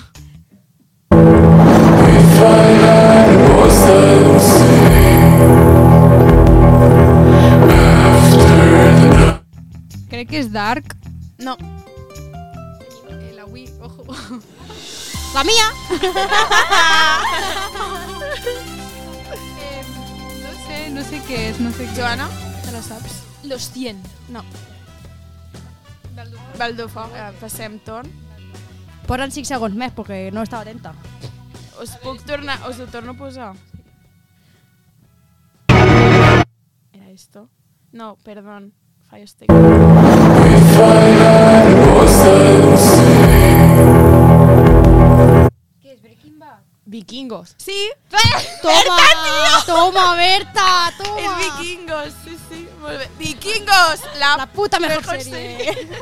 Crec 10.11 10.29
que 10.31 10.39
és 10.45 10.51
Dark. 10.53 10.95
No. 11.43 11.57
Eh, 13.11 13.33
la 13.35 13.45
Wii, 13.47 13.69
ojo. 13.83 14.05
La 15.35 15.43
mía. 15.45 15.69
No 20.95 21.03
sé, 21.03 21.19
què 21.27 21.39
és, 21.51 21.57
no 21.59 21.73
sé 21.75 21.89
què. 21.89 21.97
Joana, 21.97 22.29
te 22.63 22.71
la 22.71 22.81
saps? 22.87 23.17
Los 23.51 23.65
100. 23.75 23.99
No. 24.31 24.45
Baldufa, 26.59 27.09
eh, 27.19 27.33
passem 27.41 27.81
torn. 27.83 28.13
Posen 29.09 29.35
5 29.35 29.51
segons 29.51 29.75
més, 29.75 29.91
perquè 29.97 30.31
no 30.33 30.45
estava 30.47 30.63
atenta. 30.63 30.95
Us 31.83 31.97
puc 32.05 32.23
tornar, 32.23 32.61
us 32.71 32.79
ho 32.79 32.87
torno 32.87 33.11
a 33.11 33.19
posar? 33.19 33.51
Era 36.95 37.11
esto? 37.11 37.49
No, 37.91 38.15
perdón. 38.23 38.73
Fallo 39.11 39.25
este. 39.25 39.47
Vikingos. 46.95 47.55
Sí, 47.57 47.91
Toma, 48.63 48.99
toma, 49.67 50.15
Berta, 50.15 50.93
toma. 50.97 51.39
Vikingos, 51.39 52.13
sí, 52.25 52.39
sí. 52.49 52.69
Vikingos, 53.19 54.01
la, 54.21 54.37
La 54.37 54.47
puta 54.47 54.79
mejor, 54.79 54.99
mejor 54.99 55.21
serie. 55.21 55.75
serie. 55.75 55.89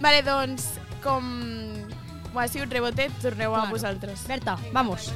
vale, 0.00 0.22
doncs, 0.22 0.64
com 1.04 1.22
ho 2.34 2.40
ha 2.42 2.48
sigut 2.50 2.72
rebotet, 2.74 3.14
torneu 3.22 3.54
a 3.54 3.68
vosaltres. 3.70 4.26
Berta, 4.26 4.58
vamos. 4.72 5.12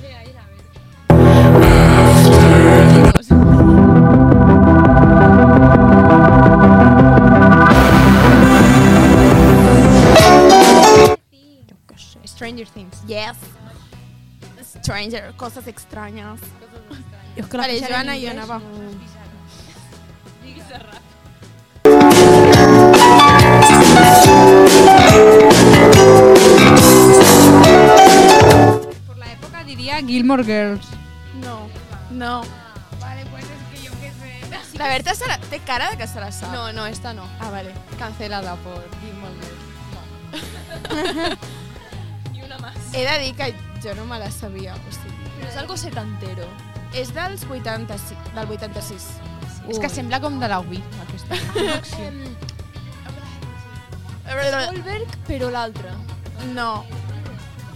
Stranger 12.53 12.67
Things. 12.75 13.03
Yes. 13.07 13.37
Stranger, 14.83 15.33
cosas 15.37 15.67
extrañas. 15.67 16.39
Que 17.35 17.57
la 17.57 17.63
Vale, 17.67 17.81
Joana 17.81 18.15
i 18.17 18.27
inglés 18.27 18.35
Ona, 18.35 18.47
va. 18.47 18.59
no- 18.59 19.93
Por 29.07 29.17
la 29.19 29.27
època 29.33 29.65
diria 29.65 30.01
Gilmore 30.07 30.45
Girls. 30.45 30.87
No, 31.41 31.69
no. 32.11 32.43
Vale, 33.01 33.25
pues 33.31 33.45
es 33.45 33.51
que 33.79 33.85
yo 33.87 33.91
qué 34.01 34.11
sé. 34.13 34.79
La 34.79 35.15
se 35.15 35.27
la, 35.27 35.39
té 35.39 35.59
cara 35.61 35.91
de 35.91 35.97
que 35.97 36.07
se 36.07 36.21
la 36.21 36.31
sap. 36.33 36.53
No, 36.53 36.73
no, 36.73 36.87
esta 36.87 37.13
no. 37.15 37.25
Ah, 37.41 37.51
vale. 37.51 37.73
Cancelada 37.99 38.57
por 38.57 38.83
Gilmore 39.01 39.35
Girls. 39.41 39.63
Más. 41.31 41.39
He 42.93 43.05
de 43.07 43.19
dir 43.25 43.35
que 43.35 43.55
jo 43.83 43.95
no 43.95 44.05
me 44.07 44.19
la 44.19 44.31
sabia. 44.31 44.75
O 44.75 44.93
sigui, 44.93 45.17
Pero 45.39 45.49
es 45.51 45.57
algo 45.57 45.77
setantero. 45.77 46.47
és 46.93 47.15
dels 47.15 47.45
80, 47.49 47.97
del 48.35 48.51
86. 48.51 49.07
És 49.69 49.79
que 49.79 49.89
sembla 49.89 50.21
com 50.21 50.39
de 50.41 50.49
la 50.49 50.61
Wii, 50.61 50.83
aquesta. 51.07 51.37
Goldberg, 54.73 55.09
però 55.27 55.51
l'altre. 55.51 55.91
No. 56.55 56.85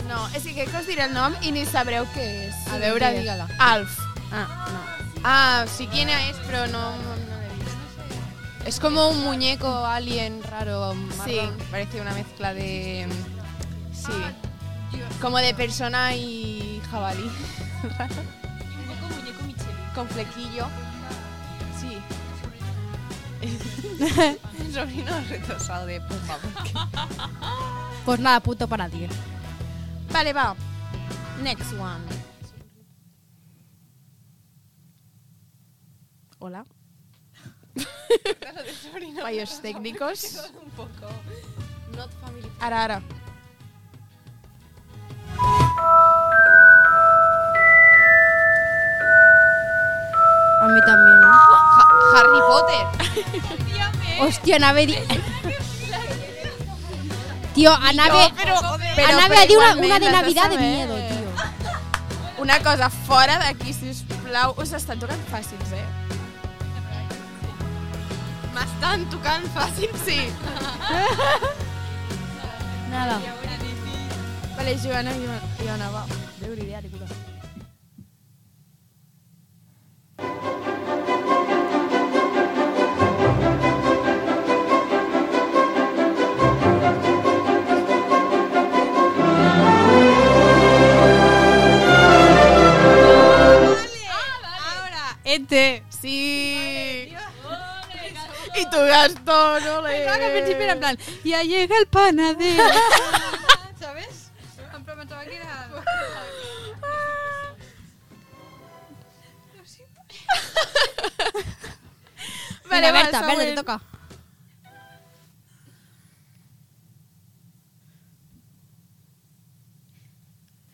No, 0.07 0.29
és 0.35 0.42
que 0.44 0.52
crec 0.55 0.70
que 0.70 0.79
us 0.81 0.87
diré 0.87 1.05
el 1.07 1.12
nom 1.14 1.35
i 1.42 1.50
ni 1.52 1.64
sabreu 1.66 2.07
què 2.14 2.26
és. 2.46 2.55
A 2.72 2.79
veure, 2.79 3.11
digue-la. 3.16 3.46
Alf. 3.59 3.98
Ah, 4.33 4.46
no. 4.70 4.81
Ah, 5.24 5.64
sí 5.66 5.88
quién 5.90 6.09
es, 6.09 6.37
pero 6.46 6.66
no, 6.68 6.90
no, 6.90 7.16
no 7.16 7.37
la 7.38 7.46
he 7.46 7.55
visto. 7.59 8.66
Es 8.66 8.79
como 8.81 9.09
un 9.09 9.22
muñeco 9.24 9.68
alien 9.85 10.42
raro, 10.44 10.94
marrón. 10.94 11.24
Sí. 11.24 11.40
Parece 11.70 12.00
una 12.00 12.12
mezcla 12.14 12.55
de... 12.55 13.07
Sí. 13.92 14.12
Como 15.20 15.38
de 15.38 15.55
persona 15.55 16.14
y 16.14 16.81
jabalí. 16.90 17.22
Un 17.83 17.90
poco 17.90 19.14
muñeco 19.14 19.42
Michelin. 19.44 19.77
Con 19.94 20.09
flequillo. 20.09 20.66
Sí. 21.81 21.99
Un 24.61 24.72
sobrino 24.75 25.20
retrasado 25.29 25.87
de 25.87 26.01
Pumba. 26.01 26.38
Pues 28.05 28.20
nada, 28.20 28.40
punto 28.40 28.68
para 28.68 28.88
ti. 28.88 29.07
Vale, 30.12 30.33
va. 30.33 30.55
Next 31.42 31.72
one. 31.72 32.05
Hola. 36.38 36.64
Fallos 39.20 39.61
técnicos. 39.61 40.51
Un 40.62 40.70
poco. 40.70 41.09
Not 41.96 42.11
family. 42.20 42.51
Ara, 42.61 42.85
ara. 42.85 43.03
A 50.62 50.68
mí 50.68 50.81
también, 50.81 51.20
¿no? 51.20 51.29
Ha- 51.29 51.88
Harry 52.16 52.40
Potter. 52.49 52.85
Hòstia, 54.20 54.57
anava 54.57 54.79
a 54.81 54.87
dir... 54.88 54.99
Tio, 57.55 57.72
anava, 57.72 58.22
Però, 58.37 58.57
anava 59.09 59.40
a 59.42 59.46
dir 59.49 59.57
una, 59.57 59.70
igualment 59.72 59.90
una 59.90 59.99
de 59.99 60.07
l'has 60.11 60.12
Navidad 60.22 60.49
de 60.51 60.57
saber. 60.57 60.70
miedo, 60.70 60.94
tio. 60.96 61.31
Una 62.42 62.59
cosa, 62.61 62.88
fora 62.90 63.38
d'aquí, 63.40 63.72
sisplau. 63.72 64.55
Us 64.61 64.72
estan 64.77 64.99
tocant 65.01 65.22
fàcils, 65.33 65.72
eh? 65.72 65.85
M'estan 68.57 69.05
tocant 69.12 69.44
fàcil. 69.57 69.92
Sí. 70.05 70.18
Nada. 72.92 73.20
Vale, 74.56 74.76
Joana 74.82 75.12
i 75.14 75.24
i 75.64 75.70
Ona, 75.74 75.90
va. 75.90 76.06
Déu 76.40 76.54
idea, 76.54 76.80
de 76.80 76.88
puta. 76.88 77.06
E.T. 95.24 95.82
Sí. 95.90 96.46
pastor, 99.08 99.62
ole. 99.78 99.90
Pensava 99.90 100.18
que 100.18 100.24
al 100.24 100.32
principi 100.32 100.62
era 100.62 100.72
en 100.72 100.78
plan, 100.78 100.98
ja 101.24 101.42
llega 101.42 101.78
el 101.78 101.86
panadero. 101.86 102.64
Vale, 112.70 112.80
Vinga, 112.80 112.92
va, 112.92 112.92
Berta, 112.92 113.12
Berta, 113.12 113.20
següent. 113.20 113.48
te 113.48 113.54
toca. 113.62 113.76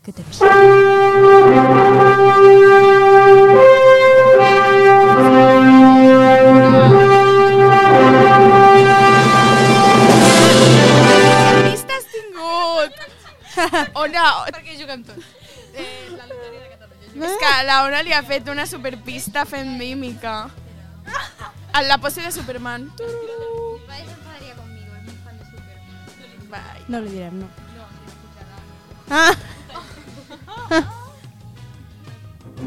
Què 0.04 0.10
tens? 0.16 0.38
Pista 10.62 11.94
has 11.98 12.06
tingut? 12.12 12.98
Ona, 14.04 14.26
Perquè 14.54 14.76
juguem 14.78 15.02
tots. 15.08 15.31
És 17.24 17.38
que 17.40 17.52
la 17.66 17.82
Ona 17.86 18.02
li 18.02 18.12
ha 18.12 18.22
fet 18.26 18.48
una 18.48 18.66
superpista 18.66 19.44
fent 19.46 19.76
mímica. 19.78 20.50
En 21.72 21.88
la 21.88 21.98
pose 21.98 22.20
de 22.20 22.32
Superman. 22.32 22.90
Tururú. 22.96 23.52
No 26.88 27.00
li 27.00 27.08
direm, 27.08 27.38
no. 27.40 27.46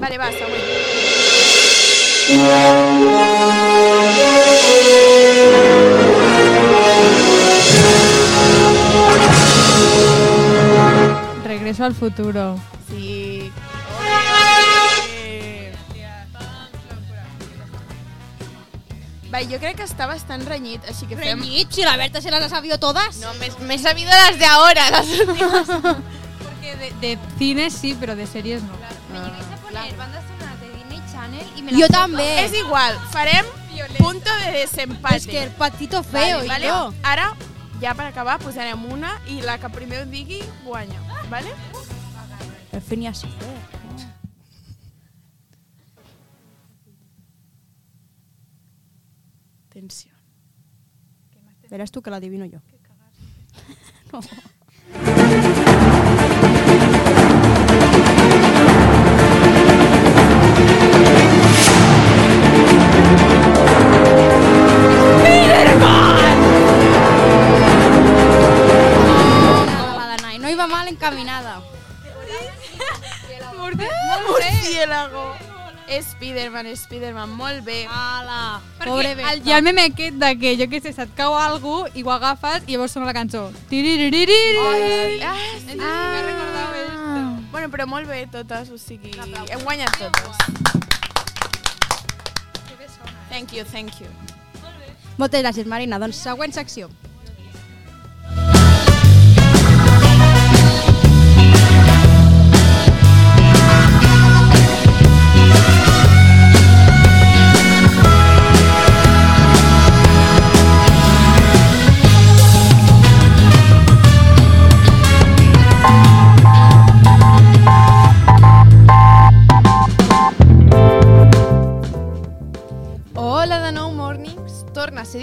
Vale, 0.02 0.18
va, 0.18 0.32
següent. 0.32 0.64
Regreso 11.46 11.86
al 11.86 11.94
futuro. 11.94 12.58
Sí. 12.90 13.52
Va, 19.36 19.42
jo 19.44 19.58
crec 19.60 19.76
que 19.82 19.84
està 19.84 20.06
bastant 20.08 20.46
renyit, 20.48 20.86
així 20.88 21.10
que 21.10 21.18
fem... 21.20 21.42
Renyit, 21.42 21.74
si 21.76 21.84
la 21.84 21.98
Berta 22.00 22.22
se 22.22 22.32
las 22.32 22.46
ha 22.46 22.50
sabido 22.50 22.78
todas. 22.80 23.18
No, 23.18 23.34
me, 23.36 23.50
me 23.68 23.76
he 23.76 23.80
sabido 23.80 24.10
las 24.12 24.40
de 24.40 24.46
ahora, 24.46 24.90
las 24.92 25.08
últimas. 25.08 25.68
Porque 26.44 26.76
de, 26.78 26.92
de 27.02 27.18
cine 27.38 27.70
sí, 27.70 27.98
pero 28.00 28.16
de 28.16 28.28
series 28.28 28.64
no. 28.64 28.78
Me 29.12 29.20
llegáis 29.20 29.52
a 29.52 29.58
poner 29.58 29.98
bandas 29.98 30.24
sonoras 30.24 30.62
de 30.62 30.70
Disney 30.78 31.02
Channel 31.12 31.48
y 31.58 31.62
me 31.64 31.74
Jo 31.74 31.80
las 31.80 31.90
sé 31.90 31.94
també. 31.98 32.30
És 32.46 32.56
igual, 32.62 32.96
farem 33.12 33.46
punto 33.98 34.38
de 34.46 34.52
desempate. 34.62 35.18
És 35.18 35.28
que 35.28 35.44
el 35.44 35.52
patito 35.60 36.04
feo 36.04 36.38
vale, 36.38 36.46
i 36.46 36.50
vale? 36.54 36.70
jo. 36.72 36.94
Ara, 37.04 37.34
ja 37.82 37.96
per 37.98 38.08
acabar, 38.14 38.40
posarem 38.40 38.86
una 38.88 39.18
i 39.28 39.42
la 39.44 39.58
que 39.60 39.70
primer 39.74 40.06
ho 40.06 40.06
digui 40.06 40.40
guanya, 40.64 41.02
vale? 41.34 41.52
El 42.72 42.82
Phineas 42.82 43.26
i 43.26 43.34
Fer. 43.40 43.85
Atenció. 49.76 50.14
Verás 51.70 51.92
tú 51.92 52.02
que 52.02 52.10
la 52.10 52.16
adivino 52.16 52.46
yo. 52.46 52.60
No. 54.14 54.22
Mal 70.68 70.88
encaminada. 70.88 71.55
Spiderman, 76.02 76.68
Spiderman, 76.76 77.30
molt 77.30 77.64
bé. 77.66 77.86
Ala, 77.90 78.62
pobre 78.84 79.12
el, 79.12 79.18
Berta. 79.18 79.42
hi 79.46 79.52
ha 79.52 79.58
el 79.58 79.64
meme 79.64 79.84
aquest 79.90 80.16
de 80.22 80.32
que, 80.40 80.56
jo 80.60 80.68
què 80.72 80.82
sé, 80.82 80.92
se't 80.94 81.14
cau 81.16 81.36
algú 81.38 81.86
i 81.94 82.04
ho 82.04 82.12
agafes 82.12 82.64
i 82.68 82.74
llavors 82.76 82.92
sona 82.96 83.06
la 83.06 83.14
cançó. 83.14 83.52
Tiririririri. 83.70 85.22
Ah, 85.24 85.36
Entonces, 85.56 85.76
me 85.76 86.22
recordava 86.28 86.78
esto. 86.82 87.48
Bueno, 87.52 87.70
però 87.72 87.88
molt 87.88 88.08
bé 88.08 88.26
totes, 88.28 88.70
o 88.70 88.78
sigui, 88.78 89.12
hem 89.50 89.62
guanyat 89.64 89.96
totes. 89.98 90.36
Thank 93.30 93.54
you, 93.54 93.64
thank 93.66 94.00
you. 94.00 94.08
Moltes 95.18 95.42
gràcies, 95.44 95.66
Marina. 95.68 95.98
Doncs 96.00 96.16
següent 96.24 96.54
secció. 96.56 96.90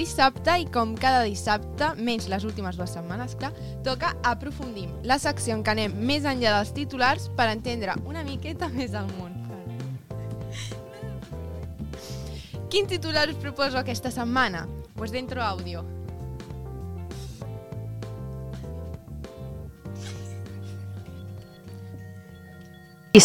Dissabte 0.03 0.57
i 0.59 0.67
com 0.73 0.97
cada 0.99 1.23
dissabte, 1.29 1.93
menys 2.03 2.27
les 2.31 2.43
últimes 2.49 2.79
dues 2.79 2.91
setmanes, 2.97 3.37
clar, 3.39 3.53
toca 3.87 4.17
aprofundim 4.27 4.91
la 5.07 5.21
secció 5.23 5.55
en 5.55 5.63
què 5.63 5.77
anem 5.77 5.95
més 6.11 6.27
enllà 6.27 6.57
dels 6.59 6.75
titulars 6.75 7.29
per 7.39 7.49
entendre 7.53 7.95
una 8.09 8.25
miqueta 8.27 8.71
més 8.73 8.97
el 8.99 9.07
món. 9.19 9.39
Quin 12.73 12.87
titular 12.89 13.27
us 13.29 13.37
proposo 13.37 13.77
aquesta 13.79 14.11
setmana? 14.11 14.65
Pues 14.97 15.13
dentro 15.13 15.43
audio. 15.45 15.85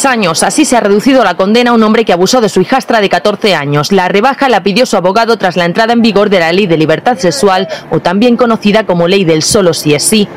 Años. 0.05 0.43
Así 0.43 0.65
se 0.65 0.75
ha 0.75 0.81
reducido 0.81 1.23
la 1.23 1.37
condena 1.37 1.71
a 1.71 1.73
un 1.73 1.81
hombre 1.81 2.03
que 2.03 2.11
abusó 2.11 2.41
de 2.41 2.49
su 2.49 2.59
hijastra 2.59 2.99
de 2.99 3.07
14 3.07 3.55
años. 3.55 3.93
La 3.93 4.09
rebaja 4.09 4.49
la 4.49 4.61
pidió 4.61 4.85
su 4.85 4.97
abogado 4.97 5.37
tras 5.37 5.55
la 5.55 5.63
entrada 5.63 5.93
en 5.93 6.01
vigor 6.01 6.29
de 6.29 6.39
la 6.39 6.51
Ley 6.51 6.67
de 6.67 6.75
Libertad 6.75 7.17
Sexual, 7.17 7.69
o 7.89 8.01
también 8.01 8.35
conocida 8.35 8.85
como 8.85 9.07
Ley 9.07 9.23
del 9.23 9.43
Solo 9.43 9.73
si 9.73 9.93
es 9.93 10.03
sí. 10.03 10.27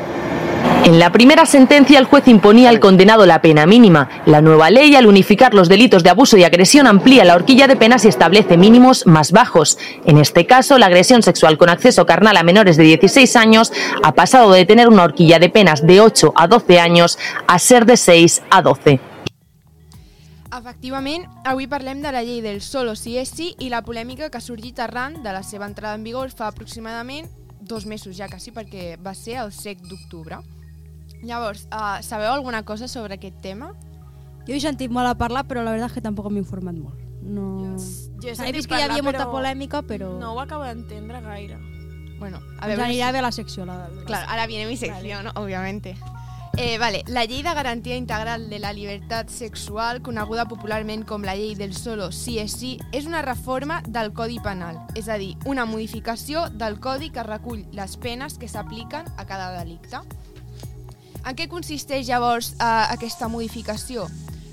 En 0.85 0.99
la 0.99 1.11
primera 1.11 1.45
sentencia, 1.45 1.99
el 1.99 2.05
juez 2.05 2.27
imponía 2.29 2.69
al 2.69 2.79
condenado 2.79 3.25
la 3.25 3.41
pena 3.41 3.65
mínima. 3.65 4.09
La 4.25 4.41
nueva 4.41 4.69
ley, 4.69 4.95
al 4.95 5.05
unificar 5.05 5.53
los 5.53 5.67
delitos 5.67 6.01
de 6.03 6.09
abuso 6.09 6.37
y 6.37 6.43
agresión, 6.43 6.87
amplía 6.87 7.25
la 7.25 7.35
horquilla 7.35 7.67
de 7.67 7.75
penas 7.75 8.05
y 8.05 8.07
establece 8.07 8.57
mínimos 8.57 9.05
más 9.05 9.31
bajos. 9.31 9.77
En 10.05 10.17
este 10.17 10.45
caso, 10.45 10.77
la 10.77 10.85
agresión 10.85 11.23
sexual 11.23 11.57
con 11.57 11.69
acceso 11.69 12.05
carnal 12.05 12.37
a 12.37 12.43
menores 12.43 12.77
de 12.77 12.83
16 12.83 13.35
años 13.35 13.73
ha 14.01 14.13
pasado 14.13 14.51
de 14.53 14.65
tener 14.65 14.87
una 14.87 15.03
horquilla 15.03 15.39
de 15.39 15.49
penas 15.49 15.85
de 15.85 15.99
8 15.99 16.33
a 16.35 16.47
12 16.47 16.79
años 16.79 17.19
a 17.47 17.59
ser 17.59 17.85
de 17.85 17.97
6 17.97 18.43
a 18.49 18.61
12. 18.61 19.10
Efectivament, 20.51 21.27
avui 21.47 21.67
parlem 21.71 22.01
de 22.03 22.11
la 22.11 22.23
llei 22.27 22.41
del 22.43 22.59
solo 22.59 22.95
si 22.99 23.15
és 23.17 23.29
sí 23.31 23.53
i 23.63 23.69
la 23.71 23.83
polèmica 23.87 24.27
que 24.29 24.37
ha 24.37 24.43
sorgit 24.43 24.81
arran 24.83 25.21
de 25.23 25.31
la 25.31 25.43
seva 25.47 25.67
entrada 25.69 25.95
en 25.95 26.03
vigor 26.03 26.33
fa 26.35 26.49
aproximadament 26.51 27.29
dos 27.61 27.85
mesos 27.85 28.17
ja 28.17 28.27
quasi 28.27 28.51
perquè 28.51 28.97
va 28.99 29.13
ser 29.15 29.37
el 29.39 29.53
sec 29.55 29.79
d'octubre. 29.87 30.41
Llavors, 31.23 31.67
uh, 31.71 32.01
sabeu 32.03 32.33
alguna 32.33 32.63
cosa 32.65 32.87
sobre 32.87 33.15
aquest 33.15 33.39
tema? 33.41 33.71
Jo 34.47 34.57
he 34.57 34.59
sentit 34.59 34.91
molt 34.91 35.07
a 35.07 35.15
parlar, 35.15 35.45
però 35.47 35.63
la 35.63 35.71
veritat 35.71 35.93
és 35.93 35.99
que 35.99 36.03
tampoc 36.03 36.27
m'he 36.31 36.41
informat 36.41 36.75
molt. 36.75 36.97
No... 37.21 37.77
Jo 38.19 38.27
he 38.27 38.33
he 38.33 38.35
sentit 38.35 38.57
vist 38.57 38.69
que 38.69 38.79
hi 38.79 38.87
havia 38.87 39.05
molta 39.05 39.29
polèmica, 39.31 39.85
però... 39.85 40.15
No 40.19 40.33
ho 40.33 40.41
acabo 40.41 40.65
d'entendre 40.65 41.21
gaire. 41.21 41.59
Bueno, 42.19 42.41
a 42.59 42.65
Ens 42.65 42.73
veure... 42.73 42.87
anirà 42.89 43.11
bé 43.13 43.21
la 43.21 43.31
secció. 43.31 43.65
La... 43.65 43.87
Claro, 44.05 44.27
ahora 44.27 44.47
viene 44.47 44.67
mi 44.67 44.77
sección, 44.77 45.25
¿no? 45.25 45.31
obviamente. 45.35 45.95
Eh, 46.57 46.77
vale, 46.77 47.03
la 47.07 47.23
llei 47.23 47.43
de 47.43 47.53
garantia 47.53 47.95
integral 47.95 48.49
de 48.49 48.59
la 48.59 48.73
llibertat 48.73 49.29
sexual, 49.31 50.01
coneguda 50.03 50.49
popularment 50.51 51.05
com 51.07 51.23
la 51.23 51.37
llei 51.39 51.55
del 51.55 51.71
solo 51.71 52.09
sí 52.11 52.35
és 52.43 52.51
sí, 52.59 52.73
és 52.91 53.07
una 53.07 53.21
reforma 53.23 53.79
del 53.87 54.11
Codi 54.11 54.41
Penal, 54.43 54.81
és 54.99 55.07
a 55.07 55.15
dir, 55.17 55.37
una 55.47 55.63
modificació 55.65 56.49
del 56.51 56.77
codi 56.83 57.09
que 57.09 57.23
recull 57.23 57.63
les 57.71 57.95
penes 57.95 58.35
que 58.37 58.51
s'apliquen 58.51 59.07
a 59.15 59.25
cada 59.25 59.53
delicte. 59.61 60.03
En 61.23 61.39
què 61.39 61.47
consisteix 61.47 62.09
llavors 62.09 62.51
eh, 62.57 62.67
aquesta 62.67 63.31
modificació? 63.31 64.09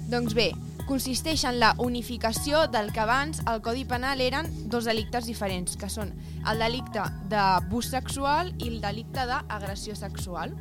Doncs 0.08 0.38
bé, 0.38 0.52
consisteix 0.86 1.42
en 1.44 1.58
la 1.58 1.74
unificació 1.82 2.66
del 2.70 2.92
que 2.94 3.02
abans 3.02 3.42
al 3.44 3.60
Codi 3.60 3.84
Penal 3.84 4.22
eren 4.22 4.46
dos 4.70 4.86
delictes 4.86 5.26
diferents, 5.26 5.74
que 5.76 5.90
són 5.90 6.14
el 6.48 6.62
delicte 6.62 7.02
d'abús 7.28 7.90
sexual 7.90 8.54
i 8.56 8.70
el 8.70 8.80
delicte 8.80 9.26
d'agressió 9.26 9.98
sexual. 9.98 10.54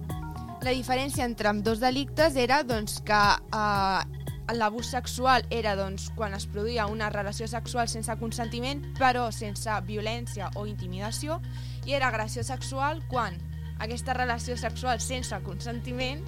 La 0.65 0.73
diferència 0.73 1.25
entre 1.25 1.51
amb 1.51 1.61
dos 1.63 1.79
delictes 1.79 2.35
era 2.35 2.63
doncs, 2.65 2.97
que 3.05 3.17
eh, 3.57 4.53
l'abús 4.57 4.89
sexual 4.89 5.45
era 5.53 5.75
doncs, 5.77 6.09
quan 6.15 6.33
es 6.33 6.47
produïa 6.49 6.87
una 6.89 7.11
relació 7.13 7.47
sexual 7.47 7.89
sense 7.91 8.15
consentiment, 8.17 8.81
però 8.97 9.27
sense 9.31 9.69
violència 9.85 10.49
o 10.55 10.65
intimidació, 10.65 11.37
i 11.85 11.93
era 11.93 12.09
agressió 12.09 12.43
sexual 12.43 13.03
quan 13.11 13.37
aquesta 13.79 14.15
relació 14.17 14.57
sexual 14.57 14.99
sense 15.03 15.37
consentiment 15.45 16.25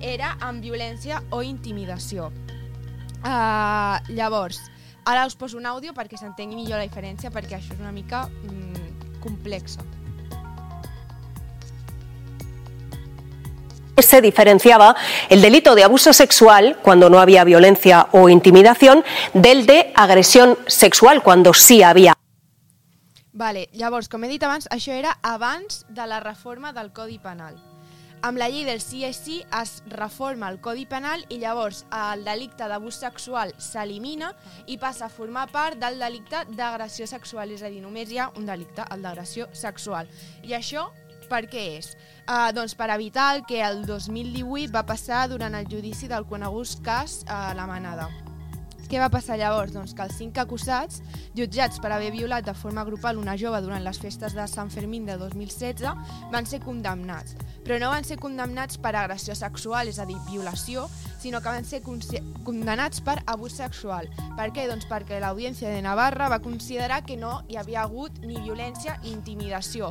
era 0.00 0.36
amb 0.44 0.62
violència 0.62 1.22
o 1.34 1.42
intimidació. 1.42 2.30
Uh, 3.26 3.98
llavors, 4.14 4.60
ara 5.08 5.26
us 5.26 5.34
poso 5.34 5.58
un 5.58 5.66
àudio 5.66 5.94
perquè 5.96 6.20
s'entengui 6.20 6.60
millor 6.60 6.78
la 6.78 6.86
diferència, 6.86 7.32
perquè 7.34 7.58
això 7.58 7.74
és 7.74 7.82
una 7.82 7.94
mica 7.96 8.28
mm, 8.28 9.20
complexa. 9.24 9.82
Se 13.98 14.20
diferenciaba 14.20 14.96
el 15.28 15.42
delito 15.42 15.74
de 15.74 15.84
abuso 15.84 16.12
sexual, 16.12 16.78
cuando 16.82 17.10
no 17.10 17.18
había 17.18 17.44
violencia 17.44 18.08
o 18.12 18.28
intimidación, 18.28 19.04
del 19.32 19.66
de 19.66 19.92
agresión 19.94 20.58
sexual, 20.66 21.22
cuando 21.22 21.54
sí 21.54 21.82
había. 21.82 22.14
Vale, 23.32 23.68
llavors, 23.72 24.08
com 24.08 24.24
he 24.24 24.30
dit 24.32 24.42
abans, 24.46 24.64
això 24.72 24.94
era 24.96 25.18
abans 25.20 25.84
de 25.92 26.06
la 26.08 26.20
reforma 26.24 26.72
del 26.72 26.88
Codi 26.96 27.18
Penal. 27.20 27.58
Amb 28.24 28.40
la 28.40 28.48
llei 28.48 28.64
del 28.64 28.80
sí 28.80 29.02
es 29.04 29.82
reforma 29.92 30.48
el 30.48 30.56
Codi 30.64 30.86
Penal 30.88 31.26
i 31.28 31.36
llavors 31.38 31.84
el 31.92 32.24
delicte 32.24 32.64
d'abús 32.64 32.96
sexual 32.96 33.52
s'elimina 33.60 34.32
i 34.66 34.78
passa 34.80 35.06
a 35.06 35.12
formar 35.12 35.50
part 35.52 35.76
del 35.76 36.00
delicte 36.00 36.46
d'agressió 36.56 37.06
sexual, 37.06 37.52
és 37.52 37.62
a 37.62 37.68
dir, 37.68 37.82
només 37.84 38.10
hi 38.10 38.18
ha 38.18 38.30
un 38.36 38.46
delicte, 38.48 38.88
el 38.90 39.04
d'agressió 39.04 39.50
sexual. 39.52 40.08
I 40.42 40.56
això 40.56 40.88
per 41.30 41.44
què 41.50 41.64
és? 41.78 41.92
Uh, 42.26 42.50
doncs 42.56 42.74
per 42.78 42.90
evitar 42.94 43.32
el 43.36 43.44
que 43.46 43.62
el 43.62 43.84
2018 43.86 44.72
va 44.74 44.86
passar 44.86 45.26
durant 45.30 45.54
el 45.54 45.68
judici 45.70 46.08
del 46.10 46.26
conegut 46.26 46.80
cas 46.86 47.20
uh, 47.26 47.52
La 47.54 47.66
Manada. 47.70 48.10
Què 48.86 49.00
va 49.02 49.08
passar 49.10 49.34
llavors? 49.38 49.72
Doncs 49.74 49.96
que 49.98 50.04
els 50.04 50.14
cinc 50.14 50.36
acusats, 50.38 51.00
jutjats 51.34 51.80
per 51.82 51.90
haver 51.90 52.12
violat 52.14 52.46
de 52.46 52.54
forma 52.54 52.84
grupal 52.86 53.18
una 53.18 53.34
jove 53.38 53.58
durant 53.64 53.82
les 53.82 53.98
festes 53.98 54.36
de 54.36 54.46
Sant 54.46 54.70
Fermín 54.70 55.08
de 55.08 55.16
2016, 55.18 55.82
van 56.30 56.46
ser 56.46 56.60
condemnats. 56.62 57.34
Però 57.66 57.80
no 57.82 57.90
van 57.90 58.06
ser 58.06 58.20
condemnats 58.22 58.78
per 58.78 58.94
agressió 58.94 59.34
sexual, 59.34 59.90
és 59.90 59.98
a 59.98 60.06
dir, 60.06 60.18
violació, 60.30 60.86
sinó 61.18 61.42
que 61.42 61.50
van 61.50 61.66
ser 61.66 61.82
condemnats 61.82 63.02
per 63.02 63.18
abús 63.26 63.58
sexual. 63.58 64.06
Per 64.38 64.52
què? 64.54 64.68
Doncs 64.70 64.86
perquè 64.86 65.18
l'Audiència 65.18 65.72
de 65.72 65.82
Navarra 65.82 66.30
va 66.30 66.44
considerar 66.44 67.02
que 67.06 67.18
no 67.18 67.40
hi 67.50 67.58
havia 67.58 67.82
hagut 67.82 68.22
ni 68.22 68.38
violència 68.38 69.00
ni 69.02 69.16
intimidació. 69.16 69.90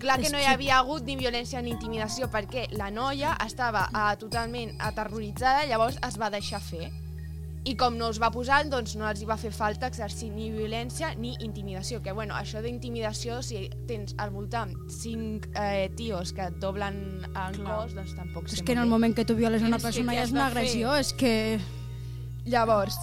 Clar 0.00 0.18
que 0.20 0.28
no 0.28 0.40
hi 0.40 0.44
havia 0.44 0.78
hagut 0.82 1.06
ni 1.06 1.14
violència 1.16 1.62
ni 1.64 1.70
intimidació 1.72 2.28
perquè 2.28 2.66
la 2.76 2.90
noia 2.92 3.36
estava 3.44 3.86
uh, 3.88 4.10
totalment 4.20 4.74
aterroritzada, 4.84 5.64
llavors 5.70 5.96
es 6.04 6.18
va 6.20 6.28
deixar 6.34 6.60
fer. 6.60 6.90
I 7.64 7.72
com 7.80 7.94
no 7.96 8.10
els 8.10 8.18
va 8.20 8.28
posar, 8.28 8.58
doncs 8.68 8.92
no 9.00 9.06
els 9.08 9.22
hi 9.22 9.24
va 9.24 9.38
fer 9.40 9.48
falta 9.56 9.88
exercir 9.88 10.28
ni 10.34 10.50
violència 10.52 11.14
ni 11.16 11.32
intimidació. 11.40 12.02
Que 12.04 12.12
bueno, 12.12 12.34
això 12.36 12.60
d'intimidació, 12.60 13.38
si 13.40 13.70
tens 13.88 14.12
al 14.20 14.34
voltant 14.34 14.74
cinc 14.92 15.48
eh, 15.56 15.88
tios 15.96 16.34
que 16.36 16.50
et 16.50 16.58
doblen 16.60 17.24
el 17.30 17.56
Clar. 17.56 17.64
cos, 17.64 17.94
doncs 17.96 18.12
tampoc 18.18 18.52
És 18.52 18.60
que 18.60 18.76
en 18.76 18.82
el 18.84 18.92
moment 18.92 19.16
que 19.16 19.24
tu 19.24 19.38
violes 19.38 19.64
una 19.64 19.78
persona 19.80 20.12
ja 20.12 20.26
és 20.26 20.36
una 20.36 20.50
de 20.50 20.52
fer? 20.52 20.58
agressió, 20.58 20.92
és 21.00 21.14
que... 21.16 21.34
Llavors, 22.44 22.98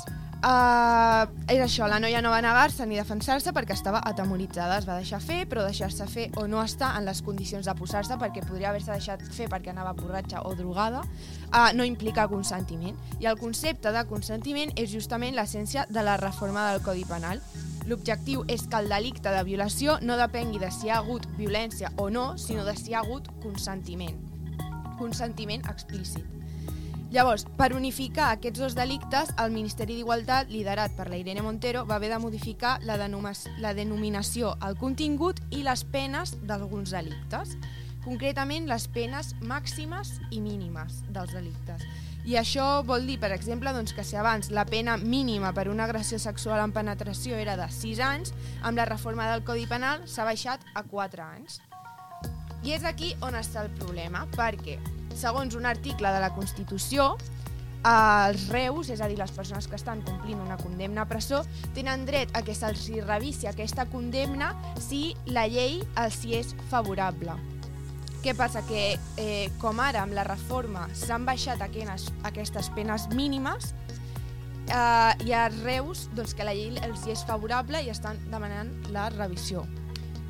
uh, 0.45 1.25
és 1.51 1.61
això, 1.61 1.87
la 1.89 1.99
noia 2.01 2.21
no 2.23 2.31
va 2.33 2.41
negar-se 2.43 2.85
ni 2.89 2.97
defensar-se 2.99 3.53
perquè 3.55 3.75
estava 3.75 4.01
atemoritzada, 4.09 4.79
es 4.81 4.87
va 4.89 4.97
deixar 4.99 5.21
fer, 5.23 5.43
però 5.49 5.65
deixar-se 5.65 6.07
fer 6.09 6.27
o 6.41 6.47
no 6.49 6.61
estar 6.63 6.93
en 6.97 7.05
les 7.09 7.21
condicions 7.25 7.67
de 7.67 7.75
posar-se, 7.77 8.17
perquè 8.21 8.43
podria 8.47 8.71
haver-se 8.71 8.91
deixat 8.93 9.23
fer 9.35 9.49
perquè 9.51 9.73
anava 9.73 9.93
borratxa 9.97 10.43
o 10.49 10.55
drogada, 10.57 11.03
uh, 11.51 11.69
no 11.77 11.87
implica 11.87 12.27
consentiment. 12.31 12.97
I 13.19 13.29
el 13.31 13.39
concepte 13.39 13.93
de 13.93 14.05
consentiment 14.09 14.73
és 14.75 14.91
justament 14.91 15.37
l'essència 15.37 15.85
de 15.89 16.05
la 16.05 16.17
reforma 16.21 16.71
del 16.71 16.83
Codi 16.85 17.05
Penal. 17.05 17.41
L'objectiu 17.89 18.43
és 18.49 18.67
que 18.69 18.77
el 18.77 18.89
delicte 18.89 19.31
de 19.33 19.45
violació 19.47 19.97
no 20.01 20.19
depengui 20.19 20.61
de 20.61 20.69
si 20.73 20.87
hi 20.87 20.93
ha 20.93 20.99
hagut 21.01 21.25
violència 21.37 21.93
o 21.97 22.09
no, 22.09 22.35
sinó 22.37 22.65
de 22.65 22.77
si 22.77 22.91
hi 22.91 22.97
ha 22.97 23.05
hagut 23.05 23.31
consentiment. 23.41 24.21
Consentiment 24.99 25.65
explícit. 25.69 26.40
Llavors, 27.11 27.43
per 27.59 27.73
unificar 27.75 28.29
aquests 28.31 28.61
dos 28.61 28.75
delictes, 28.77 29.33
el 29.43 29.51
Ministeri 29.51 29.97
d'Igualtat, 29.97 30.47
liderat 30.47 30.93
per 30.95 31.09
la 31.11 31.17
Irene 31.19 31.41
Montero, 31.43 31.83
va 31.83 31.97
haver 31.97 32.07
de 32.13 32.19
modificar 32.23 32.77
la, 32.87 32.95
la 32.95 33.73
denominació, 33.75 34.53
el 34.63 34.77
contingut 34.79 35.41
i 35.51 35.59
les 35.67 35.83
penes 35.83 36.37
d'alguns 36.47 36.93
delictes. 36.95 37.57
Concretament, 38.05 38.69
les 38.71 38.87
penes 38.87 39.33
màximes 39.43 40.13
i 40.31 40.39
mínimes 40.39 41.01
dels 41.11 41.35
delictes. 41.35 41.83
I 42.23 42.37
això 42.39 42.79
vol 42.87 43.03
dir, 43.09 43.19
per 43.19 43.33
exemple, 43.35 43.75
doncs, 43.75 43.91
que 43.91 44.07
si 44.07 44.15
abans 44.15 44.47
la 44.55 44.63
pena 44.69 44.95
mínima 44.95 45.51
per 45.51 45.67
una 45.67 45.89
agressió 45.89 46.15
sexual 46.15 46.63
en 46.63 46.71
penetració 46.71 47.35
era 47.35 47.57
de 47.59 47.67
6 47.67 48.01
anys, 48.07 48.31
amb 48.63 48.79
la 48.79 48.87
reforma 48.87 49.27
del 49.33 49.43
Codi 49.43 49.67
Penal 49.67 50.07
s'ha 50.07 50.23
baixat 50.23 50.63
a 50.73 50.87
4 50.87 51.27
anys. 51.27 51.59
I 52.63 52.77
és 52.79 52.87
aquí 52.87 53.17
on 53.19 53.35
està 53.35 53.65
el 53.65 53.71
problema, 53.75 54.27
perquè, 54.37 54.79
segons 55.17 55.55
un 55.55 55.65
article 55.65 56.11
de 56.13 56.19
la 56.23 56.31
Constitució, 56.35 57.15
els 57.81 58.43
reus, 58.53 58.91
és 58.93 59.01
a 59.01 59.07
dir, 59.09 59.17
les 59.17 59.31
persones 59.33 59.65
que 59.67 59.77
estan 59.77 60.03
complint 60.05 60.41
una 60.41 60.57
condemna 60.59 61.05
a 61.05 61.09
presó, 61.09 61.41
tenen 61.73 62.05
dret 62.05 62.29
a 62.37 62.43
que 62.45 62.53
se'ls 62.53 62.85
revisi 63.07 63.49
aquesta 63.49 63.87
condemna 63.89 64.51
si 64.79 65.15
la 65.25 65.47
llei 65.49 65.81
els 65.97 66.21
hi 66.25 66.37
és 66.41 66.53
favorable. 66.69 67.37
Què 68.21 68.35
passa? 68.37 68.61
Que 68.67 68.99
eh, 69.17 69.49
com 69.57 69.79
ara 69.81 70.03
amb 70.05 70.13
la 70.13 70.27
reforma 70.27 70.85
s'han 70.93 71.25
baixat 71.25 71.61
aquenes, 71.65 72.11
aquestes 72.29 72.69
penes 72.75 73.07
mínimes, 73.17 73.73
eh, 74.69 75.13
hi 75.25 75.33
ha 75.33 75.47
reus 75.63 76.05
doncs, 76.13 76.35
que 76.37 76.45
la 76.45 76.53
llei 76.53 76.77
els 76.85 77.07
hi 77.07 77.15
és 77.15 77.25
favorable 77.25 77.81
i 77.81 77.89
estan 77.89 78.21
demanant 78.29 78.69
la 78.93 79.09
revisió. 79.17 79.65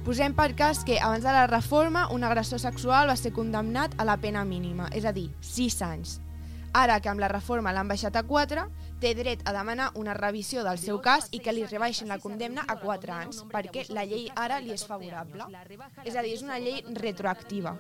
Posem 0.02 0.34
per 0.34 0.56
cas 0.58 0.80
que 0.82 0.96
abans 0.98 1.22
de 1.22 1.30
la 1.30 1.46
reforma 1.46 2.08
un 2.10 2.24
agressor 2.26 2.58
sexual 2.58 3.12
va 3.12 3.16
ser 3.20 3.30
condemnat 3.36 3.94
a 4.02 4.06
la 4.08 4.16
pena 4.18 4.42
mínima, 4.42 4.88
és 4.98 5.06
a 5.06 5.12
dir, 5.14 5.28
6 5.46 5.76
anys. 5.86 6.16
Ara 6.74 6.96
que 7.04 7.10
amb 7.12 7.22
la 7.22 7.28
reforma 7.30 7.70
l'han 7.70 7.92
baixat 7.92 8.16
a 8.18 8.24
4, 8.26 8.64
té 9.04 9.12
dret 9.14 9.44
a 9.46 9.54
demanar 9.54 9.92
una 10.02 10.16
revisió 10.18 10.64
del 10.66 10.80
seu 10.82 10.98
cas 11.06 11.28
i 11.30 11.38
que 11.38 11.54
li 11.54 11.68
rebaixin 11.70 12.10
la 12.10 12.18
condemna 12.18 12.64
a 12.66 12.80
4 12.82 13.14
anys, 13.14 13.44
perquè 13.52 13.84
la 13.94 14.08
llei 14.10 14.26
ara 14.34 14.58
li 14.58 14.74
és 14.74 14.88
favorable. 14.90 15.46
És 16.04 16.16
a 16.16 16.24
dir, 16.26 16.34
és 16.34 16.42
una 16.42 16.58
llei 16.58 16.82
retroactiva 16.98 17.76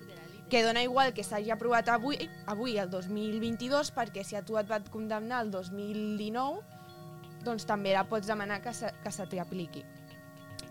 que 0.51 0.61
dona 0.61 0.83
igual 0.83 1.13
que 1.15 1.23
s'hagi 1.23 1.49
aprovat 1.49 1.89
avui, 1.89 2.19
avui 2.45 2.77
el 2.77 2.91
2022, 2.91 3.93
perquè 3.95 4.21
si 4.27 4.35
a 4.35 4.43
tu 4.45 4.59
et 4.59 4.69
van 4.69 4.85
condemnar 4.93 5.41
el 5.45 5.49
2019, 5.49 6.61
doncs 7.47 7.65
també 7.65 7.95
la 7.95 8.05
pots 8.05 8.27
demanar 8.29 8.59
que 8.61 8.75
se, 8.75 8.91
que 9.01 9.15
se 9.15 9.25
t'hi 9.25 9.39
apliqui. 9.41 9.81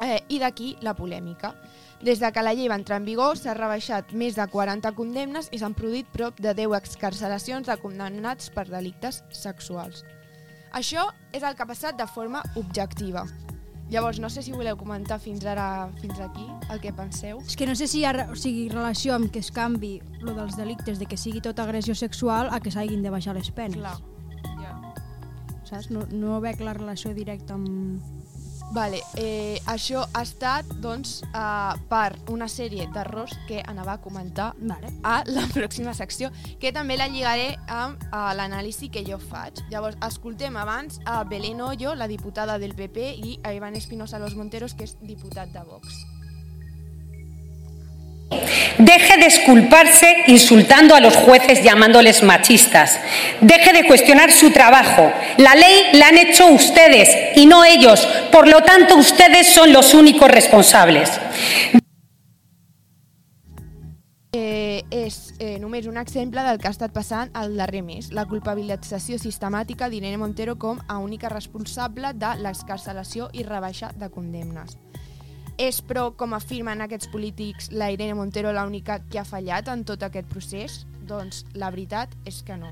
Eh, 0.01 0.21
I 0.29 0.39
d'aquí 0.41 0.77
la 0.81 0.95
polèmica. 0.97 1.55
Des 2.01 2.21
de 2.21 2.31
que 2.33 2.43
la 2.43 2.55
llei 2.57 2.71
va 2.73 2.79
entrar 2.81 2.97
en 3.01 3.05
vigor 3.05 3.37
s'ha 3.37 3.53
rebaixat 3.55 4.15
més 4.17 4.39
de 4.39 4.47
40 4.49 4.95
condemnes 4.97 5.51
i 5.53 5.61
s'han 5.61 5.77
produït 5.77 6.09
prop 6.15 6.39
de 6.41 6.55
10 6.57 6.73
excarceracions 6.79 7.69
de 7.69 7.77
condemnats 7.83 8.49
per 8.55 8.65
delictes 8.71 9.21
sexuals. 9.29 10.07
Això 10.73 11.11
és 11.35 11.43
el 11.43 11.57
que 11.57 11.67
ha 11.67 11.69
passat 11.69 11.99
de 11.99 12.07
forma 12.09 12.41
objectiva. 12.57 13.27
Llavors, 13.91 14.21
no 14.23 14.31
sé 14.31 14.41
si 14.47 14.53
voleu 14.55 14.77
comentar 14.79 15.19
fins 15.19 15.45
ara, 15.45 15.91
fins 16.01 16.21
aquí, 16.23 16.47
el 16.71 16.79
que 16.81 16.93
penseu. 16.95 17.41
És 17.43 17.59
que 17.59 17.67
no 17.67 17.75
sé 17.75 17.89
si 17.91 18.01
hi 18.01 18.05
ha 18.07 18.31
o 18.31 18.37
sigui, 18.39 18.69
relació 18.71 19.17
amb 19.17 19.33
que 19.35 19.43
es 19.43 19.51
canvi 19.51 19.99
lo 20.23 20.37
dels 20.39 20.57
delictes 20.57 21.03
de 21.03 21.11
que 21.11 21.19
sigui 21.19 21.43
tota 21.43 21.67
agressió 21.67 21.99
sexual 21.99 22.49
a 22.55 22.63
que 22.63 22.71
s'hagin 22.71 23.03
de 23.03 23.11
baixar 23.11 23.35
les 23.35 23.51
penes. 23.51 23.83
Clar. 23.83 23.99
Saps? 25.67 25.91
No, 25.91 26.07
no 26.11 26.41
veig 26.43 26.63
la 26.63 26.75
relació 26.75 27.13
directa 27.15 27.59
amb... 27.59 28.20
Vale, 28.71 29.01
eh, 29.19 29.59
això 29.67 30.05
ha 30.15 30.23
estat 30.23 30.69
doncs, 30.79 31.17
uh, 31.35 31.75
per 31.91 32.15
una 32.31 32.47
sèrie 32.47 32.87
d'errors 32.95 33.35
que 33.49 33.65
anava 33.67 33.97
a 33.97 34.01
comentar 34.01 34.53
vale. 34.61 34.93
a 35.03 35.25
la 35.27 35.49
pròxima 35.57 35.95
secció, 35.95 36.31
que 36.63 36.71
també 36.73 36.97
la 36.97 37.09
lligaré 37.11 37.57
amb 37.67 37.99
uh, 38.13 38.31
l'anàlisi 38.39 38.89
que 38.95 39.03
jo 39.07 39.19
faig. 39.19 39.59
Llavors, 39.75 39.99
escoltem 40.07 40.57
abans 40.57 41.01
a 41.05 41.25
Belén 41.25 41.61
Hoyo, 41.61 41.97
la 41.99 42.07
diputada 42.07 42.61
del 42.63 42.79
PP, 42.79 43.11
i 43.19 43.37
a 43.43 43.55
Iván 43.59 43.75
Espinosa 43.75 44.23
Los 44.23 44.39
Monteros, 44.39 44.79
que 44.79 44.87
és 44.87 44.97
diputat 45.03 45.51
de 45.51 45.67
Vox. 45.67 46.20
Deje 48.79 49.17
de 49.19 49.27
esculparse 49.27 50.25
insultando 50.27 50.95
a 50.95 51.01
los 51.01 51.17
jueces 51.17 51.63
llamándoles 51.63 52.23
machistas. 52.23 52.99
Deje 53.41 53.73
de 53.73 53.87
cuestionar 53.87 54.33
su 54.33 54.51
trabajo. 54.51 55.13
La 55.37 55.55
ley 55.55 55.91
la 55.95 56.09
han 56.09 56.19
hecho 56.19 56.47
ustedes 56.47 57.09
y 57.37 57.47
no 57.47 57.65
ellos. 57.65 58.07
Por 58.33 58.49
lo 58.49 58.63
tanto, 58.63 58.97
ustedes 58.97 59.47
son 59.49 59.73
los 59.73 59.95
únicos 59.95 60.31
responsables. 60.31 61.11
Eh, 64.33 64.85
és 64.91 65.35
eh, 65.41 65.59
només 65.59 65.89
un 65.91 65.97
exemple 65.99 66.43
del 66.47 66.61
que 66.63 66.69
ha 66.69 66.71
estat 66.71 66.93
passant 66.95 67.33
el 67.35 67.57
darrer 67.59 67.81
mes, 67.83 68.13
la 68.15 68.29
culpabilització 68.31 69.19
sistemàtica 69.19 69.89
d'Irene 69.91 70.21
Montero 70.23 70.55
com 70.55 70.79
a 70.87 71.01
única 71.03 71.29
responsable 71.33 72.13
de 72.15 72.37
l'excarcelació 72.39 73.27
i 73.35 73.43
rebaixa 73.43 73.91
de 73.99 74.07
condemnes. 74.15 74.79
És, 75.61 75.83
però, 75.85 76.07
com 76.17 76.33
afirmen 76.33 76.81
aquests 76.81 77.11
polítics, 77.13 77.67
la 77.77 77.91
Irene 77.93 78.15
Montero 78.17 78.49
l'única 78.57 79.03
que 79.13 79.19
ha 79.21 79.27
fallat 79.29 79.69
en 79.69 79.83
tot 79.85 80.01
aquest 80.07 80.31
procés? 80.33 80.87
Doncs 81.05 81.43
la 81.53 81.69
veritat 81.69 82.15
és 82.25 82.41
que 82.47 82.57
no. 82.57 82.71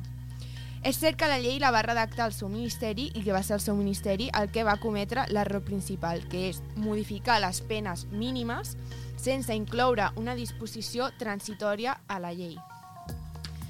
És 0.88 0.96
cert 0.96 1.18
que 1.20 1.28
la 1.28 1.36
llei 1.42 1.58
la 1.60 1.72
va 1.74 1.82
redactar 1.84 2.30
el 2.30 2.32
seu 2.32 2.48
ministeri 2.48 3.10
i 3.12 3.20
que 3.26 3.34
va 3.34 3.42
ser 3.44 3.58
el 3.58 3.64
seu 3.64 3.76
ministeri 3.76 4.30
el 4.40 4.48
que 4.54 4.64
va 4.64 4.78
cometre 4.80 5.26
l'error 5.28 5.60
principal, 5.66 6.22
que 6.32 6.46
és 6.48 6.62
modificar 6.80 7.42
les 7.44 7.60
penes 7.60 8.06
mínimes 8.08 8.76
sense 9.20 9.52
incloure 9.52 10.08
una 10.16 10.38
disposició 10.38 11.10
transitòria 11.18 11.98
a 12.08 12.20
la 12.22 12.32
llei. 12.32 12.56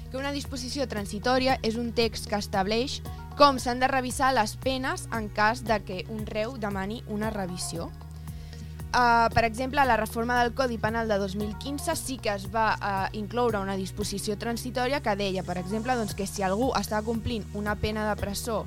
Que 0.09 0.17
una 0.17 0.31
disposició 0.31 0.87
transitòria 0.87 1.59
és 1.61 1.75
un 1.75 1.91
text 1.97 2.29
que 2.29 2.39
estableix 2.39 3.01
com 3.35 3.59
s'han 3.59 3.81
de 3.83 3.89
revisar 3.91 4.31
les 4.37 4.55
penes 4.55 5.09
en 5.11 5.27
cas 5.27 5.65
de 5.65 5.83
que 5.83 6.05
un 6.07 6.23
reu 6.29 6.55
demani 6.55 7.03
una 7.07 7.33
revisió. 7.35 7.89
Uh, 8.89 9.29
per 9.35 9.45
exemple, 9.45 9.83
la 9.85 9.97
reforma 9.97 10.41
del 10.41 10.55
Codi 10.57 10.79
Penal 10.81 11.07
de 11.07 11.19
2015 11.21 11.95
sí 11.95 12.17
que 12.17 12.33
es 12.33 12.47
va 12.49 12.73
uh, 12.73 13.17
incloure 13.17 13.59
una 13.61 13.75
disposició 13.77 14.33
transitòria 14.41 14.97
que 15.05 15.13
deia, 15.13 15.43
per 15.45 15.59
exemple, 15.61 15.93
doncs, 15.93 16.15
que 16.17 16.25
si 16.25 16.41
algú 16.41 16.71
estava 16.73 17.05
complint 17.05 17.45
una 17.53 17.75
pena 17.77 18.07
de 18.09 18.15
presó 18.17 18.63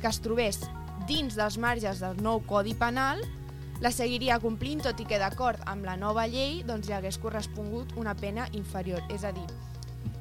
que 0.00 0.08
es 0.08 0.20
trobés 0.24 0.62
dins 1.06 1.36
dels 1.36 1.58
marges 1.60 2.00
del 2.00 2.16
nou 2.24 2.40
Codi 2.48 2.72
Penal, 2.72 3.20
la 3.84 3.92
seguiria 3.92 4.38
complint, 4.40 4.80
tot 4.80 5.00
i 5.00 5.04
que 5.04 5.18
d'acord 5.20 5.60
amb 5.68 5.84
la 5.84 5.98
nova 6.00 6.24
llei 6.24 6.62
doncs, 6.64 6.88
li 6.88 6.96
hagués 6.96 7.20
correspongut 7.20 7.92
una 8.00 8.14
pena 8.16 8.46
inferior. 8.56 9.02
És 9.12 9.28
a 9.28 9.32
dir, 9.36 9.44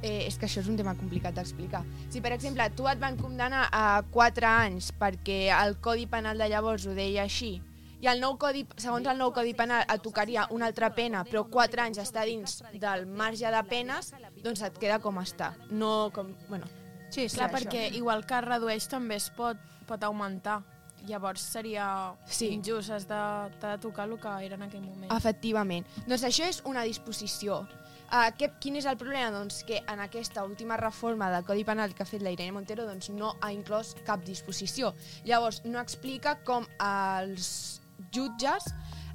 eh, 0.02 0.26
és 0.28 0.36
que 0.36 0.50
això 0.50 0.60
és 0.60 0.68
un 0.68 0.76
tema 0.76 0.98
complicat 1.00 1.36
d'explicar. 1.38 1.86
Si, 2.10 2.20
per 2.20 2.34
exemple, 2.36 2.68
tu 2.76 2.90
et 2.92 3.00
van 3.00 3.16
condemnar 3.16 3.70
a 3.72 4.04
4 4.12 4.52
anys 4.52 4.92
perquè 5.00 5.48
el 5.56 5.80
Codi 5.80 6.12
Penal 6.12 6.44
de 6.44 6.50
llavors 6.52 6.86
ho 6.86 6.98
deia 6.98 7.24
així, 7.24 7.62
i 8.06 8.10
el 8.12 8.22
nou 8.22 8.36
codi, 8.38 8.62
segons 8.78 9.08
el 9.10 9.18
nou 9.18 9.32
Codi 9.34 9.56
Penal 9.58 9.86
et 9.90 10.02
tocaria 10.06 10.46
una 10.54 10.68
altra 10.70 10.92
pena, 10.94 11.24
però 11.26 11.42
4 11.50 11.82
anys 11.88 11.98
està 12.04 12.26
dins 12.30 12.60
del 12.78 13.08
marge 13.10 13.50
de 13.50 13.62
penes, 13.66 14.12
doncs 14.46 14.62
et 14.68 14.78
queda 14.82 15.00
com 15.02 15.18
està. 15.24 15.56
No 15.72 16.12
com... 16.14 16.36
Bueno, 16.50 16.70
Sí, 17.10 17.28
clar, 17.32 17.48
perquè 17.54 17.88
igual 17.96 18.26
que 18.28 18.36
es 18.38 18.44
redueix 18.46 18.88
també 18.92 19.16
es 19.18 19.30
pot, 19.34 19.58
pot 19.88 20.04
augmentar. 20.04 20.60
Llavors 21.06 21.42
seria 21.42 21.86
Sí. 22.26 22.50
injust, 22.54 22.90
has 22.92 23.06
de, 23.08 23.20
t'ha 23.62 23.76
de 23.76 23.82
tocar 23.82 24.08
el 24.10 24.18
que 24.20 24.34
era 24.46 24.56
en 24.58 24.64
aquell 24.66 24.82
moment. 24.82 25.12
Efectivament. 25.14 25.86
Doncs 26.08 26.26
això 26.26 26.50
és 26.50 26.62
una 26.66 26.84
disposició. 26.84 27.62
Uh, 28.06 28.30
què, 28.38 28.52
quin 28.62 28.76
és 28.78 28.86
el 28.86 28.98
problema? 28.98 29.32
Doncs 29.34 29.64
que 29.66 29.80
en 29.88 30.02
aquesta 30.04 30.44
última 30.46 30.78
reforma 30.78 31.30
del 31.32 31.46
Codi 31.46 31.64
Penal 31.66 31.94
que 31.96 32.04
ha 32.04 32.10
fet 32.10 32.22
la 32.22 32.34
Irene 32.34 32.52
Montero 32.54 32.86
doncs 32.86 33.10
no 33.10 33.36
ha 33.42 33.52
inclòs 33.54 33.96
cap 34.06 34.22
disposició. 34.26 34.94
Llavors, 35.26 35.64
no 35.66 35.80
explica 35.82 36.36
com 36.44 36.68
els 36.82 37.82
jutges 38.14 38.68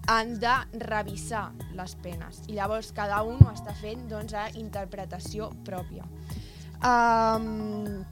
han 0.09 0.39
de 0.41 0.55
revisar 0.87 1.51
les 1.77 1.95
penes. 2.03 2.41
I 2.49 2.57
llavors 2.57 2.93
cada 2.97 3.23
un 3.23 3.39
ho 3.45 3.51
està 3.53 3.75
fent 3.79 4.09
doncs, 4.11 4.35
a 4.35 4.49
interpretació 4.59 5.53
pròpia. 5.67 6.09
Um, 6.81 8.03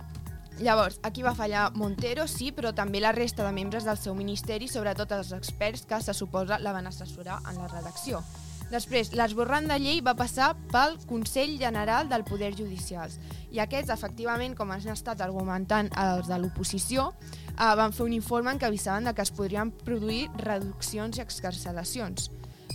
Llavors, 0.58 0.98
aquí 1.06 1.22
va 1.22 1.36
fallar 1.38 1.68
Montero, 1.78 2.24
sí, 2.26 2.50
però 2.50 2.72
també 2.74 2.98
la 2.98 3.12
resta 3.14 3.44
de 3.46 3.52
membres 3.54 3.84
del 3.86 3.98
seu 4.00 4.16
ministeri, 4.18 4.66
sobretot 4.66 5.12
els 5.14 5.30
experts 5.36 5.86
que 5.86 6.00
se 6.02 6.14
suposa 6.14 6.58
la 6.58 6.72
van 6.74 6.90
assessorar 6.90 7.38
en 7.46 7.60
la 7.62 7.68
redacció. 7.70 8.24
Després, 8.68 9.14
l'esborrant 9.16 9.64
de 9.70 9.78
llei 9.80 10.02
va 10.04 10.12
passar 10.16 10.50
pel 10.72 10.98
Consell 11.08 11.54
General 11.60 12.08
del 12.08 12.24
Poder 12.28 12.50
Judicial 12.56 13.12
i 13.50 13.62
aquests, 13.62 13.92
efectivament, 13.94 14.54
com 14.58 14.70
han 14.74 14.84
estat 14.92 15.22
argumentant 15.24 15.88
els 15.96 16.28
de 16.28 16.36
l'oposició, 16.36 17.08
eh, 17.54 17.74
van 17.80 17.94
fer 17.96 18.04
un 18.04 18.12
informe 18.12 18.52
en 18.52 18.60
què 18.60 18.68
avisaven 18.68 19.08
de 19.08 19.14
que 19.14 19.24
es 19.24 19.32
podrien 19.32 19.72
produir 19.72 20.26
reduccions 20.44 21.16
i 21.16 21.24
excarcelacions. 21.24 22.28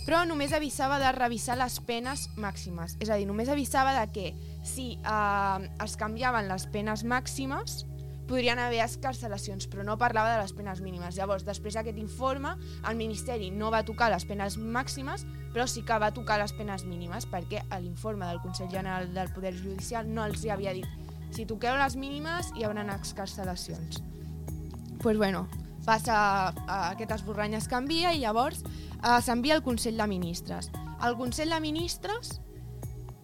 Però 0.04 0.24
només 0.28 0.52
avisava 0.52 0.98
de 1.00 1.12
revisar 1.16 1.56
les 1.56 1.78
penes 1.80 2.26
màximes. 2.36 2.98
És 3.00 3.08
a 3.08 3.16
dir, 3.16 3.24
només 3.30 3.48
avisava 3.48 3.94
de 3.96 4.04
que 4.12 4.26
si 4.66 4.98
eh, 4.98 5.70
es 5.84 5.96
canviaven 5.96 6.50
les 6.50 6.66
penes 6.74 7.04
màximes, 7.04 7.84
podrien 8.28 8.58
haver 8.58 8.82
escarcelacions, 8.84 9.68
però 9.68 9.84
no 9.84 9.98
parlava 10.00 10.34
de 10.34 10.42
les 10.42 10.52
penes 10.56 10.80
mínimes. 10.80 11.16
Llavors, 11.16 11.44
després 11.44 11.76
d'aquest 11.76 11.98
informe, 12.00 12.56
el 12.88 12.96
Ministeri 12.96 13.50
no 13.50 13.70
va 13.74 13.84
tocar 13.84 14.10
les 14.12 14.24
penes 14.24 14.58
màximes, 14.58 15.26
però 15.54 15.68
sí 15.70 15.84
que 15.86 15.98
va 16.00 16.14
tocar 16.14 16.40
les 16.40 16.52
penes 16.56 16.84
mínimes, 16.88 17.28
perquè 17.30 17.62
a 17.70 17.80
l'informe 17.80 18.26
del 18.26 18.42
Consell 18.42 18.72
General 18.72 19.10
del 19.14 19.32
Poder 19.34 19.54
Judicial 19.54 20.08
no 20.08 20.24
els 20.24 20.44
hi 20.44 20.54
havia 20.54 20.74
dit 20.74 20.88
si 21.34 21.44
toqueu 21.50 21.74
les 21.74 21.96
mínimes 21.98 22.52
hi 22.54 22.62
haurà 22.62 22.84
excarcelacions. 22.94 23.98
Doncs 23.98 25.02
pues 25.02 25.18
bueno, 25.18 25.48
passa, 25.84 26.54
eh, 26.54 26.92
aquest 26.94 27.10
esborrany 27.18 27.56
es 27.58 27.66
canvia 27.68 28.14
i 28.14 28.22
llavors 28.22 28.62
eh, 28.62 29.18
s'envia 29.20 29.58
al 29.58 29.64
Consell 29.66 29.98
de 29.98 30.06
Ministres. 30.06 30.70
El 31.04 31.18
Consell 31.18 31.50
de 31.50 31.60
Ministres 31.60 32.38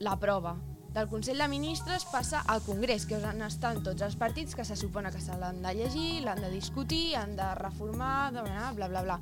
l'aprova. 0.01 0.57
Del 0.95 1.07
Consell 1.07 1.39
de 1.39 1.47
Ministres 1.47 2.05
passa 2.11 2.41
al 2.51 2.65
Congrés, 2.67 3.05
que 3.07 3.15
és 3.15 3.27
on 3.29 3.45
estan 3.47 3.79
tots 3.87 4.03
els 4.03 4.17
partits 4.19 4.57
que 4.59 4.65
se 4.67 4.75
supone 4.75 5.13
que 5.15 5.21
se 5.23 5.37
l'han 5.39 5.61
de 5.63 5.75
llegir, 5.79 6.25
l'han 6.25 6.41
de 6.43 6.51
discutir, 6.51 7.15
han 7.15 7.37
de 7.39 7.47
reformar, 7.55 8.33
de 8.35 8.43
bla, 8.43 8.89
bla, 8.89 9.03
bla. 9.07 9.19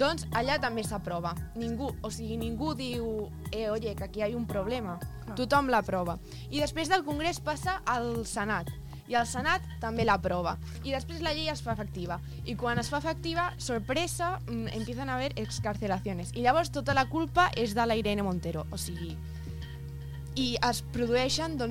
Doncs 0.00 0.24
allà 0.32 0.56
també 0.62 0.80
s'aprova. 0.80 1.34
Ningú, 1.60 1.90
o 2.00 2.10
sigui, 2.10 2.38
ningú 2.40 2.72
diu, 2.72 3.28
eh, 3.52 3.68
oye, 3.68 3.92
que 3.94 4.06
aquí 4.06 4.22
hi 4.22 4.30
ha 4.30 4.36
un 4.36 4.46
problema. 4.48 4.96
Tothom 5.36 5.68
l'aprova. 5.68 6.16
I 6.48 6.62
després 6.62 6.88
del 6.88 7.04
Congrés 7.04 7.40
passa 7.44 7.82
al 7.84 8.24
Senat. 8.24 8.72
I 9.10 9.18
el 9.18 9.26
Senat 9.26 9.60
també 9.82 10.06
l'aprova. 10.06 10.54
I 10.86 10.94
després 10.94 11.20
la 11.20 11.34
llei 11.36 11.50
es 11.52 11.60
fa 11.60 11.74
efectiva. 11.76 12.16
I 12.46 12.54
quan 12.56 12.80
es 12.80 12.88
fa 12.88 13.02
efectiva, 13.02 13.50
sorpresa, 13.58 14.38
mm, 14.46 14.72
empiezan 14.72 15.10
a 15.10 15.16
haver 15.16 15.34
excarcelaciones. 15.36 16.32
I 16.32 16.46
llavors 16.46 16.72
tota 16.72 16.94
la 16.94 17.10
culpa 17.10 17.50
és 17.56 17.74
de 17.74 17.84
la 17.84 17.96
Irene 17.96 18.22
Montero. 18.22 18.64
O 18.70 18.78
sigui, 18.78 19.18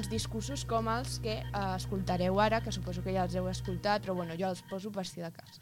discursos 0.09 0.65
que 1.20 1.34
eh, 1.34 1.43
que 2.63 2.72
que 3.03 3.11
bueno, 4.13 4.34
si. 4.91 5.59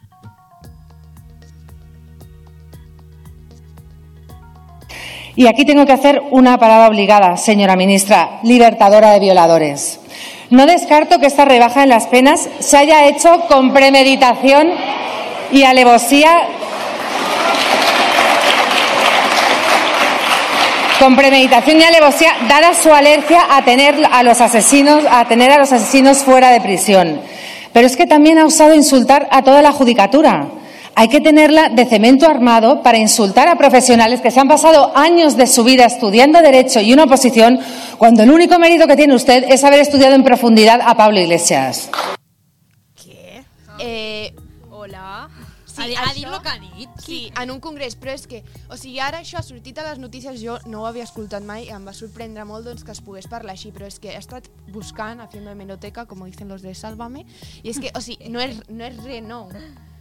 Y 5.35 5.47
aquí 5.47 5.65
tengo 5.65 5.85
que 5.85 5.93
hacer 5.93 6.21
una 6.31 6.57
parada 6.57 6.87
obligada, 6.87 7.37
señora 7.37 7.75
ministra, 7.75 8.39
libertadora 8.43 9.11
de 9.11 9.19
violadores. 9.19 9.99
No 10.49 10.65
descarto 10.65 11.19
que 11.19 11.27
esta 11.27 11.45
rebaja 11.45 11.83
en 11.83 11.89
las 11.89 12.07
penas 12.07 12.49
se 12.59 12.77
haya 12.77 13.07
hecho 13.07 13.41
con 13.47 13.71
premeditación 13.71 14.69
y 15.51 15.63
alevosía 15.63 16.56
con 20.99 21.15
premeditación 21.15 21.79
y 21.79 21.83
alevosía, 21.83 22.31
dada 22.49 22.73
su 22.73 22.91
alergia 22.91 23.41
a 23.49 23.63
tener 23.63 23.95
a 24.11 24.23
los 24.23 24.41
asesinos, 24.41 25.03
a 25.09 25.27
tener 25.27 25.51
a 25.51 25.59
los 25.59 25.71
asesinos 25.71 26.19
fuera 26.19 26.49
de 26.49 26.61
prisión. 26.61 27.21
Pero 27.73 27.85
es 27.85 27.95
que 27.95 28.07
también 28.07 28.39
ha 28.39 28.45
usado 28.45 28.73
insultar 28.73 29.27
a 29.31 29.43
toda 29.43 29.61
la 29.61 29.71
judicatura. 29.71 30.47
Hay 30.95 31.09
que 31.09 31.21
tenerla 31.21 31.69
de 31.69 31.85
cemento 31.85 32.27
armado 32.27 32.81
para 32.81 32.97
insultar 32.97 33.47
a 33.47 33.57
profesionales 33.57 34.21
que 34.21 34.31
se 34.31 34.39
han 34.39 34.47
pasado 34.47 34.91
años 34.95 35.37
de 35.37 35.45
su 35.45 35.63
vida 35.63 35.85
estudiando 35.85 36.41
Derecho 36.41 36.81
y 36.81 36.91
una 36.91 37.03
oposición, 37.03 37.59
cuando 37.99 38.23
el 38.23 38.31
único 38.31 38.57
mérito 38.57 38.87
que 38.87 38.95
tiene 38.95 39.13
usted 39.13 39.45
es 39.47 39.63
haber 39.63 39.79
estudiado 39.79 40.15
en 40.15 40.23
profundidad 40.23 40.81
a 40.83 40.95
Pablo 40.95 41.19
Iglesias. 41.19 41.89
Eh, 43.79 44.33
Hola. 44.71 45.29
Sí, 45.85 45.95
ha, 45.95 46.01
ha 46.01 46.05
això- 46.05 46.15
dit 46.15 46.25
el 46.25 46.41
que 46.41 46.49
ha 46.49 46.59
dit. 46.59 46.89
Sí, 47.05 47.31
en 47.41 47.51
un 47.51 47.59
congrés, 47.59 47.95
però 47.99 48.13
és 48.13 48.27
que, 48.27 48.43
o 48.69 48.77
sigui, 48.77 48.99
ara 48.99 49.19
això 49.21 49.37
ha 49.39 49.43
sortit 49.43 49.77
a 49.79 49.83
les 49.89 49.99
notícies, 49.99 50.41
jo 50.41 50.57
no 50.65 50.81
ho 50.81 50.85
havia 50.85 51.03
escoltat 51.03 51.43
mai, 51.43 51.69
em 51.69 51.85
va 51.87 51.93
sorprendre 51.93 52.45
molt 52.45 52.65
doncs, 52.65 52.83
que 52.83 52.91
es 52.91 53.01
pogués 53.01 53.27
parlar 53.27 53.53
així, 53.53 53.71
però 53.71 53.85
és 53.87 53.99
que 53.99 54.09
he 54.13 54.17
estat 54.17 54.49
buscant, 54.69 55.21
haciendo 55.21 55.51
hemeroteca, 55.51 56.05
como 56.05 56.25
dicen 56.25 56.47
los 56.47 56.61
de 56.61 56.73
Sálvame, 56.75 57.25
i 57.63 57.69
és 57.69 57.79
que, 57.79 57.91
o 57.95 58.01
sigui, 58.01 58.29
no 58.29 58.39
és, 58.41 58.61
no 58.69 58.83
és 58.85 58.97
res 59.03 59.23
nou. 59.23 59.49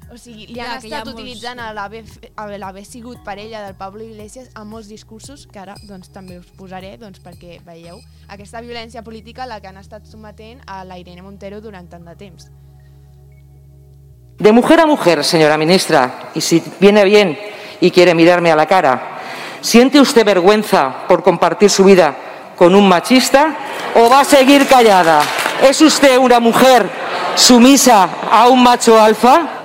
O 0.09 0.17
sigui, 0.19 0.47
li 0.47 0.55
Ja, 0.55 0.67
han 0.67 0.71
ha 0.71 0.77
estat 0.79 1.05
molts- 1.05 1.15
utilitzant 1.19 1.59
a 1.59 1.73
l'haver 1.75 2.85
sigut 2.87 3.25
parella 3.25 3.65
del 3.67 3.75
Pablo 3.75 4.05
Iglesias 4.05 4.51
a 4.55 4.63
molts 4.63 4.87
discursos 4.87 5.49
que 5.49 5.59
ara 5.59 5.75
doncs, 5.83 6.11
també 6.15 6.39
us 6.39 6.47
posaré 6.57 6.97
doncs, 6.97 7.19
perquè 7.21 7.61
veieu 7.65 7.99
aquesta 8.29 8.61
violència 8.61 9.03
política 9.03 9.47
la 9.47 9.61
que 9.61 9.67
han 9.67 9.77
estat 9.79 10.07
sometent 10.07 10.61
a 10.69 10.85
la 10.85 10.97
Irene 11.01 11.23
Montero 11.23 11.61
durant 11.61 11.89
tant 11.91 12.05
de 12.07 12.15
temps. 12.15 12.47
De 14.39 14.53
mujer 14.53 14.81
a 14.81 14.87
mujer, 14.87 15.25
señora 15.25 15.57
ministra, 15.57 16.31
y 16.35 16.43
si 16.43 16.63
viene 16.79 17.05
bien 17.05 17.39
y 17.81 17.91
quiere 17.91 18.15
mirarme 18.15 18.53
a 18.53 18.57
la 18.57 18.67
cara, 18.67 19.19
¿siente 19.63 19.99
usted 19.99 20.27
vergüenza 20.27 21.07
por 21.09 21.23
compartir 21.23 21.71
su 21.71 21.85
vida 21.85 22.15
con 22.55 22.75
un 22.75 22.87
machista 22.87 23.57
o 23.95 24.11
va 24.11 24.21
a 24.21 24.25
seguir 24.25 24.67
callada? 24.67 25.23
¿Es 25.63 25.81
usted 25.81 26.19
una 26.19 26.39
mujer 26.39 26.87
sumisa 27.35 28.11
a 28.31 28.49
un 28.49 28.63
macho 28.63 29.01
alfa? 29.01 29.56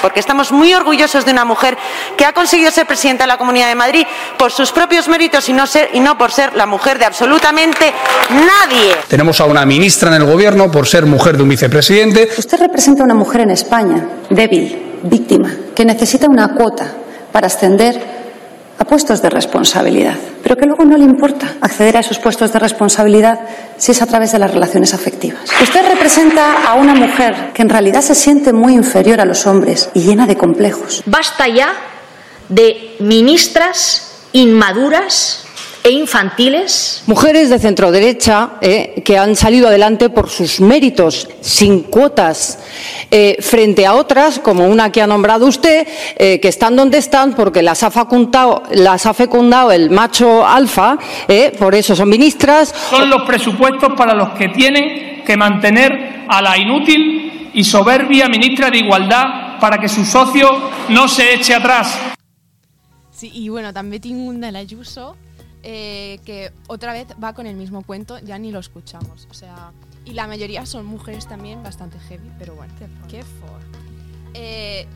Porque 0.00 0.20
estamos 0.20 0.52
muy 0.52 0.72
orgullosos 0.74 1.24
de 1.24 1.32
una 1.32 1.44
mujer 1.44 1.76
que 2.16 2.24
ha 2.24 2.32
conseguido 2.32 2.70
ser 2.70 2.86
presidenta 2.86 3.24
de 3.24 3.28
la 3.28 3.38
Comunidad 3.38 3.68
de 3.68 3.74
Madrid 3.74 4.06
por 4.38 4.52
sus 4.52 4.70
propios 4.70 5.08
méritos 5.08 5.48
y 5.48 5.52
no, 5.52 5.66
ser, 5.66 5.90
y 5.92 6.00
no 6.00 6.16
por 6.16 6.30
ser 6.30 6.54
la 6.54 6.66
mujer 6.66 6.98
de 6.98 7.04
absolutamente 7.04 7.92
nadie. 8.30 8.96
Tenemos 9.08 9.40
a 9.40 9.44
una 9.46 9.66
ministra 9.66 10.14
en 10.14 10.22
el 10.22 10.24
gobierno 10.24 10.70
por 10.70 10.86
ser 10.86 11.06
mujer 11.06 11.36
de 11.36 11.42
un 11.42 11.48
vicepresidente. 11.48 12.28
Usted 12.38 12.58
representa 12.58 13.02
a 13.02 13.06
una 13.06 13.14
mujer 13.14 13.40
en 13.42 13.50
España, 13.50 14.06
débil, 14.30 15.00
víctima, 15.02 15.50
que 15.74 15.84
necesita 15.84 16.28
una 16.28 16.54
cuota 16.54 16.86
para 17.32 17.48
ascender 17.48 18.15
a 18.78 18.84
puestos 18.84 19.22
de 19.22 19.30
responsabilidad. 19.30 20.14
pero 20.42 20.56
que 20.56 20.66
luego 20.66 20.84
no 20.84 20.96
le 20.96 21.04
importa 21.04 21.54
acceder 21.60 21.96
a 21.96 22.00
esos 22.00 22.20
puestos 22.20 22.52
de 22.52 22.60
responsabilidad 22.60 23.40
si 23.78 23.90
es 23.90 24.00
a 24.00 24.06
través 24.06 24.30
de 24.30 24.38
las 24.38 24.52
relaciones 24.52 24.94
afectivas. 24.94 25.40
Usted 25.60 25.88
representa 25.88 26.68
a 26.68 26.74
una 26.74 26.94
mujer 26.94 27.52
que 27.52 27.62
en 27.62 27.68
realidad 27.68 28.00
se 28.00 28.14
siente 28.14 28.52
muy 28.52 28.74
inferior 28.74 29.20
a 29.20 29.24
los 29.24 29.44
hombres 29.46 29.90
y 29.92 30.02
llena 30.02 30.26
de 30.26 30.36
complejos. 30.36 31.02
Basta 31.06 31.48
ya 31.48 31.72
de 32.48 32.94
ministras 33.00 34.28
inmaduras 34.32 35.45
e 35.86 35.90
infantiles. 35.90 37.04
Mujeres 37.06 37.48
de 37.48 37.60
centro 37.60 37.92
derecha 37.92 38.58
eh, 38.60 39.02
que 39.04 39.16
han 39.16 39.36
salido 39.36 39.68
adelante 39.68 40.10
por 40.10 40.28
sus 40.28 40.60
méritos, 40.60 41.28
sin 41.40 41.84
cuotas, 41.84 42.58
eh, 43.08 43.36
frente 43.38 43.86
a 43.86 43.94
otras, 43.94 44.40
como 44.40 44.66
una 44.66 44.90
que 44.90 45.00
ha 45.00 45.06
nombrado 45.06 45.46
usted, 45.46 45.86
eh, 46.16 46.40
que 46.40 46.48
están 46.48 46.74
donde 46.74 46.98
están 46.98 47.34
porque 47.34 47.62
las 47.62 47.84
ha 47.84 47.92
fecundado, 47.92 48.64
las 48.72 49.06
ha 49.06 49.14
fecundado 49.14 49.70
el 49.70 49.90
macho 49.90 50.44
alfa, 50.44 50.98
eh, 51.28 51.52
por 51.56 51.76
eso 51.76 51.94
son 51.94 52.08
ministras. 52.08 52.74
Son 52.90 53.08
los 53.08 53.22
presupuestos 53.22 53.92
para 53.96 54.12
los 54.12 54.30
que 54.30 54.48
tienen 54.48 55.22
que 55.24 55.36
mantener 55.36 56.24
a 56.28 56.42
la 56.42 56.58
inútil 56.58 57.50
y 57.54 57.62
soberbia 57.62 58.28
ministra 58.28 58.70
de 58.70 58.78
Igualdad 58.78 59.60
para 59.60 59.78
que 59.78 59.88
su 59.88 60.04
socio 60.04 60.48
no 60.88 61.06
se 61.06 61.34
eche 61.34 61.54
atrás. 61.54 61.96
Sí, 63.16 63.30
y 63.32 63.48
bueno, 63.48 63.70
també 63.72 63.96
tinc 63.96 64.18
un 64.28 64.42
de 64.42 64.50
l'Ayuso 64.52 65.14
eh, 65.68 66.20
que 66.24 66.52
otra 66.68 66.92
vez 66.92 67.08
va 67.22 67.32
con 67.34 67.44
el 67.48 67.56
mismo 67.56 67.82
cuento, 67.82 68.20
ya 68.20 68.38
ni 68.38 68.52
lo 68.52 68.60
escuchamos. 68.60 69.26
O 69.32 69.34
sea, 69.34 69.72
y 70.04 70.12
la 70.12 70.28
mayoría 70.28 70.64
son 70.64 70.86
mujeres 70.86 71.26
también 71.26 71.60
bastante 71.64 71.98
heavy, 71.98 72.30
pero 72.38 72.54
bueno. 72.54 72.72
Que 73.08 73.24
fort. 73.24 73.64
Eh, 74.34 74.86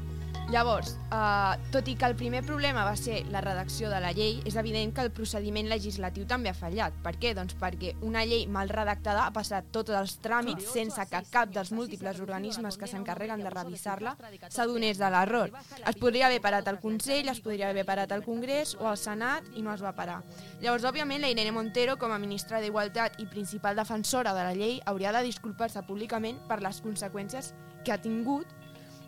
llavors, 0.51 0.96
uh, 1.14 1.55
tot 1.70 1.86
i 1.86 1.94
que 1.94 2.09
el 2.09 2.16
primer 2.18 2.40
problema 2.42 2.82
va 2.82 2.96
ser 2.98 3.20
la 3.30 3.40
redacció 3.44 3.90
de 3.90 4.01
la 4.03 4.11
llei, 4.16 4.40
és 4.48 4.57
evident 4.59 4.90
que 4.94 5.05
el 5.07 5.12
procediment 5.14 5.68
legislatiu 5.70 6.26
també 6.26 6.51
ha 6.51 6.57
fallat. 6.59 6.96
Per 7.05 7.12
què? 7.22 7.32
Doncs 7.38 7.55
perquè 7.61 7.92
una 8.07 8.24
llei 8.26 8.48
mal 8.51 8.68
redactada 8.72 9.28
ha 9.28 9.34
passat 9.34 9.70
tots 9.70 9.94
els 9.94 10.16
tràmits 10.24 10.72
sense 10.74 11.07
que 11.11 11.22
cap 11.30 11.55
dels 11.55 11.70
múltiples 11.70 12.18
organismes 12.20 12.78
que 12.80 12.90
s'encarreguen 12.90 13.44
de 13.44 13.55
revisar-la 13.55 14.16
s'adonés 14.48 14.98
de 14.98 15.11
l'error. 15.14 15.55
Es 15.86 15.98
podria 16.03 16.26
haver 16.26 16.42
parat 16.42 16.68
al 16.68 16.80
Consell, 16.82 17.30
es 17.30 17.40
podria 17.40 17.70
haver 17.70 17.86
parat 17.86 18.11
al 18.12 18.26
Congrés 18.26 18.74
o 18.80 18.88
al 18.90 18.98
Senat 18.98 19.46
i 19.55 19.62
no 19.62 19.74
es 19.74 19.84
va 19.86 19.94
parar. 19.94 20.20
Llavors, 20.61 20.84
òbviament, 20.84 21.22
la 21.22 21.30
Irene 21.30 21.55
Montero, 21.55 21.96
com 21.96 22.11
a 22.11 22.18
ministra 22.18 22.61
d'Igualtat 22.61 23.20
i 23.22 23.30
principal 23.30 23.78
defensora 23.78 24.34
de 24.34 24.46
la 24.48 24.55
llei, 24.55 24.80
hauria 24.86 25.14
de 25.14 25.22
disculpar-se 25.30 25.86
públicament 25.86 26.42
per 26.51 26.59
les 26.64 26.82
conseqüències 26.82 27.55
que 27.84 27.94
ha 27.94 28.03
tingut 28.03 28.59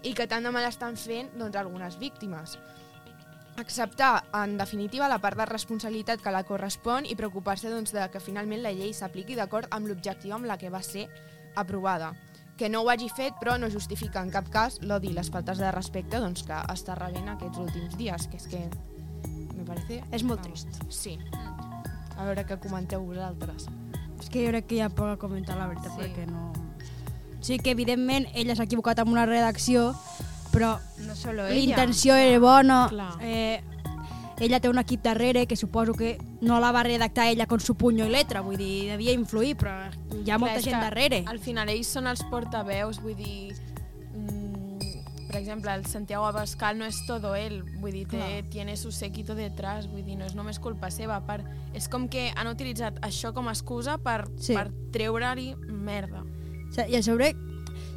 i 0.03 0.14
que 0.14 0.26
tant 0.26 0.44
de 0.44 0.50
mal 0.50 0.66
estan 0.66 0.96
fent 0.96 1.30
doncs, 1.38 1.57
algunes 1.57 1.98
víctimes. 1.98 2.59
Acceptar, 3.57 4.24
en 4.32 4.57
definitiva, 4.57 5.09
la 5.12 5.18
part 5.20 5.36
de 5.36 5.44
responsabilitat 5.46 6.22
que 6.24 6.32
la 6.32 6.42
correspon 6.48 7.05
i 7.05 7.16
preocupar-se 7.18 7.70
doncs, 7.70 7.92
de 7.92 8.07
que 8.11 8.20
finalment 8.20 8.62
la 8.64 8.72
llei 8.72 8.94
s'apliqui 8.96 9.36
d'acord 9.36 9.68
amb 9.70 9.90
l'objectiu 9.90 10.32
amb 10.34 10.48
la 10.48 10.57
que 10.59 10.70
va 10.72 10.80
ser 10.82 11.09
aprovada. 11.55 12.14
Que 12.57 12.68
no 12.68 12.80
ho 12.82 12.88
hagi 12.90 13.11
fet, 13.12 13.36
però 13.40 13.59
no 13.61 13.68
justifica 13.70 14.22
en 14.22 14.30
cap 14.32 14.48
cas 14.53 14.78
l'odi 14.80 15.11
i 15.12 15.16
les 15.16 15.28
faltes 15.30 15.61
de 15.61 15.70
respecte 15.72 16.20
doncs, 16.20 16.46
que 16.48 16.57
està 16.72 16.96
rebent 16.96 17.28
aquests 17.28 17.61
últims 17.61 17.96
dies, 18.00 18.26
que 18.28 18.40
és 18.40 18.48
que 18.48 18.64
me 19.53 19.64
parece... 19.68 20.03
És 20.12 20.24
molt 20.24 20.42
trist. 20.42 20.80
Sí. 20.88 21.18
A 22.16 22.24
veure 22.24 22.44
què 22.48 22.59
comenteu 22.61 23.05
vosaltres. 23.05 23.68
És 24.20 24.28
que 24.30 24.44
jo 24.46 24.53
crec 24.53 24.68
que 24.68 24.76
hi 24.78 24.84
ha 24.84 24.90
poc 24.92 25.12
a 25.12 25.16
comentar, 25.20 25.59
la 25.59 25.68
veritat, 25.68 25.92
Sí. 25.92 26.00
perquè 26.07 26.26
no... 26.30 26.53
Sí 27.43 27.59
que, 27.59 27.72
evidentment, 27.74 28.28
ella 28.34 28.55
s'ha 28.57 28.64
equivocat 28.68 29.01
amb 29.03 29.11
una 29.12 29.26
redacció, 29.26 29.93
però 30.53 30.78
No 31.07 31.14
solo 31.16 31.47
ella. 31.47 31.55
l'intenció 31.59 32.14
era 32.14 32.38
bona. 32.38 32.86
Clar. 32.88 33.16
Eh, 33.20 33.61
ella 34.43 34.59
té 34.61 34.68
un 34.68 34.78
equip 34.78 35.03
darrere 35.03 35.47
que 35.47 35.57
suposo 35.57 35.93
que 35.95 36.18
no 36.40 36.59
la 36.61 36.72
va 36.72 36.82
redactar 36.82 37.28
ella 37.28 37.47
con 37.47 37.61
su 37.61 37.74
puño 37.76 38.07
i 38.07 38.11
letra, 38.11 38.40
vull 38.43 38.57
dir, 38.57 38.88
devia 38.90 39.12
influir, 39.12 39.57
però 39.57 39.74
hi 40.24 40.30
ha 40.30 40.38
molta 40.38 40.55
Clar, 40.61 40.64
gent 40.64 40.80
darrere. 40.80 41.24
Al 41.26 41.38
final 41.38 41.68
ells 41.68 41.86
són 41.88 42.07
els 42.07 42.22
portaveus, 42.30 43.01
vull 43.03 43.14
dir... 43.16 43.55
Mm, 44.14 44.78
per 45.32 45.36
exemple, 45.40 45.72
el 45.74 45.86
Santiago 45.86 46.26
Abascal 46.26 46.76
no 46.78 46.84
és 46.84 46.99
todo 47.07 47.34
él, 47.34 47.62
vull 47.80 47.93
dir, 47.93 48.07
té, 48.07 48.43
tiene 48.51 48.76
su 48.76 48.93
séquito 48.93 49.34
detrás, 49.34 49.86
vull 49.88 50.05
dir, 50.05 50.16
no 50.18 50.26
és 50.26 50.34
només 50.34 50.59
culpa 50.61 50.90
seva. 50.90 51.20
Per, 51.26 51.40
és 51.72 51.88
com 51.88 52.09
que 52.09 52.30
han 52.36 52.47
utilitzat 52.51 52.99
això 53.01 53.32
com 53.32 53.49
a 53.49 53.53
excusa 53.53 53.97
per, 53.99 54.26
Sí. 54.38 54.53
per 54.55 54.70
treure-hi 54.93 55.55
merda. 55.68 56.22
I 56.77 56.97
a 56.97 57.03
sobre, 57.05 57.35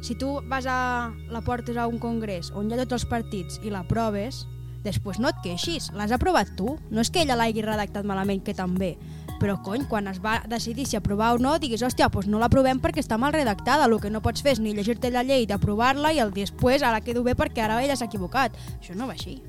si 0.04 0.14
tu 0.14 0.40
vas 0.48 0.66
a 0.68 1.12
la 1.30 1.40
portes 1.40 1.76
a 1.76 1.86
un 1.88 1.98
congrés 1.98 2.52
on 2.54 2.68
hi 2.68 2.76
ha 2.76 2.84
tots 2.84 3.00
els 3.00 3.08
partits 3.08 3.60
i 3.64 3.72
l'aproves, 3.72 4.44
després 4.84 5.18
no 5.18 5.32
et 5.32 5.40
queixis, 5.42 5.90
l'has 5.96 6.12
aprovat 6.14 6.52
tu. 6.58 6.76
No 6.90 7.02
és 7.02 7.10
que 7.10 7.24
ella 7.24 7.38
l'hagi 7.38 7.64
redactat 7.64 8.06
malament, 8.06 8.44
que 8.44 8.54
també. 8.54 8.94
Però, 9.40 9.58
cony, 9.64 9.84
quan 9.90 10.06
es 10.08 10.20
va 10.22 10.38
decidir 10.48 10.86
si 10.88 10.96
aprovar 10.96 11.34
o 11.34 11.40
no, 11.42 11.56
diguis, 11.60 11.82
hòstia, 11.84 12.08
doncs 12.12 12.30
no 12.30 12.40
l'aprovem 12.40 12.80
perquè 12.80 13.02
està 13.02 13.18
mal 13.20 13.34
redactada. 13.34 13.88
El 13.88 13.98
que 14.00 14.12
no 14.12 14.22
pots 14.24 14.44
fer 14.44 14.54
és 14.56 14.62
ni 14.62 14.72
llegir-te 14.76 15.10
la 15.12 15.26
llei 15.26 15.48
d'aprovar-la 15.48 16.14
i 16.14 16.22
el 16.22 16.32
després 16.36 16.86
ara 16.86 17.02
quedo 17.04 17.24
bé 17.26 17.36
perquè 17.36 17.66
ara 17.66 17.82
ella 17.82 17.98
s'ha 17.98 18.08
equivocat. 18.08 18.56
Això 18.78 18.96
no 18.96 19.10
va 19.10 19.18
així. 19.18 19.40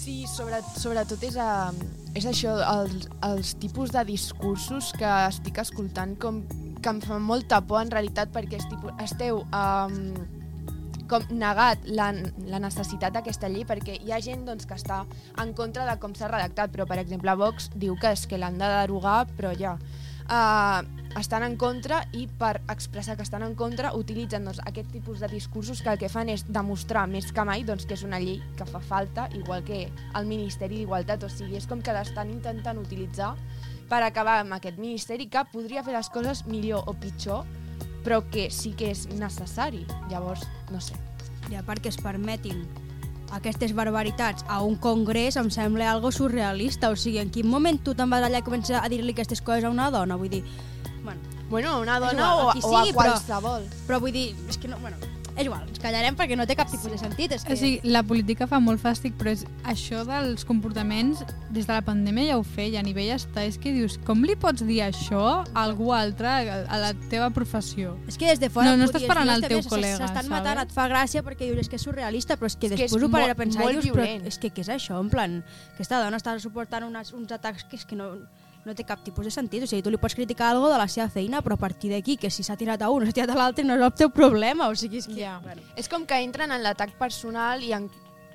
Sí, 0.00 0.24
sobre, 0.24 0.62
sobretot 0.80 1.20
és, 1.28 1.34
a, 1.36 1.68
és 2.16 2.24
això, 2.24 2.54
els, 2.64 3.04
els 3.26 3.50
tipus 3.60 3.92
de 3.92 4.00
discursos 4.08 4.94
que 4.96 5.10
estic 5.26 5.60
escoltant 5.60 6.14
com 6.18 6.40
que 6.82 6.92
em 6.92 7.00
fan 7.04 7.22
molta 7.22 7.60
por 7.62 7.82
en 7.84 7.90
realitat 7.92 8.32
perquè 8.34 8.60
estipu, 8.60 8.92
esteu 9.02 9.42
um, 9.44 9.96
com 11.10 11.26
negat 11.34 11.82
la, 11.90 12.12
la 12.46 12.60
necessitat 12.62 13.16
d'aquesta 13.16 13.50
llei 13.50 13.66
perquè 13.66 13.98
hi 13.98 14.14
ha 14.14 14.20
gent 14.22 14.46
doncs, 14.46 14.68
que 14.68 14.78
està 14.78 15.02
en 15.42 15.52
contra 15.58 15.88
de 15.88 15.96
com 16.02 16.14
s'ha 16.14 16.30
redactat, 16.30 16.70
però 16.70 16.86
per 16.86 17.00
exemple 17.02 17.34
Vox 17.40 17.72
diu 17.74 17.98
que 18.00 18.14
és 18.14 18.26
que 18.30 18.38
l'han 18.38 18.60
de 18.60 18.70
derogar, 18.78 19.24
però 19.36 19.52
ja. 19.58 19.76
Uh, 20.30 20.86
estan 21.18 21.42
en 21.42 21.56
contra 21.58 22.04
i 22.14 22.28
per 22.38 22.60
expressar 22.70 23.16
que 23.18 23.24
estan 23.26 23.42
en 23.42 23.56
contra 23.58 23.90
utilitzen 23.98 24.44
doncs, 24.46 24.60
aquest 24.62 24.92
tipus 24.94 25.18
de 25.18 25.26
discursos 25.26 25.80
que 25.82 25.90
el 25.90 25.98
que 25.98 26.10
fan 26.12 26.30
és 26.30 26.44
demostrar 26.46 27.08
més 27.10 27.32
que 27.34 27.44
mai 27.44 27.64
doncs, 27.66 27.82
que 27.82 27.96
és 27.98 28.04
una 28.06 28.20
llei 28.22 28.38
que 28.54 28.68
fa 28.68 28.78
falta, 28.78 29.26
igual 29.34 29.66
que 29.66 29.88
el 29.90 30.30
Ministeri 30.30 30.84
d'Igualtat, 30.84 31.26
o 31.26 31.32
sigui, 31.32 31.58
és 31.58 31.66
com 31.66 31.82
que 31.82 31.96
l'estan 31.96 32.30
intentant 32.30 32.78
utilitzar 32.78 33.32
per 33.90 34.02
acabar 34.06 34.38
amb 34.44 34.54
aquest 34.56 34.78
ministeri 34.78 35.26
que 35.28 35.42
podria 35.52 35.82
fer 35.82 35.92
les 35.96 36.08
coses 36.14 36.44
millor 36.46 36.86
o 36.86 36.94
pitjor, 36.94 37.42
però 38.06 38.22
que 38.30 38.48
sí 38.54 38.72
que 38.78 38.92
és 38.94 39.08
necessari. 39.18 39.82
Llavors, 40.08 40.46
no 40.70 40.80
sé. 40.80 40.94
I 41.50 41.58
a 41.58 41.64
part 41.66 41.82
que 41.82 41.90
es 41.90 41.98
permetin 41.98 42.62
aquestes 43.34 43.74
barbaritats 43.74 44.44
a 44.48 44.60
un 44.66 44.76
congrés 44.76 45.36
em 45.38 45.50
sembla 45.50 45.90
algo 45.90 46.10
surrealista. 46.14 46.90
O 46.90 46.96
sigui, 46.96 47.18
en 47.18 47.30
quin 47.34 47.46
moment 47.50 47.78
tu 47.82 47.94
te'n 47.98 48.10
vas 48.10 48.24
allà 48.26 48.40
i 48.40 48.46
comences 48.46 48.78
a 48.78 48.88
dir-li 48.90 49.12
aquestes 49.14 49.42
coses 49.42 49.66
a 49.66 49.70
una 49.74 49.90
dona? 49.90 50.16
Vull 50.16 50.30
dir, 50.30 50.44
bueno, 51.04 51.20
Bueno, 51.50 51.70
a 51.74 51.78
una 51.82 51.98
dona 51.98 52.12
igual, 52.12 52.46
o, 52.46 52.52
qui 52.52 52.60
o 52.62 52.76
a 52.78 52.82
sigui, 52.84 52.92
però- 52.94 53.14
qualsevol. 53.18 53.64
Però, 53.88 53.98
vull 53.98 54.12
dir, 54.14 54.36
és 54.48 54.56
que 54.56 54.68
no, 54.68 54.78
bueno, 54.78 54.96
és 55.40 55.48
igual, 55.48 55.62
ens 55.68 55.80
callarem 55.80 56.16
perquè 56.18 56.36
no 56.36 56.44
té 56.48 56.54
cap 56.58 56.68
tipus 56.70 56.90
de 56.92 56.98
sentit. 57.00 57.32
És 57.32 57.44
que... 57.46 57.54
O 57.54 57.56
sigui, 57.56 57.80
la 57.88 58.02
política 58.06 58.46
fa 58.50 58.60
molt 58.60 58.80
fàstic, 58.82 59.14
però 59.18 59.32
és 59.32 59.44
això 59.64 60.02
dels 60.08 60.44
comportaments, 60.48 61.22
des 61.50 61.66
de 61.68 61.72
la 61.72 61.80
pandèmia 61.86 62.34
ja 62.34 62.38
ho 62.38 62.44
feia, 62.44 62.80
a 62.80 62.84
nivell 62.86 63.14
està, 63.16 63.44
és 63.48 63.56
que 63.60 63.72
dius, 63.74 63.96
com 64.06 64.22
li 64.26 64.36
pots 64.40 64.64
dir 64.68 64.82
això 64.84 65.22
a 65.40 65.64
algú 65.64 65.92
altre, 65.96 66.28
a 66.30 66.80
la 66.82 66.92
teva 67.10 67.30
professió? 67.34 67.96
És 68.10 68.18
que 68.20 68.28
des 68.28 68.40
de 68.42 68.50
fora 68.52 68.70
No, 68.70 68.76
no 68.76 68.84
estàs 68.88 69.06
parlant 69.08 69.30
al 69.32 69.40
"Hòstia, 69.42 69.56
teu 69.56 69.64
col·lega, 69.70 69.98
S'estan 70.04 70.28
matant, 70.30 70.60
et 70.62 70.72
fa 70.76 70.88
gràcia 70.92 71.24
perquè 71.24 71.48
dius 71.48 71.64
és 71.64 71.68
que 71.72 71.76
és 71.80 71.82
surrealista, 71.88 72.36
però 72.36 72.46
és 72.46 72.56
que 72.56 72.66
És 72.66 72.76
que 72.76 72.84
és 72.84 72.90
després 72.90 73.08
ho 73.08 73.10
pararé 73.10 73.32
a 73.32 73.40
pensar 73.40 73.64
molt 73.64 73.78
i 73.78 73.80
dius, 73.80 73.96
però 73.96 74.06
és 74.26 74.38
que 74.38 74.50
què 74.52 74.60
és 74.60 74.68
això? 74.68 75.00
En 75.00 75.08
plan, 75.10 75.42
aquesta 75.74 76.02
dona 76.04 76.16
està 76.20 76.38
suportant 76.38 76.84
unes, 76.84 77.12
uns 77.16 77.32
atacs 77.32 77.64
que 77.64 77.76
és 77.76 77.84
que 77.86 77.96
no, 77.96 78.12
no 78.66 78.74
té 78.76 78.84
cap 78.84 79.02
tipus 79.04 79.26
de 79.26 79.32
sentit. 79.34 79.64
O 79.64 79.68
sigui, 79.70 79.82
tu 79.84 79.92
li 79.92 80.00
pots 80.00 80.16
criticar 80.18 80.50
algo 80.52 80.68
de 80.72 80.78
la 80.80 80.88
seva 80.88 81.08
feina, 81.12 81.40
però 81.44 81.56
a 81.56 81.62
partir 81.62 81.92
d'aquí, 81.94 82.16
que 82.20 82.30
si 82.30 82.44
s'ha 82.46 82.58
tirat 82.60 82.82
a 82.82 82.90
un 82.90 83.04
o 83.04 83.08
s'ha 83.08 83.16
tirat 83.16 83.32
a 83.34 83.38
l'altre, 83.38 83.64
no 83.64 83.76
és 83.78 83.84
el 83.86 83.94
teu 83.96 84.12
problema. 84.14 84.68
O 84.68 84.76
sigui, 84.76 85.00
és 85.00 85.08
que... 85.08 85.20
Ja. 85.22 85.38
Bueno. 85.44 85.64
És 85.80 85.88
com 85.88 86.06
que 86.06 86.20
entren 86.24 86.52
en 86.52 86.64
l'atac 86.64 86.96
personal 87.00 87.64
i 87.64 87.72
en, 87.76 87.88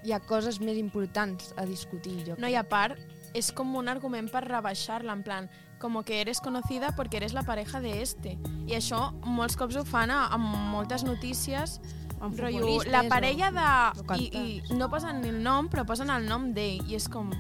hi 0.06 0.14
ha 0.14 0.22
coses 0.22 0.62
més 0.62 0.80
importants 0.82 1.54
a 1.58 1.66
discutir, 1.66 2.18
jo 2.28 2.40
No, 2.40 2.50
i 2.50 2.58
a 2.58 2.66
part, 2.68 3.00
és 3.36 3.52
com 3.52 3.76
un 3.76 3.90
argument 3.92 4.30
per 4.32 4.46
rebaixar-la, 4.46 5.14
en 5.14 5.24
plan, 5.26 5.50
como 5.82 6.04
que 6.04 6.22
eres 6.22 6.40
conocida 6.42 6.96
porque 6.96 7.18
eres 7.18 7.34
la 7.34 7.44
pareja 7.44 7.82
de 7.82 8.02
este. 8.02 8.38
I 8.66 8.78
això 8.78 9.12
molts 9.22 9.58
cops 9.60 9.76
ho 9.76 9.86
fan 9.86 10.14
a, 10.14 10.28
amb 10.34 10.48
moltes 10.72 11.04
notícies, 11.04 11.80
Amb 12.26 12.40
rotllo, 12.40 12.80
la 12.90 13.04
parella 13.12 13.52
de... 13.52 14.16
I, 14.18 14.30
I 14.72 14.78
no 14.80 14.88
posen 14.90 15.20
ni 15.22 15.30
el 15.34 15.42
nom, 15.44 15.68
però 15.70 15.84
posen 15.86 16.10
el 16.10 16.26
nom 16.30 16.54
d'ell, 16.56 16.80
i 16.90 16.96
és 16.98 17.10
com... 17.12 17.34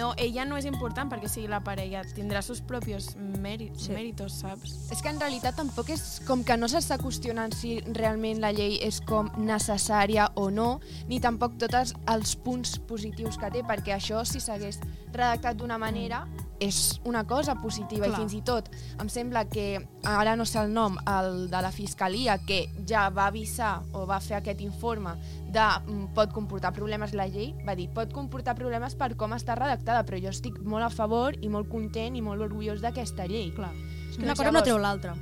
mm, 0.00 0.06
No, 0.06 0.14
ella 0.16 0.46
no 0.46 0.56
és 0.56 0.64
important 0.64 1.10
perquè 1.10 1.28
sigui 1.28 1.48
la 1.50 1.60
parella, 1.60 2.00
tindrà 2.16 2.40
sus 2.42 2.60
propios 2.60 3.16
mèrits, 3.16 3.84
Sí. 3.84 3.92
méritos, 3.92 4.32
saps? 4.40 4.90
És 4.90 5.02
que 5.02 5.10
en 5.10 5.20
realitat 5.20 5.56
tampoc 5.56 5.90
és 5.90 6.22
com 6.26 6.42
que 6.42 6.56
no 6.56 6.66
s'està 6.68 6.96
qüestionant 6.98 7.52
si 7.52 7.80
realment 7.80 8.40
la 8.40 8.50
llei 8.52 8.78
és 8.80 9.00
com 9.00 9.30
necessària 9.36 10.30
o 10.36 10.50
no, 10.50 10.80
ni 11.06 11.20
tampoc 11.20 11.58
tots 11.58 11.94
els 12.06 12.36
punts 12.36 12.78
positius 12.78 13.36
que 13.36 13.50
té, 13.50 13.62
perquè 13.62 13.94
això, 13.94 14.24
si 14.24 14.40
s'hagués 14.40 14.80
redactat 15.12 15.56
d'una 15.56 15.76
manera, 15.78 16.26
és 16.60 17.00
una 17.08 17.24
cosa 17.26 17.56
positiva 17.62 18.06
Clar. 18.06 18.12
i 18.12 18.20
fins 18.20 18.34
i 18.36 18.42
tot 18.44 18.68
em 19.00 19.08
sembla 19.08 19.46
que, 19.48 19.80
ara 20.06 20.36
no 20.36 20.44
sé 20.46 20.60
el 20.60 20.72
nom, 20.74 20.98
el 21.08 21.48
de 21.50 21.62
la 21.64 21.72
Fiscalia, 21.72 22.36
que 22.46 22.66
ja 22.86 23.08
va 23.10 23.26
avisar 23.32 23.80
o 23.96 24.04
va 24.06 24.20
fer 24.20 24.36
aquest 24.38 24.60
informe 24.60 25.16
de 25.50 25.64
mm, 25.64 26.12
pot 26.14 26.32
comportar 26.36 26.74
problemes 26.76 27.16
la 27.16 27.26
llei, 27.32 27.54
va 27.66 27.74
dir 27.74 27.88
pot 27.96 28.12
comportar 28.12 28.54
problemes 28.58 28.94
per 28.94 29.14
com 29.16 29.32
està 29.34 29.56
redactada, 29.58 30.04
però 30.06 30.20
jo 30.20 30.30
estic 30.30 30.60
molt 30.60 30.86
a 30.86 30.92
favor 30.92 31.34
i 31.40 31.48
molt 31.48 31.70
content 31.72 32.16
i 32.16 32.22
molt 32.22 32.44
orgullós 32.44 32.84
d'aquesta 32.84 33.26
llei. 33.26 33.50
Clar. 33.56 33.72
És 34.10 34.18
que 34.18 34.28
una 34.28 34.36
cosa 34.36 34.52
no 34.52 34.62
treu 34.62 34.78
l'altra. 34.78 35.16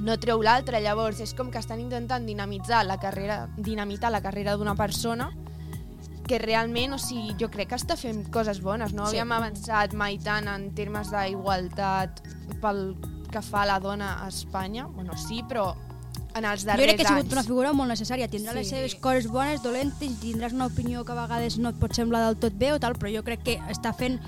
No 0.00 0.16
treu 0.18 0.42
l'altra, 0.42 0.80
llavors 0.80 1.20
és 1.20 1.34
com 1.36 1.50
que 1.52 1.60
estan 1.60 1.80
intentant 1.82 2.26
dinamitzar 2.26 2.84
la 2.86 2.98
carrera, 3.02 3.44
dinamitar 3.56 4.10
la 4.10 4.22
carrera 4.24 4.56
d'una 4.56 4.74
persona 4.78 5.30
que 6.30 6.38
realment, 6.38 6.94
o 6.94 6.98
sigui, 7.02 7.34
jo 7.40 7.48
crec 7.50 7.72
que 7.72 7.78
està 7.80 7.96
fent 7.98 8.22
coses 8.30 8.60
bones, 8.62 8.92
no? 8.94 9.08
Sí. 9.10 9.16
Havíem 9.18 9.32
avançat 9.34 9.94
mai 9.98 10.18
tant 10.22 10.46
en 10.52 10.68
termes 10.78 11.10
d'igualtat 11.10 12.22
pel 12.62 12.94
que 13.30 13.42
fa 13.42 13.64
la 13.66 13.80
dona 13.82 14.20
a 14.24 14.28
Espanya, 14.30 14.86
bueno, 14.86 15.16
sí, 15.18 15.42
però 15.48 15.72
en 16.38 16.44
els 16.46 16.62
Jo 16.62 16.68
darrers 16.68 16.86
crec 16.92 16.96
que 17.00 17.02
ha 17.06 17.08
sigut 17.08 17.24
anys. 17.24 17.32
una 17.34 17.42
figura 17.42 17.72
molt 17.74 17.90
necessària. 17.90 18.28
Tindrà 18.30 18.52
Sí. 18.52 18.58
les 18.60 18.68
seves 18.70 18.94
coses 19.02 19.26
bones, 19.30 19.62
dolentes, 19.64 20.20
tindràs 20.22 20.52
una 20.54 20.66
opinió 20.70 21.04
que 21.04 21.12
a 21.12 21.18
vegades 21.26 21.58
no 21.58 21.70
et 21.70 21.78
pot 21.82 21.92
semblar 21.94 22.24
del 22.26 22.36
tot 22.38 22.54
bé 22.54 22.72
o 22.72 22.78
tal, 22.78 22.94
però 22.94 23.10
jo 23.16 23.24
crec 23.24 23.42
que 23.42 23.58
està 23.68 23.92
fent 23.92 24.20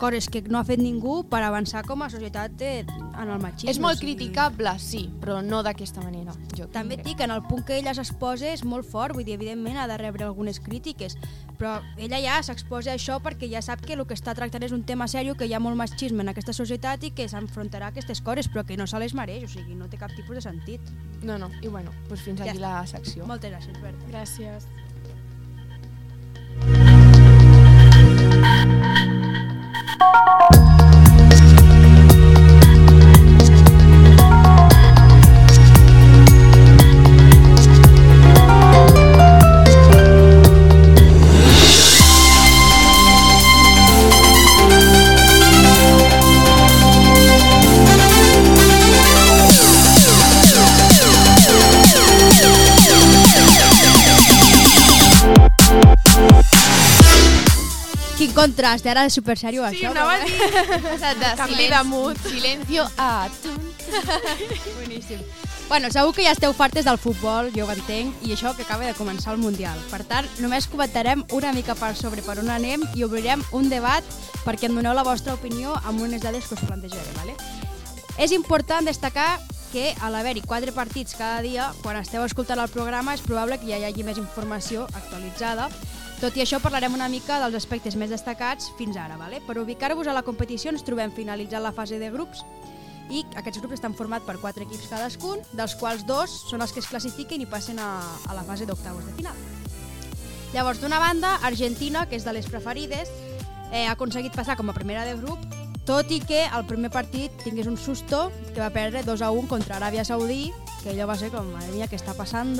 coses 0.00 0.28
que 0.28 0.42
no 0.42 0.58
ha 0.58 0.64
fet 0.64 0.80
ningú 0.82 1.22
per 1.30 1.42
avançar 1.46 1.84
com 1.86 2.02
a 2.02 2.10
societat 2.10 2.60
eh, 2.62 2.84
en 2.84 3.30
el 3.30 3.40
machisme. 3.42 3.70
És 3.70 3.80
molt 3.82 4.00
criticable, 4.00 4.74
sí, 4.78 5.06
però 5.20 5.40
no 5.44 5.62
d'aquesta 5.66 6.02
manera. 6.04 6.34
Jo 6.56 6.66
També 6.72 6.98
et 6.98 7.04
dic, 7.06 7.20
en 7.24 7.30
el 7.34 7.42
punt 7.48 7.64
que 7.66 7.78
ella 7.78 7.94
s'exposa 7.94 8.52
és 8.52 8.64
molt 8.64 8.86
fort, 8.88 9.14
vull 9.14 9.24
dir, 9.26 9.34
evidentment 9.38 9.78
ha 9.78 9.86
de 9.90 9.98
rebre 10.00 10.24
algunes 10.24 10.60
crítiques, 10.60 11.16
però 11.58 11.80
ella 11.96 12.20
ja 12.22 12.42
s'exposa 12.42 12.92
a 12.92 12.98
això 12.98 13.20
perquè 13.22 13.48
ja 13.50 13.62
sap 13.62 13.80
que 13.84 13.94
el 13.94 14.04
que 14.06 14.14
està 14.14 14.34
tractant 14.34 14.62
és 14.66 14.72
un 14.72 14.84
tema 14.84 15.08
seriós, 15.08 15.36
que 15.38 15.46
hi 15.46 15.54
ha 15.54 15.60
molt 15.62 15.76
machisme 15.76 16.22
en 16.22 16.32
aquesta 16.34 16.52
societat 16.52 17.04
i 17.04 17.12
que 17.14 17.28
s'enfrontarà 17.30 17.90
a 17.90 17.94
aquestes 17.94 18.20
coses, 18.20 18.48
però 18.50 18.64
que 18.66 18.76
no 18.76 18.86
se 18.86 18.98
les 18.98 19.14
mereix, 19.14 19.44
o 19.44 19.52
sigui, 19.54 19.74
no 19.78 19.88
té 19.88 19.96
cap 20.00 20.12
tipus 20.16 20.36
de 20.36 20.42
sentit. 20.44 20.80
No, 21.22 21.38
no, 21.38 21.50
i 21.62 21.68
bueno, 21.68 21.92
doncs 22.08 22.22
fins 22.22 22.40
Ja 22.40 22.50
aquí 22.50 22.58
està. 22.58 22.80
la 22.80 22.86
secció. 22.86 23.26
Moltes 23.26 23.52
gràcies, 23.52 23.80
Berta. 23.80 24.10
Gràcies. 24.10 24.68
Quin 58.24 58.32
contrast, 58.32 58.86
ara 58.88 59.02
és 59.04 59.12
super 59.12 59.34
seriós, 59.36 59.74
Sí, 59.74 59.82
això. 59.82 59.90
anava 59.90 60.14
a 60.14 60.24
dir. 60.24 60.32
De 61.20 61.32
Canvi 61.36 61.54
silenci, 61.54 61.70
de 61.74 61.82
mood. 61.84 62.16
silencio 62.24 62.86
a... 62.96 63.28
Boníssim. 64.80 65.20
Bueno, 65.68 65.90
segur 65.92 66.14
que 66.16 66.24
ja 66.24 66.32
esteu 66.32 66.54
fartes 66.56 66.86
del 66.88 66.96
futbol, 66.96 67.50
jo 67.52 67.66
ho 67.66 67.72
entenc, 67.72 68.16
i 68.24 68.32
això 68.32 68.54
que 68.56 68.64
acaba 68.64 68.86
de 68.88 68.94
començar 68.96 69.34
el 69.34 69.42
Mundial. 69.42 69.76
Per 69.90 70.00
tant, 70.08 70.24
només 70.40 70.68
comentarem 70.72 71.24
una 71.36 71.52
mica 71.52 71.74
per 71.76 71.92
sobre 71.96 72.24
per 72.24 72.38
on 72.40 72.48
anem 72.52 72.84
i 72.96 73.04
obrirem 73.04 73.44
un 73.52 73.68
debat 73.68 74.04
perquè 74.44 74.70
em 74.70 74.76
doneu 74.76 74.96
la 74.96 75.04
vostra 75.04 75.36
opinió 75.36 75.74
amb 75.84 76.00
unes 76.04 76.22
dades 76.24 76.48
que 76.48 76.56
us 76.56 76.64
plantejaré. 76.64 77.12
Vale? 77.20 77.36
És 78.16 78.32
important 78.32 78.88
destacar 78.88 79.38
que 79.72 79.92
a 80.00 80.08
l'haver-hi 80.08 80.40
quatre 80.48 80.72
partits 80.72 81.16
cada 81.18 81.42
dia, 81.44 81.72
quan 81.82 81.96
esteu 82.00 82.24
escoltant 82.24 82.60
el 82.62 82.72
programa 82.72 83.12
és 83.16 83.20
probable 83.24 83.60
que 83.60 83.68
ja 83.68 83.80
hi 83.80 83.84
hagi 83.88 84.04
més 84.06 84.16
informació 84.20 84.88
actualitzada. 84.94 85.68
Tot 86.20 86.36
i 86.38 86.44
això 86.44 86.60
parlarem 86.62 86.94
una 86.94 87.08
mica 87.12 87.40
dels 87.42 87.56
aspectes 87.58 87.96
més 88.00 88.12
destacats 88.12 88.70
fins 88.78 88.96
ara. 88.96 89.18
Vale? 89.20 89.42
Per 89.44 89.58
ubicar-vos 89.60 90.08
a 90.08 90.14
la 90.16 90.22
competició 90.26 90.72
ens 90.72 90.84
trobem 90.86 91.12
finalitzant 91.12 91.64
la 91.64 91.74
fase 91.74 91.98
de 92.00 92.10
grups 92.14 92.44
i 93.12 93.24
aquests 93.36 93.60
grups 93.60 93.76
estan 93.76 93.92
formats 93.96 94.24
per 94.24 94.38
quatre 94.40 94.64
equips 94.64 94.88
cadascun, 94.88 95.42
dels 95.52 95.74
quals 95.80 96.06
dos 96.08 96.32
són 96.48 96.64
els 96.64 96.72
que 96.72 96.80
es 96.80 96.88
classifiquen 96.88 97.42
i 97.42 97.48
passen 97.50 97.78
a, 97.82 97.90
a 98.28 98.36
la 98.36 98.44
fase 98.46 98.64
d'octavos 98.64 99.04
de 99.04 99.12
final. 99.18 99.36
Llavors, 100.54 100.80
d'una 100.80 101.00
banda, 101.02 101.34
Argentina, 101.42 102.06
que 102.08 102.16
és 102.16 102.24
de 102.24 102.32
les 102.32 102.46
preferides, 102.46 103.10
eh, 103.72 103.84
ha 103.84 103.92
aconseguit 103.92 104.32
passar 104.32 104.56
com 104.56 104.70
a 104.70 104.76
primera 104.76 105.04
de 105.04 105.16
grup, 105.18 105.42
tot 105.84 106.08
i 106.14 106.20
que 106.24 106.44
el 106.46 106.64
primer 106.64 106.88
partit 106.94 107.34
tingués 107.42 107.68
un 107.68 107.76
susto 107.76 108.30
que 108.54 108.62
va 108.62 108.70
perdre 108.72 109.02
2 109.04 109.20
a 109.20 109.32
1 109.34 109.50
contra 109.50 109.76
Aràbia 109.76 110.06
Saudí, 110.06 110.46
que 110.82 110.94
allò 110.94 111.10
va 111.10 111.18
ser 111.20 111.28
com, 111.34 111.50
madre 111.52 111.74
mía, 111.74 111.90
què 111.90 111.98
està 111.98 112.14
passant? 112.16 112.54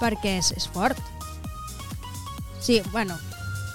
Perquè 0.00 0.38
és, 0.38 0.54
és 0.56 0.70
fort. 0.72 1.15
Sí, 2.66 2.82
bueno, 2.90 3.16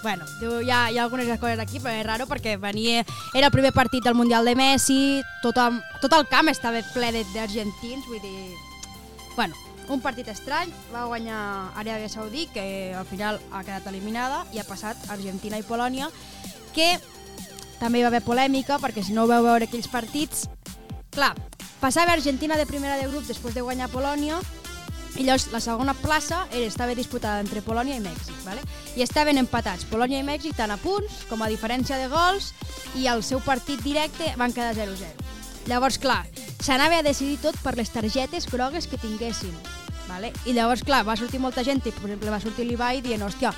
bueno, 0.03 0.25
hi 0.41 0.69
ha, 0.69 0.91
hi 0.91 0.97
ha 0.97 1.03
algunes 1.03 1.39
coses 1.39 1.59
aquí, 1.63 1.79
però 1.79 1.93
és 1.95 2.03
raro 2.03 2.25
perquè 2.27 2.57
venia, 2.59 3.05
era 3.31 3.47
el 3.47 3.53
primer 3.55 3.71
partit 3.71 4.03
del 4.03 4.17
Mundial 4.19 4.43
de 4.43 4.51
Messi, 4.59 5.21
tot, 5.39 5.55
tot 6.03 6.15
el 6.17 6.27
camp 6.27 6.51
estava 6.51 6.81
ple 6.91 7.13
d'argentins, 7.31 8.03
vull 8.09 8.19
dir... 8.19 8.51
Bueno, 9.37 9.55
un 9.87 10.03
partit 10.03 10.27
estrany, 10.27 10.75
va 10.91 11.05
guanyar 11.07 11.39
Aràbia 11.79 12.11
Saudí, 12.11 12.49
que 12.51 12.91
al 12.91 13.07
final 13.07 13.39
ha 13.53 13.63
quedat 13.63 13.87
eliminada, 13.87 14.43
i 14.51 14.59
ha 14.59 14.67
passat 14.67 15.07
Argentina 15.07 15.55
i 15.55 15.63
Polònia, 15.63 16.11
que 16.75 16.97
també 17.79 18.01
hi 18.01 18.03
va 18.03 18.11
haver 18.11 18.25
polèmica, 18.27 18.75
perquè 18.75 19.07
si 19.07 19.15
no 19.15 19.23
veu 19.23 19.47
veure 19.47 19.71
aquells 19.71 19.87
partits, 19.87 20.49
clar, 21.15 21.31
passava 21.79 22.11
Argentina 22.11 22.59
de 22.59 22.67
primera 22.67 22.99
de 22.99 23.07
grup 23.07 23.23
després 23.23 23.55
de 23.55 23.63
guanyar 23.63 23.87
Polònia, 23.95 24.43
i 25.17 25.25
llavors 25.25 25.49
la 25.51 25.59
segona 25.59 25.93
plaça 25.93 26.45
era, 26.51 26.65
estava 26.67 26.95
disputada 26.95 27.41
entre 27.43 27.63
Polònia 27.65 27.97
i 27.97 28.03
Mèxic, 28.03 28.37
¿vale? 28.45 28.63
i 28.95 29.03
estaven 29.03 29.37
empatats 29.41 29.85
Polònia 29.89 30.21
i 30.21 30.27
Mèxic 30.27 30.55
tant 30.57 30.71
a 30.71 30.79
punts 30.81 31.25
com 31.29 31.41
a 31.41 31.49
diferència 31.51 31.99
de 31.99 32.07
gols 32.11 32.53
i 32.95 33.07
el 33.11 33.23
seu 33.23 33.43
partit 33.43 33.83
directe 33.83 34.31
van 34.37 34.53
quedar 34.55 34.73
0-0. 34.75 35.29
Llavors, 35.67 35.99
clar, 36.01 36.23
s'anava 36.63 36.99
a 36.99 37.05
decidir 37.05 37.37
tot 37.43 37.57
per 37.61 37.75
les 37.77 37.91
targetes 37.93 38.47
grogues 38.49 38.87
que 38.87 38.97
tinguessin. 38.97 39.53
¿vale? 40.07 40.33
I 40.45 40.53
llavors, 40.53 40.83
clar, 40.83 41.05
va 41.07 41.15
sortir 41.15 41.39
molta 41.39 41.63
gent, 41.63 41.83
i, 41.85 41.91
per 41.91 42.09
exemple, 42.09 42.33
va 42.33 42.41
sortir 42.43 42.65
l'Ibai 42.67 43.01
dient, 43.05 43.21
hòstia, 43.23 43.53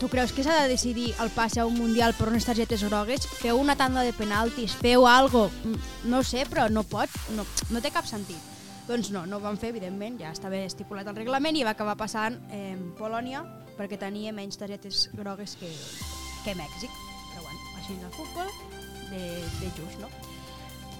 tu 0.00 0.10
creus 0.12 0.32
que 0.36 0.44
s'ha 0.44 0.60
de 0.62 0.68
decidir 0.68 1.14
el 1.24 1.30
passe 1.34 1.60
a 1.60 1.66
un 1.66 1.74
Mundial 1.78 2.14
per 2.14 2.28
unes 2.28 2.44
targetes 2.44 2.84
grogues? 2.84 3.26
Feu 3.40 3.58
una 3.58 3.76
tanda 3.76 4.04
de 4.04 4.12
penaltis, 4.12 4.76
feu 4.76 5.06
algo, 5.08 5.48
Mm, 5.64 6.10
no 6.10 6.22
sé, 6.22 6.44
però 6.46 6.68
no 6.70 6.82
pot, 6.84 7.08
no, 7.34 7.46
no 7.70 7.80
té 7.80 7.90
cap 7.90 8.06
sentit. 8.06 8.55
Doncs 8.86 9.10
no, 9.10 9.24
no 9.26 9.40
ho 9.40 9.42
van 9.42 9.58
fer, 9.58 9.72
evidentment, 9.74 10.20
ja 10.20 10.30
estava 10.30 10.60
estipulat 10.62 11.08
el 11.10 11.16
reglament 11.18 11.56
i 11.58 11.64
va 11.66 11.74
acabar 11.74 11.96
passant 11.98 12.38
eh, 12.54 12.76
Polònia 12.98 13.42
perquè 13.76 13.98
tenia 14.00 14.32
menys 14.32 14.58
targetes 14.60 15.08
grogues 15.16 15.56
que, 15.60 15.70
que 16.44 16.54
Mèxic. 16.56 16.92
Però 17.32 17.42
bueno, 17.42 17.60
així 17.80 17.96
és 17.96 18.04
el 18.06 18.14
futbol, 18.14 18.52
de, 19.10 19.22
de 19.60 19.72
just, 19.76 19.98
no? 20.00 20.10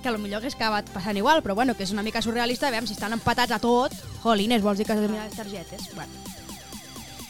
Que 0.03 0.13
potser 0.13 0.39
hagués 0.39 0.57
acabat 0.59 0.91
passant 0.95 1.19
igual, 1.19 1.43
però 1.43 1.55
bueno, 1.59 1.75
que 1.75 1.87
és 1.87 1.95
una 1.95 2.05
mica 2.07 2.23
surrealista, 2.23 2.71
veiem 2.75 2.87
si 2.87 2.95
estan 2.95 3.15
empatats 3.17 3.55
a 3.55 3.61
tot, 3.63 3.95
jolines, 4.23 4.63
vols 4.63 4.79
dir 4.79 4.87
que 4.87 4.95
has 4.95 5.03
de 5.03 5.09
mirar 5.11 5.27
les 5.31 5.39
targetes? 5.39 5.89
Bueno. 5.95 6.13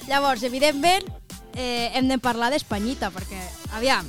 Llavors, 0.09 0.43
evidentment, 0.47 1.07
eh, 1.55 1.93
hem 1.95 2.09
de 2.09 2.19
parlar 2.19 2.51
d'Espanyita, 2.53 3.11
perquè, 3.15 3.41
aviam, 3.77 4.09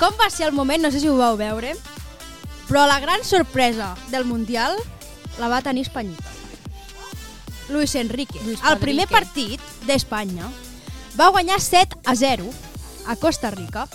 com 0.00 0.16
va 0.20 0.30
ser 0.32 0.48
el 0.48 0.56
moment, 0.56 0.82
no 0.82 0.90
sé 0.90 1.00
si 1.00 1.08
ho 1.08 1.16
vau 1.16 1.36
veure, 1.40 1.74
però 2.68 2.86
la 2.86 3.00
gran 3.02 3.24
sorpresa 3.24 3.94
del 4.10 4.24
Mundial 4.24 4.76
la 5.38 5.48
va 5.48 5.62
tenir 5.62 5.86
Espanyita. 5.86 6.24
Luis 7.70 7.94
Enrique. 7.94 8.40
Luis 8.44 8.60
el 8.66 8.78
primer 8.82 9.06
partit 9.06 9.60
d'Espanya 9.86 10.48
va 11.18 11.30
guanyar 11.30 11.60
7 11.60 12.00
a 12.04 12.16
0 12.16 12.48
a 13.06 13.16
Costa 13.16 13.50
Rica 13.54 13.86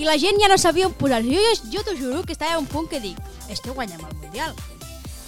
i 0.00 0.06
la 0.08 0.16
gent 0.18 0.40
ja 0.40 0.48
no 0.48 0.58
sabia 0.58 0.88
on 0.88 0.94
posar 0.96 1.22
Jo, 1.22 1.36
jo, 1.36 1.70
jo 1.72 1.84
t'ho 1.84 1.96
juro 1.96 2.22
que 2.24 2.32
estava 2.32 2.54
a 2.54 2.58
un 2.58 2.66
punt 2.66 2.88
que 2.88 3.00
dic 3.00 3.18
este 3.48 3.70
guanyem 3.70 4.00
el 4.00 4.16
Mundial. 4.16 4.54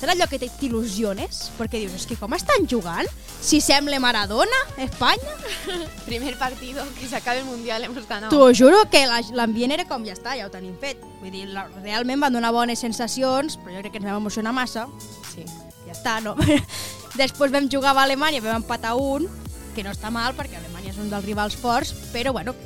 Serà 0.02 0.16
allò 0.16 0.26
que 0.26 0.40
t'il·lusiones? 0.42 1.52
Perquè 1.54 1.78
dius, 1.78 1.92
és 1.94 2.08
que 2.10 2.16
com 2.18 2.32
estan 2.34 2.64
jugant? 2.66 3.06
Si 3.38 3.60
sembla 3.62 4.00
Maradona, 4.02 4.56
Espanya? 4.82 5.36
Primer 6.08 6.32
partido, 6.40 6.82
que 6.98 7.06
s'acabe 7.06 7.38
el 7.38 7.44
Mundial, 7.44 7.84
hemos 7.84 8.08
ganado. 8.08 8.34
T'ho 8.34 8.48
juro 8.52 8.80
que 8.90 9.04
la- 9.06 9.22
l'ambient 9.30 9.70
era 9.70 9.84
com 9.86 10.02
ja 10.02 10.16
està, 10.16 10.34
ja 10.34 10.48
ho 10.48 10.50
tenim 10.50 10.74
fet. 10.82 10.98
Vull 11.20 11.30
dir, 11.30 11.44
la, 11.54 11.68
realment 11.84 12.18
van 12.18 12.34
donar 12.34 12.50
bones 12.50 12.82
sensacions, 12.82 13.54
però 13.62 13.76
jo 13.76 13.84
crec 13.84 13.94
que 13.94 14.00
ens 14.02 14.08
vam 14.10 14.18
emocionar 14.18 14.50
massa. 14.52 14.88
Sí. 15.36 15.46
Ja 15.86 15.94
està, 15.94 16.16
no? 16.24 16.34
Després 17.22 17.54
vam 17.54 17.70
jugar 17.70 17.94
amb 17.94 18.02
Alemanya, 18.02 18.42
vam 18.42 18.58
empatar 18.58 18.96
un, 18.98 19.30
que 19.76 19.86
no 19.86 19.94
està 19.94 20.10
mal, 20.10 20.34
perquè 20.34 20.58
Alemanya 20.58 20.90
és 20.96 20.98
un 20.98 21.14
dels 21.14 21.30
rivals 21.30 21.54
forts, 21.54 21.94
però 22.10 22.34
bueno, 22.34 22.56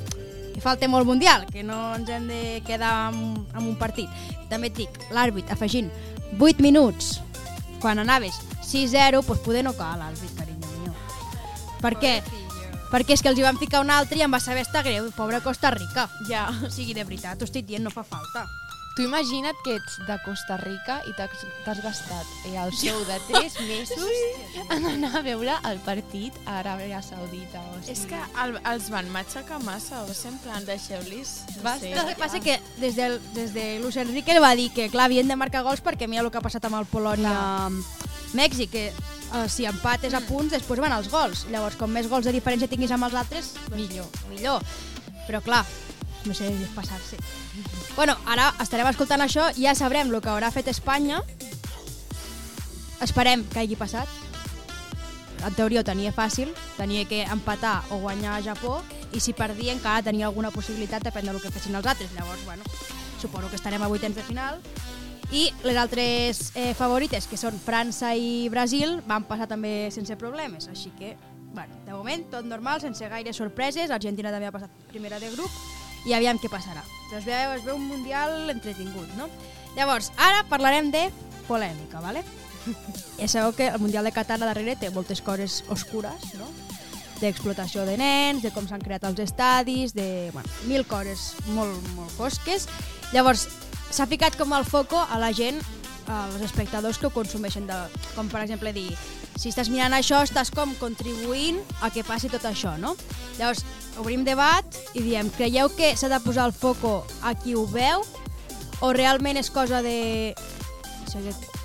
que 0.55 0.64
falta 0.64 0.89
molt 0.89 1.05
Mundial, 1.05 1.45
que 1.53 1.61
no 1.62 1.93
ens 2.01 2.09
hem 2.09 2.32
de 2.32 2.43
quedar 2.64 2.95
amb, 3.11 3.45
amb 3.53 3.68
un 3.68 3.76
partit. 3.76 4.09
També 4.49 4.72
et 4.72 4.80
dic, 4.87 5.01
l'àrbit 5.12 5.53
afegint 5.53 5.93
8 6.41 6.64
minuts, 6.64 7.18
quan 7.82 8.00
anaves 8.02 8.38
6-0, 8.62 9.22
doncs 9.22 9.44
poder 9.44 9.64
no 9.66 9.74
cal 9.78 10.00
l'àrbit, 10.00 10.32
carinyo 10.38 10.72
meu. 10.82 10.94
Per 11.82 11.94
què? 12.02 12.14
Perquè 12.90 13.16
és 13.16 13.22
que 13.22 13.32
els 13.32 13.38
hi 13.38 13.44
van 13.44 13.58
ficar 13.58 13.82
un 13.82 13.90
altre 13.90 14.18
i 14.18 14.22
em 14.24 14.32
va 14.32 14.40
saber 14.40 14.62
estar 14.62 14.84
greu. 14.86 15.10
Pobra 15.16 15.40
Costa 15.42 15.72
Rica. 15.74 16.06
Ja. 16.30 16.46
O 16.66 16.70
sigui, 16.70 16.94
de 16.94 17.04
veritat, 17.04 17.38
t'ho 17.38 17.48
estic 17.48 17.66
dient, 17.66 17.84
no 17.84 17.90
fa 17.90 18.06
falta. 18.06 18.46
Tu 18.97 19.05
imagina't 19.05 19.59
que 19.61 19.74
ets 19.76 19.99
de 20.09 20.14
Costa 20.24 20.57
Rica 20.57 21.03
i 21.05 21.12
t'has 21.12 21.80
gastat 21.84 22.28
eh, 22.49 22.55
el 22.57 22.70
sou 22.72 23.03
de 23.05 23.18
3 23.28 23.57
mesos 23.68 24.70
en 24.72 24.86
anar 24.88 25.11
a 25.18 25.22
veure 25.26 25.57
el 25.68 25.82
partit 25.84 26.32
a 26.47 26.62
Aràbia 26.62 27.03
Saudita. 27.05 27.61
O 27.74 27.82
sigui. 27.82 27.92
És 27.92 28.07
que 28.09 28.20
el, 28.42 28.57
els 28.72 28.88
van 28.94 29.11
matxacar 29.12 29.59
massa, 29.66 30.01
o 30.01 30.14
sigui, 30.14 30.32
en 30.32 30.38
plan, 30.47 30.64
deixeu-los... 30.64 31.34
No 31.61 31.74
sé, 31.76 31.92
El 31.92 32.09
que 32.09 32.16
passa 32.16 32.40
que 32.40 32.57
des 32.80 32.97
de, 32.97 33.11
des 33.36 33.53
de 33.53 33.66
Luis 33.84 33.99
Enrique 34.01 34.32
el 34.32 34.40
va 34.42 34.55
dir 34.57 34.70
que, 34.72 34.88
clar, 34.88 35.11
havien 35.11 35.28
de 35.28 35.36
marcar 35.36 35.61
gols 35.66 35.84
perquè 35.84 36.09
mira 36.09 36.24
el 36.24 36.32
que 36.32 36.40
ha 36.40 36.47
passat 36.47 36.64
amb 36.64 36.80
el 36.80 36.88
Polònia-Mèxic, 36.88 38.72
que 38.72 38.86
uh, 38.97 39.44
si 39.53 39.68
empates 39.68 40.16
a 40.16 40.22
punts, 40.24 40.57
després 40.57 40.80
van 40.80 40.97
els 40.97 41.12
gols. 41.12 41.44
Llavors, 41.53 41.76
com 41.76 41.92
més 41.92 42.09
gols 42.09 42.24
de 42.24 42.32
diferència 42.32 42.72
tinguis 42.72 42.97
amb 42.97 43.11
els 43.11 43.20
altres, 43.20 43.53
millor. 43.76 44.09
millor. 44.32 44.64
Però, 45.28 45.44
clar, 45.44 45.66
no 46.26 46.34
sé 46.34 46.50
passar-se. 46.74 47.18
Bueno, 47.96 48.16
ara 48.26 48.50
estarem 48.62 48.88
escoltant 48.90 49.24
això 49.24 49.48
i 49.56 49.66
ja 49.66 49.74
sabrem 49.78 50.12
el 50.12 50.20
que 50.20 50.32
haurà 50.32 50.50
fet 50.52 50.68
Espanya. 50.68 51.22
Esperem 53.04 53.44
que 53.52 53.62
hagi 53.62 53.76
passat. 53.76 54.08
En 55.44 55.54
teoria 55.54 55.82
ho 55.82 55.86
tenia 55.86 56.14
fàcil, 56.16 56.52
tenia 56.78 57.04
que 57.08 57.22
empatar 57.22 57.82
o 57.92 58.00
guanyar 58.00 58.38
a 58.38 58.42
Japó, 58.42 58.80
i 59.12 59.20
si 59.20 59.32
perdia 59.36 59.74
encara 59.74 60.02
tenia 60.02 60.26
alguna 60.26 60.50
possibilitat, 60.50 61.04
depèn 61.04 61.28
del 61.28 61.40
que 61.40 61.52
fessin 61.52 61.76
els 61.76 61.86
altres. 61.86 62.12
Llavors, 62.16 62.44
bueno, 62.44 62.64
suposo 63.20 63.50
que 63.50 63.60
estarem 63.60 63.82
a 63.82 63.88
vuitens 63.92 64.16
de 64.16 64.24
final. 64.24 64.60
I 65.32 65.50
les 65.64 65.76
altres 65.76 66.52
eh, 66.54 66.72
favorites, 66.78 67.26
que 67.26 67.38
són 67.38 67.56
França 67.58 68.14
i 68.14 68.48
Brasil, 68.52 69.00
van 69.06 69.26
passar 69.26 69.48
també 69.50 69.90
sense 69.94 70.16
problemes. 70.16 70.68
Així 70.70 70.92
que, 70.98 71.16
bueno, 71.52 71.74
de 71.84 71.92
moment, 71.92 72.28
tot 72.30 72.46
normal, 72.46 72.80
sense 72.80 73.08
gaire 73.10 73.34
sorpreses. 73.34 73.90
Argentina 73.90 74.30
també 74.34 74.48
ha 74.48 74.54
passat 74.54 74.86
primera 74.92 75.18
de 75.22 75.32
grup 75.34 75.50
i 76.07 76.14
aviam 76.14 76.38
què 76.38 76.50
passarà. 76.52 76.84
Es 77.12 77.24
veu, 77.26 77.52
es 77.54 77.62
veu 77.66 77.76
un 77.76 77.86
mundial 77.86 78.50
entretingut, 78.50 79.11
no? 79.18 79.28
Llavors, 79.76 80.11
ara 80.16 80.44
parlarem 80.48 80.90
de 80.90 81.09
polèmica, 81.46 82.00
¿vale? 82.00 82.24
ja 83.20 83.28
sabeu 83.28 83.54
que 83.54 83.68
el 83.68 83.78
Mundial 83.78 84.04
de 84.04 84.12
Qatar 84.14 84.40
a 84.40 84.46
darrere 84.48 84.76
té 84.78 84.90
moltes 84.90 85.22
coses 85.22 85.62
oscures, 85.70 86.32
no? 86.38 86.48
d'explotació 87.20 87.86
de 87.88 87.96
nens, 87.96 88.42
de 88.44 88.50
com 88.52 88.66
s'han 88.68 88.82
creat 88.84 89.07
els 89.09 89.22
estadis, 89.24 89.94
de 89.96 90.28
bueno, 90.34 90.50
mil 90.68 90.84
coses 90.88 91.30
molt, 91.54 91.78
molt 91.96 92.12
fosques. 92.12 92.66
Llavors, 93.14 93.46
s'ha 93.88 94.09
ficat 94.11 94.36
com 94.36 94.52
al 94.52 94.66
foco 94.68 95.00
a 95.00 95.20
la 95.22 95.32
gent, 95.32 95.62
als 96.12 96.42
espectadors 96.44 96.98
que 97.00 97.09
ho 97.09 97.14
consumeixen, 97.14 97.66
de, 97.66 97.78
com 98.14 98.28
per 98.28 98.42
exemple 98.44 98.72
dir, 98.76 98.90
si 99.37 99.51
estàs 99.53 99.70
mirant 99.72 99.95
això 99.97 100.22
estàs 100.24 100.51
com 100.55 100.72
contribuint 100.80 101.61
a 101.84 101.91
que 101.93 102.05
passi 102.07 102.30
tot 102.32 102.45
això, 102.49 102.76
no? 102.80 102.95
Llavors, 103.39 103.64
obrim 104.01 104.24
debat 104.24 104.78
i 104.95 105.05
diem, 105.05 105.30
creieu 105.37 105.70
que 105.76 105.95
s'ha 105.97 106.11
de 106.12 106.20
posar 106.24 106.49
el 106.49 106.57
foco 106.57 106.99
a 107.22 107.34
qui 107.37 107.55
ho 107.57 107.66
veu 107.68 108.05
o 108.80 108.93
realment 108.93 109.41
és 109.41 109.53
cosa 109.53 109.82
de 109.84 110.34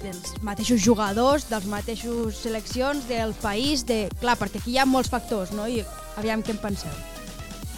dels 0.02 0.36
mateixos 0.46 0.80
jugadors, 0.82 1.48
dels 1.50 1.66
mateixos 1.68 2.38
seleccions, 2.40 3.08
del 3.10 3.34
país, 3.42 3.84
de... 3.86 4.06
Clar, 4.22 4.38
perquè 4.40 4.62
aquí 4.62 4.76
hi 4.76 4.80
ha 4.80 4.88
molts 4.88 5.12
factors, 5.12 5.52
no? 5.52 5.68
I 5.68 5.84
aviam 6.22 6.46
què 6.46 6.56
en 6.56 6.62
penseu. 6.62 7.21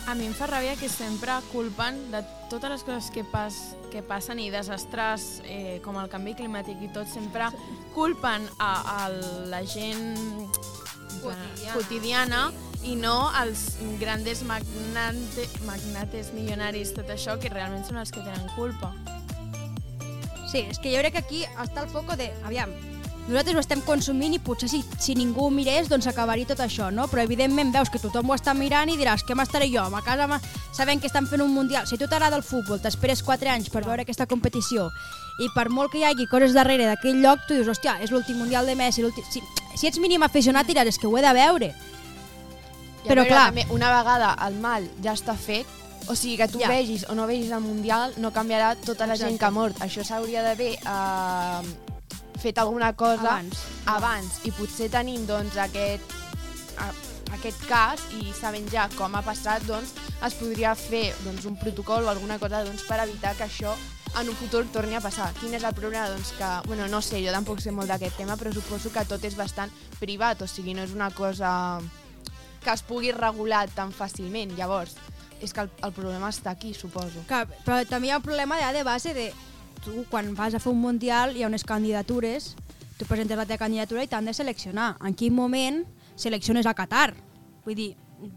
A 0.07 0.15
mi 0.19 0.27
em 0.27 0.33
fa 0.35 0.49
ràbia 0.51 0.75
que 0.75 0.89
sempre 0.91 1.31
culpen 1.53 1.95
de 2.11 2.19
totes 2.51 2.69
les 2.69 2.83
coses 2.83 3.07
que, 3.13 3.23
pas, 3.23 3.55
que 3.91 4.01
passen 4.03 4.41
i 4.43 4.49
desastres 4.51 5.39
eh, 5.47 5.79
com 5.85 5.95
el 6.01 6.09
canvi 6.11 6.35
climàtic 6.35 6.81
i 6.83 6.89
tot, 6.93 7.07
sempre 7.07 7.47
culpen 7.95 8.45
a, 8.59 8.73
a 9.05 9.09
la 9.47 9.63
gent 9.63 10.17
Quotidiana. 11.23 11.73
quotidiana 11.73 12.41
i 12.83 12.97
no 12.99 13.29
als 13.31 13.77
grandes 14.01 14.43
magnate, 14.43 15.47
magnates 15.63 16.33
milionaris, 16.35 16.91
tot 16.97 17.07
això, 17.13 17.37
que 17.39 17.51
realment 17.53 17.85
són 17.87 18.01
els 18.01 18.11
que 18.11 18.19
tenen 18.25 18.49
culpa. 18.57 18.91
Sí, 20.51 20.65
és 20.67 20.77
que 20.83 20.91
jo 20.91 20.99
crec 20.99 21.15
que 21.15 21.23
aquí 21.23 21.45
està 21.63 21.87
el 21.87 21.89
foco 21.89 22.17
de... 22.19 22.27
Aviam, 22.43 22.75
nosaltres 23.27 23.55
ho 23.55 23.61
estem 23.63 23.81
consumint 23.87 24.33
i 24.35 24.39
potser 24.43 24.67
si, 24.67 24.81
si 24.99 25.15
ningú 25.15 25.45
ho 25.47 25.51
mirés 25.53 25.87
doncs 25.89 26.07
acabaria 26.11 26.49
tot 26.49 26.59
això, 26.63 26.89
no? 26.91 27.07
Però 27.07 27.23
evidentment 27.23 27.71
veus 27.71 27.91
que 27.91 28.01
tothom 28.01 28.29
ho 28.29 28.35
està 28.35 28.55
mirant 28.57 28.91
i 28.91 28.97
diràs 28.99 29.23
què 29.23 29.35
m'estaré 29.37 29.69
jo, 29.71 29.83
a 29.83 30.01
casa 30.03 30.27
ma... 30.27 30.39
sabent 30.75 30.99
que 30.99 31.07
estan 31.07 31.27
fent 31.27 31.41
un 31.41 31.53
mundial. 31.53 31.87
Si 31.87 31.97
tu 31.97 32.07
t'agrada 32.07 32.35
el 32.35 32.43
futbol, 32.43 32.81
t'esperes 32.83 33.23
4 33.23 33.53
anys 33.53 33.69
per 33.71 33.85
veure 33.85 34.03
aquesta 34.03 34.27
competició 34.27 34.89
i 35.41 35.47
per 35.55 35.69
molt 35.73 35.91
que 35.91 36.01
hi 36.01 36.07
hagi 36.09 36.27
coses 36.29 36.53
darrere 36.53 36.85
d'aquell 36.85 37.21
lloc, 37.23 37.47
tu 37.47 37.55
dius, 37.57 37.69
hòstia, 37.71 37.97
és 38.03 38.11
l'últim 38.13 38.37
mundial 38.37 38.67
de 38.69 38.75
Messi, 38.77 39.01
l'últim... 39.01 39.25
Si, 39.31 39.41
si 39.79 39.87
ets 39.89 40.01
mínim 40.03 40.21
aficionat 40.25 40.67
diràs, 40.67 40.91
és 40.91 40.99
que 41.01 41.07
ho 41.07 41.15
he 41.17 41.23
de 41.25 41.31
veure. 41.33 41.71
I 43.03 43.07
a 43.07 43.07
Però 43.07 43.23
veure, 43.23 43.31
clar, 43.31 43.47
també, 43.49 43.65
una 43.73 43.89
vegada 43.95 44.35
el 44.45 44.59
mal 44.61 44.85
ja 45.03 45.15
està 45.17 45.33
fet, 45.39 45.65
o 46.05 46.15
sigui 46.19 46.37
que 46.37 46.49
tu 46.51 46.59
Ja. 46.59 46.67
ja. 46.67 46.75
vegis 46.75 47.07
o 47.09 47.15
no 47.15 47.25
vegis 47.25 47.51
el 47.51 47.63
Mundial, 47.63 48.13
no 48.17 48.33
canviarà 48.35 48.75
tota 48.75 49.07
la 49.07 49.15
gent 49.15 49.33
Exacte. 49.33 49.39
que 49.39 49.45
ha 49.45 49.55
mort. 49.55 49.81
Això 49.81 50.03
s'hauria 50.03 50.43
d'haver 50.43 50.73
eh, 50.75 51.61
fet 52.41 52.59
alguna 52.61 52.93
cosa 52.97 53.37
Abans. 53.37 53.63
abans. 53.85 54.39
I 54.47 54.53
potser 54.55 54.89
tenim 54.93 55.25
doncs, 55.29 55.57
aquest, 55.57 56.13
a, 56.77 56.91
aquest 57.37 57.65
cas 57.69 58.03
i 58.19 58.33
sabent 58.37 58.69
ja 58.71 58.87
com 58.97 59.15
ha 59.15 59.23
passat, 59.25 59.65
doncs, 59.69 59.95
es 60.23 60.37
podria 60.39 60.75
fer 60.79 61.09
doncs, 61.23 61.45
un 61.49 61.57
protocol 61.59 62.05
o 62.05 62.13
alguna 62.13 62.39
cosa 62.39 62.63
doncs, 62.63 62.85
per 62.87 63.01
evitar 63.03 63.35
que 63.37 63.47
això 63.47 63.75
en 64.19 64.29
un 64.29 64.35
futur 64.35 64.65
torni 64.71 64.95
a 64.95 65.01
passar. 65.01 65.31
Quin 65.39 65.55
és 65.57 65.63
el 65.65 65.73
problema? 65.73 66.07
Doncs 66.11 66.33
que, 66.37 66.49
bueno, 66.67 66.87
no 66.87 67.01
sé, 67.01 67.21
jo 67.25 67.33
tampoc 67.33 67.61
sé 67.63 67.73
molt 67.73 67.89
d'aquest 67.89 68.19
tema, 68.21 68.37
però 68.37 68.53
suposo 68.53 68.91
que 68.93 69.05
tot 69.09 69.23
és 69.25 69.37
bastant 69.37 69.73
privat, 69.99 70.43
o 70.43 70.47
sigui, 70.47 70.75
no 70.77 70.85
és 70.85 70.93
una 70.93 71.09
cosa 71.11 71.81
que 72.63 72.71
es 72.71 72.83
pugui 72.85 73.11
regular 73.11 73.65
tan 73.75 73.91
fàcilment. 73.91 74.53
Llavors, 74.57 74.95
és 75.41 75.51
que 75.51 75.65
el, 75.65 75.71
el 75.83 75.95
problema 75.95 76.29
està 76.31 76.53
aquí, 76.53 76.73
suposo. 76.77 77.25
Que, 77.27 77.43
però 77.65 77.81
també 77.89 78.09
hi 78.09 78.13
ha 78.13 78.21
un 78.21 78.25
problema 78.25 78.59
ja 78.61 78.71
de 78.75 78.85
base 78.87 79.13
de 79.17 79.31
tu 79.83 80.05
quan 80.09 80.33
vas 80.35 80.53
a 80.55 80.61
fer 80.63 80.71
un 80.71 80.81
mundial 80.81 81.35
hi 81.35 81.43
ha 81.43 81.51
unes 81.51 81.65
candidatures, 81.67 82.55
tu 82.97 83.05
presentes 83.05 83.37
la 83.37 83.45
teva 83.45 83.65
candidatura 83.65 84.03
i 84.03 84.07
t'han 84.07 84.25
de 84.25 84.33
seleccionar. 84.33 84.95
En 85.03 85.13
quin 85.13 85.35
moment 85.35 85.83
selecciones 86.15 86.65
a 86.65 86.73
Qatar? 86.77 87.13
Vull 87.65 87.75
dir, 87.75 87.91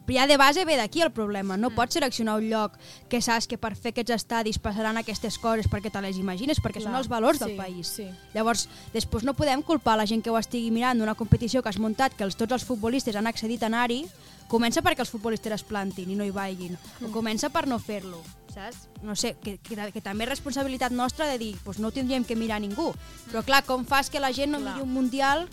ja 0.08 0.26
de 0.26 0.36
base 0.36 0.64
ve 0.64 0.76
d'aquí 0.76 1.02
el 1.02 1.12
problema. 1.12 1.56
No 1.56 1.70
pots 1.70 1.94
seleccionar 1.94 2.36
un 2.40 2.48
lloc 2.50 2.76
que 3.08 3.20
saps 3.22 3.46
que 3.46 3.58
per 3.58 3.74
fer 3.76 3.92
aquests 3.92 4.14
estadis 4.16 4.58
passaran 4.58 4.98
aquestes 4.98 5.38
coses 5.38 5.68
perquè 5.70 5.92
te 5.92 6.02
les 6.02 6.18
imagines, 6.18 6.60
perquè 6.62 6.82
són 6.82 6.94
Clar, 6.94 7.02
els 7.04 7.10
valors 7.12 7.42
del 7.42 7.54
sí, 7.54 7.58
país. 7.58 7.92
sí. 8.00 8.08
Llavors, 8.34 8.68
després 8.94 9.24
no 9.24 9.36
podem 9.38 9.62
culpar 9.62 9.96
la 9.98 10.06
gent 10.06 10.24
que 10.24 10.30
ho 10.30 10.38
estigui 10.38 10.72
mirant 10.74 10.98
d'una 10.98 11.14
competició 11.14 11.62
que 11.62 11.70
has 11.70 11.78
muntat, 11.78 12.16
que 12.16 12.24
els, 12.24 12.36
tots 12.36 12.52
els 12.52 12.64
futbolistes 12.64 13.16
han 13.16 13.26
accedit 13.26 13.62
a 13.62 13.70
anar-hi, 13.70 14.04
comença 14.48 14.82
perquè 14.82 15.04
els 15.04 15.10
futbolistes 15.10 15.52
es 15.52 15.66
plantin 15.66 16.10
i 16.10 16.18
no 16.18 16.24
hi 16.24 16.34
vagin, 16.34 16.78
o 17.02 17.12
comença 17.14 17.50
per 17.50 17.66
no 17.66 17.78
fer-lo, 17.78 18.22
saps? 18.56 18.88
No 19.04 19.14
sé, 19.14 19.34
que, 19.44 19.58
que, 19.60 19.76
que 19.92 20.02
també 20.02 20.24
és 20.26 20.32
responsabilitat 20.32 20.94
nostra 20.96 21.28
de 21.28 21.36
dir, 21.38 21.52
pues 21.64 21.78
no 21.78 21.92
tindríem 21.92 22.24
que 22.24 22.36
mirar 22.36 22.58
ningú. 22.64 22.90
Però 23.30 23.44
clar, 23.46 23.62
com 23.68 23.84
fas 23.86 24.10
que 24.10 24.20
la 24.22 24.32
gent 24.32 24.50
no 24.56 24.60
miri 24.64 24.82
un 24.82 24.92
mundial, 24.96 25.46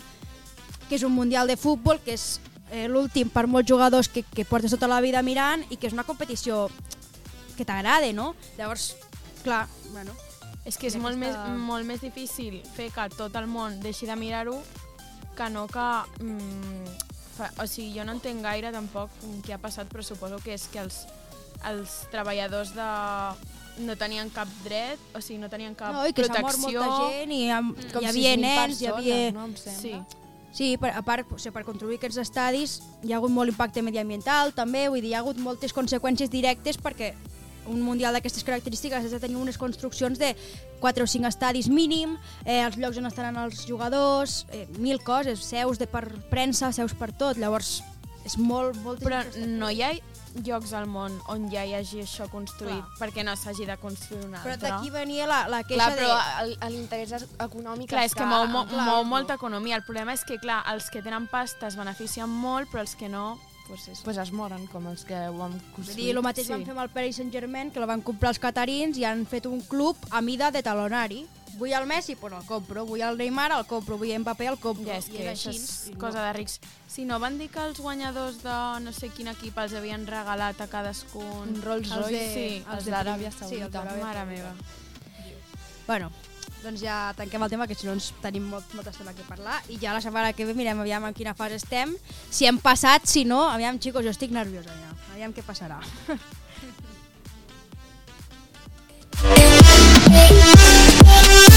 que 0.90 0.96
és 0.98 1.04
un 1.04 1.14
mundial 1.14 1.48
de 1.48 1.58
futbol, 1.60 2.00
que 2.04 2.16
és 2.18 2.40
eh, 2.72 2.88
l'últim 2.88 3.30
per 3.30 3.46
molts 3.48 3.70
jugadors 3.70 4.10
que, 4.10 4.24
que 4.24 4.46
portes 4.48 4.72
tota 4.74 4.88
la 4.90 5.02
vida 5.04 5.22
mirant 5.22 5.64
i 5.70 5.78
que 5.78 5.88
és 5.92 5.94
una 5.96 6.08
competició 6.08 6.70
que 7.58 7.66
t'agrada, 7.66 8.10
no? 8.16 8.34
Llavors, 8.58 8.96
clar, 9.44 9.68
bueno... 9.92 10.16
És 10.64 10.78
que 10.80 10.88
és 10.88 10.96
molt, 10.96 11.18
aquesta- 11.20 11.50
més, 11.52 11.60
molt 11.60 11.84
més 11.84 12.00
difícil 12.00 12.62
fer 12.78 12.86
que 12.96 13.10
tot 13.18 13.34
el 13.36 13.50
món 13.52 13.82
deixi 13.84 14.08
de 14.08 14.16
mirar-ho 14.16 14.62
que 15.36 15.50
no 15.52 15.66
que... 15.68 15.88
Mm, 16.24 16.94
fa, 17.36 17.50
o 17.60 17.66
sigui, 17.68 17.90
jo 17.98 18.06
no 18.08 18.14
entenc 18.16 18.40
gaire 18.46 18.72
tampoc 18.72 19.12
què 19.44 19.58
ha 19.58 19.60
passat, 19.60 19.90
però 19.92 20.06
suposo 20.08 20.38
que 20.40 20.54
és 20.56 20.70
que 20.72 20.80
els, 20.80 21.02
els 21.70 22.04
treballadors 22.12 22.74
de 22.76 22.88
no 23.84 23.96
tenien 23.98 24.30
cap 24.30 24.50
dret, 24.64 25.02
o 25.16 25.22
sigui, 25.22 25.40
no 25.42 25.50
tenien 25.50 25.74
cap 25.76 25.94
No, 25.96 26.04
i 26.06 26.14
que 26.14 26.28
s'ha 26.28 26.42
mort 26.44 26.60
protecció. 26.60 26.84
molta 26.84 27.08
gent 27.10 27.32
i 27.34 27.40
hi, 27.46 27.50
ha, 27.50 27.62
Com 27.94 28.04
hi 28.04 28.10
havia 28.12 28.36
6.000 28.36 28.44
nens, 28.44 28.82
hi 28.82 28.90
havia... 28.92 29.16
persones, 29.16 29.34
no? 29.34 29.46
Em 29.46 29.56
sembla. 29.58 29.80
Sí. 29.82 30.22
Sí, 30.54 30.68
per, 30.78 30.92
a 30.94 31.02
part, 31.02 31.32
o 31.34 31.40
sigui, 31.42 31.56
per 31.56 31.64
construir 31.66 31.98
aquests 31.98 32.20
estadis 32.22 32.76
hi 33.02 33.14
ha 33.14 33.18
hagut 33.18 33.34
molt 33.34 33.50
impacte 33.50 33.82
mediambiental 33.82 34.54
també, 34.54 34.86
vull 34.86 35.02
dir, 35.02 35.10
hi 35.10 35.16
ha 35.18 35.24
hagut 35.24 35.40
moltes 35.42 35.74
conseqüències 35.74 36.30
directes 36.30 36.78
perquè 36.78 37.16
un 37.66 37.82
mundial 37.82 38.14
d'aquestes 38.14 38.44
característiques 38.46 39.08
has 39.08 39.16
de 39.16 39.22
tenir 39.24 39.40
unes 39.40 39.58
construccions 39.58 40.20
de 40.20 40.34
4 40.84 41.08
o 41.08 41.10
5 41.10 41.32
estadis 41.32 41.70
mínim, 41.72 42.18
eh, 42.46 42.60
els 42.62 42.78
llocs 42.78 43.00
on 43.02 43.08
estaran 43.10 43.40
els 43.40 43.66
jugadors, 43.66 44.44
eh, 44.52 44.68
mil 44.78 45.02
coses, 45.02 45.42
seus 45.42 45.80
de 45.80 45.88
per 45.88 46.06
premsa, 46.30 46.70
seus 46.76 46.94
per 46.94 47.10
tot, 47.16 47.40
llavors 47.40 47.82
és 48.24 48.38
molt, 48.38 48.78
molt... 48.84 49.02
Però 49.04 49.24
no 49.48 49.72
hi 49.72 49.82
ha 49.82 49.94
llocs 50.42 50.74
al 50.74 50.88
món 50.90 51.14
on 51.30 51.46
ja 51.52 51.64
hi 51.66 51.76
hagi 51.78 52.02
això 52.04 52.26
construït 52.32 52.82
Clar. 52.82 52.98
perquè 53.00 53.24
no 53.26 53.36
s'hagi 53.38 53.68
de 53.70 53.78
construir 53.78 54.26
un 54.26 54.36
altre. 54.36 54.56
Però 54.56 54.60
d'aquí 54.62 54.90
venia 54.94 55.28
la, 55.30 55.44
la 55.52 55.62
queixa 55.68 55.92
Clar, 55.92 55.98
però 56.00 56.50
de... 56.50 56.70
l'interès 56.74 57.28
econòmic 57.46 57.92
Clar, 57.92 58.06
és 58.10 58.18
que 58.18 58.26
mou, 58.26 58.48
mou, 58.50 58.66
clar, 58.70 58.88
mou 58.90 59.04
molta 59.08 59.38
economia. 59.38 59.78
El 59.78 59.86
problema 59.86 60.16
és 60.18 60.26
que, 60.26 60.40
clar, 60.42 60.64
els 60.74 60.90
que 60.94 61.04
tenen 61.06 61.28
pasta 61.32 61.70
es 61.70 61.78
beneficien 61.80 62.30
molt, 62.30 62.72
però 62.72 62.86
els 62.86 62.96
que 62.98 63.12
no... 63.12 63.38
Pues 63.68 63.86
és... 63.88 64.02
pues 64.04 64.18
es 64.20 64.34
moren, 64.36 64.66
com 64.68 64.90
els 64.92 65.06
que 65.08 65.16
ho 65.16 65.38
han 65.46 65.54
construït. 65.76 65.96
dir, 66.02 66.10
el 66.12 66.20
mateix 66.26 66.50
sí. 66.50 66.52
van 66.52 66.66
fer 66.68 66.74
amb 66.74 66.84
el 66.84 66.90
Paris 66.92 67.22
Saint-Germain, 67.22 67.72
que 67.72 67.80
el 67.80 67.88
van 67.88 68.04
comprar 68.04 68.34
els 68.34 68.42
catarins 68.44 69.00
i 69.00 69.06
han 69.08 69.24
fet 69.30 69.48
un 69.48 69.62
club 69.70 69.96
a 70.12 70.20
mida 70.22 70.52
de 70.52 70.64
talonari. 70.66 71.24
Vull 71.60 71.74
el 71.78 71.86
Messi, 71.90 72.16
doncs 72.20 72.42
el 72.42 72.48
compro. 72.48 72.86
Vull 72.90 73.04
el 73.06 73.18
Neymar, 73.18 73.52
el 73.58 73.66
compro. 73.70 73.98
Vull 73.98 74.14
Mbappé, 74.24 74.48
el 74.52 74.60
compro. 74.62 74.88
Ja, 74.88 74.98
és 75.00 75.08
I 75.10 75.16
que 75.16 75.24
és 75.26 75.32
això 75.34 75.54
és 75.54 75.98
cosa 76.02 76.24
de 76.26 76.34
rics. 76.38 76.60
Si 76.90 77.06
no, 77.10 77.20
van 77.20 77.40
dir 77.40 77.50
que 77.54 77.62
els 77.64 77.80
guanyadors 77.82 78.42
de 78.44 78.58
no 78.84 78.94
sé 78.94 79.10
quin 79.14 79.32
equip 79.32 79.58
els 79.58 79.74
havien 79.78 80.06
regalat 80.08 80.62
a 80.62 80.68
cadascun... 80.70 81.56
Un 81.56 81.64
Rolls 81.64 81.90
Els 81.90 82.06
Royce, 82.06 82.28
sí, 82.34 82.62
els 82.76 82.86
de 82.86 82.94
d'Aràbia 82.94 83.32
sí, 83.32 83.40
els 83.40 83.42
Saudita. 83.46 83.72
d'Aràbia 83.80 84.06
Mare 84.06 84.28
meva. 84.30 84.54
Bueno, 85.88 86.12
doncs 86.64 86.80
ja 86.84 87.14
tanquem 87.18 87.44
el 87.44 87.52
tema, 87.52 87.68
que 87.68 87.76
si 87.76 87.88
no 87.88 87.96
ens 87.98 88.12
tenim 88.24 88.46
molt, 88.54 88.72
molta 88.78 88.94
estona 88.94 89.14
que 89.16 89.26
parlar. 89.28 89.60
I 89.70 89.80
ja 89.82 89.96
la 89.96 90.04
setmana 90.04 90.34
que 90.34 90.48
ve 90.48 90.56
mirem 90.58 90.80
aviam 90.80 91.10
en 91.10 91.18
quina 91.18 91.36
fase 91.36 91.60
estem. 91.60 91.96
Si 92.30 92.48
hem 92.48 92.62
passat, 92.64 93.10
si 93.10 93.26
no, 93.28 93.44
aviam, 93.50 93.82
xicos, 93.84 94.06
jo 94.06 94.14
estic 94.14 94.32
nerviosa 94.32 94.72
ja. 94.72 94.96
Aviam 95.14 95.36
què 95.36 95.44
passarà. 95.46 95.82
Yeah. 101.06 101.53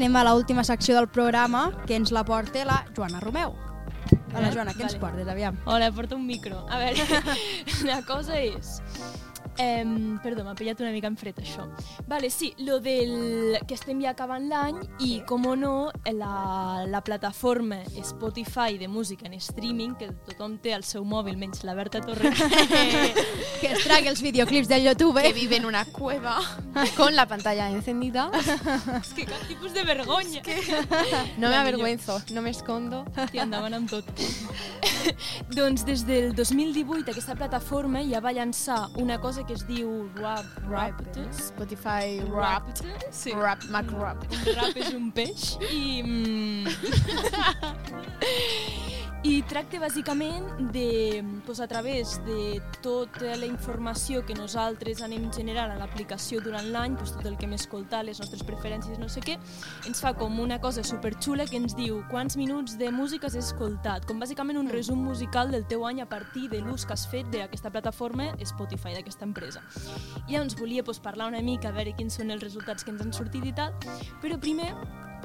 Anem 0.00 0.16
a 0.16 0.22
l'última 0.24 0.62
secció 0.64 0.94
del 0.96 1.08
programa, 1.12 1.66
que 1.86 1.92
ens 1.98 2.08
la 2.10 2.22
porta 2.24 2.62
la 2.64 2.78
Joana 2.96 3.20
Romeu. 3.20 3.52
Hola, 4.32 4.48
Eh? 4.48 4.52
Joana, 4.54 4.72
què 4.72 4.84
ens 4.86 4.94
Vale. 4.94 5.00
portes, 5.02 5.28
aviam? 5.28 5.58
Hola, 5.66 5.90
porta 5.92 6.16
un 6.16 6.24
micro. 6.26 6.64
A 6.70 6.78
veure, 6.78 7.04
la 7.84 8.00
cosa 8.08 8.38
és... 8.40 8.80
Eh, 9.60 9.84
perdó, 10.22 10.44
m'ha 10.46 10.54
pillat 10.56 10.80
una 10.80 10.90
mica 10.94 11.08
en 11.10 11.16
fred, 11.20 11.36
això. 11.42 11.66
Vale, 12.08 12.30
sí, 12.30 12.54
lo 12.64 12.78
del 12.80 13.58
que 13.68 13.76
estem 13.76 14.00
ja 14.00 14.14
acabant 14.14 14.46
l'any 14.48 14.78
i, 15.04 15.10
com 15.28 15.44
o 15.46 15.54
no, 15.58 15.74
la, 16.16 16.86
la 16.88 17.02
plataforma 17.04 17.82
Spotify 18.00 18.78
de 18.80 18.88
música 18.88 19.26
en 19.28 19.34
streaming, 19.36 19.94
que 20.00 20.08
tothom 20.30 20.56
té 20.64 20.72
al 20.74 20.84
seu 20.88 21.04
mòbil, 21.04 21.36
menys 21.40 21.64
la 21.68 21.74
Berta 21.76 22.00
Torres, 22.00 22.40
que 23.60 23.72
es 23.74 23.84
trague 23.84 24.08
els 24.08 24.22
videoclips 24.24 24.68
del 24.70 24.88
YouTube. 24.88 25.20
Que 25.20 25.34
vive 25.36 25.56
en 25.56 25.66
una 25.66 25.84
cueva 25.84 26.38
con 26.96 27.14
la 27.14 27.26
pantalla 27.28 27.68
encendida. 27.70 28.30
És 29.00 29.12
que 29.16 29.26
cap 29.28 29.44
tipus 29.48 29.74
de 29.76 29.84
vergonya. 29.84 30.42
No 31.36 31.48
me 31.48 31.54
La 31.54 31.60
avergüenzo, 31.62 32.20
no 32.32 32.42
me 32.42 32.50
escondo. 32.50 33.04
I 33.32 33.44
endavant 33.44 33.76
amb 33.76 33.90
tot. 33.90 34.08
doncs 35.58 35.84
des 35.88 36.04
del 36.08 36.34
2018 36.36 37.10
aquesta 37.12 37.36
plataforma 37.38 38.02
ja 38.06 38.20
va 38.20 38.32
llançar 38.36 38.88
una 39.00 39.18
cosa 39.20 39.44
que 39.46 39.54
es 39.56 39.66
diu 39.68 40.08
Rap, 40.18 40.46
Wrapped. 40.68 41.18
Spotify 41.36 42.20
Wrapped. 42.28 42.84
Wrapped. 42.84 43.12
Sí. 43.14 43.34
Rap, 43.36 43.64
Mac 43.70 43.90
Rap. 43.98 44.24
Rap 44.54 44.76
és 44.76 44.92
un 44.94 45.10
peix 45.14 45.56
i... 45.70 46.02
Mm, 46.02 46.66
I 49.20 49.42
tracta 49.44 49.76
bàsicament 49.76 50.70
de, 50.72 51.22
pues, 51.44 51.60
a 51.60 51.66
través 51.68 52.24
de 52.24 52.62
tota 52.80 53.34
la 53.36 53.44
informació 53.44 54.22
que 54.24 54.32
nosaltres 54.32 55.02
anem 55.04 55.26
generant 55.36 55.74
a 55.74 55.76
l'aplicació 55.76 56.40
durant 56.40 56.70
l'any, 56.72 56.96
pues, 56.96 57.12
tot 57.12 57.26
el 57.28 57.36
que 57.36 57.44
hem 57.44 57.52
escoltat, 57.52 58.06
les 58.06 58.16
nostres 58.18 58.40
preferències, 58.48 58.96
no 58.96 59.10
sé 59.12 59.20
què, 59.20 59.36
ens 59.84 60.00
fa 60.00 60.14
com 60.16 60.40
una 60.40 60.58
cosa 60.58 60.80
superxula 60.82 61.44
que 61.44 61.60
ens 61.60 61.76
diu 61.76 62.00
quants 62.08 62.38
minuts 62.40 62.78
de 62.80 62.88
música 62.90 63.28
has 63.28 63.36
escoltat, 63.36 64.06
com 64.08 64.18
bàsicament 64.18 64.56
un 64.56 64.72
resum 64.72 65.04
musical 65.04 65.52
del 65.52 65.68
teu 65.68 65.84
any 65.84 66.00
a 66.00 66.08
partir 66.08 66.48
de 66.48 66.62
l'ús 66.64 66.86
que 66.86 66.96
has 66.96 67.04
fet 67.06 67.28
d'aquesta 67.28 67.68
plataforma 67.68 68.32
Spotify, 68.40 68.94
d'aquesta 68.96 69.28
empresa. 69.28 69.60
I 70.28 70.32
llavors 70.32 70.56
volia 70.56 70.82
pues, 70.82 70.98
parlar 70.98 71.28
una 71.28 71.42
mica, 71.42 71.68
a 71.68 71.76
veure 71.76 71.92
quins 71.92 72.16
són 72.16 72.30
els 72.30 72.42
resultats 72.42 72.84
que 72.84 72.90
ens 72.90 73.04
han 73.04 73.12
sortit 73.12 73.44
i 73.44 73.52
tal, 73.52 73.76
però 74.22 74.40
primer 74.40 74.72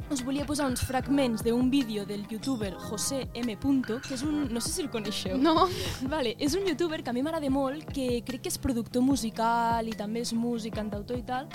us 0.09 0.21
volia 0.23 0.45
posar 0.45 0.67
uns 0.69 0.83
fragments 0.85 1.43
d'un 1.43 1.69
vídeo 1.69 2.05
del 2.05 2.27
youtuber 2.27 2.73
José 2.73 3.27
M. 3.33 3.55
Punto, 3.57 3.99
que 4.01 4.13
és 4.13 4.23
un... 4.23 4.45
no 4.53 4.61
sé 4.61 4.69
si 4.69 4.83
el 4.83 4.89
coneixeu. 4.93 5.37
No. 5.41 5.67
Vale, 6.11 6.35
és 6.39 6.53
un 6.55 6.65
youtuber 6.67 7.01
que 7.03 7.09
a 7.09 7.15
mi 7.15 7.23
m'agrada 7.25 7.49
molt, 7.49 7.89
que 7.93 8.21
crec 8.27 8.45
que 8.45 8.53
és 8.53 8.59
productor 8.61 9.01
musical 9.01 9.89
i 9.89 9.95
també 9.97 10.21
és 10.21 10.33
músic, 10.37 10.75
cantautor 10.77 11.17
i 11.17 11.25
tal, 11.25 11.49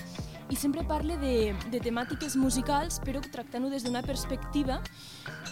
i 0.51 0.59
sempre 0.59 0.83
parla 0.83 1.17
de, 1.21 1.53
de 1.71 1.81
temàtiques 1.83 2.35
musicals, 2.37 2.99
però 3.05 3.23
tractant-ho 3.23 3.71
des 3.71 3.87
d'una 3.87 4.03
perspectiva 4.03 4.81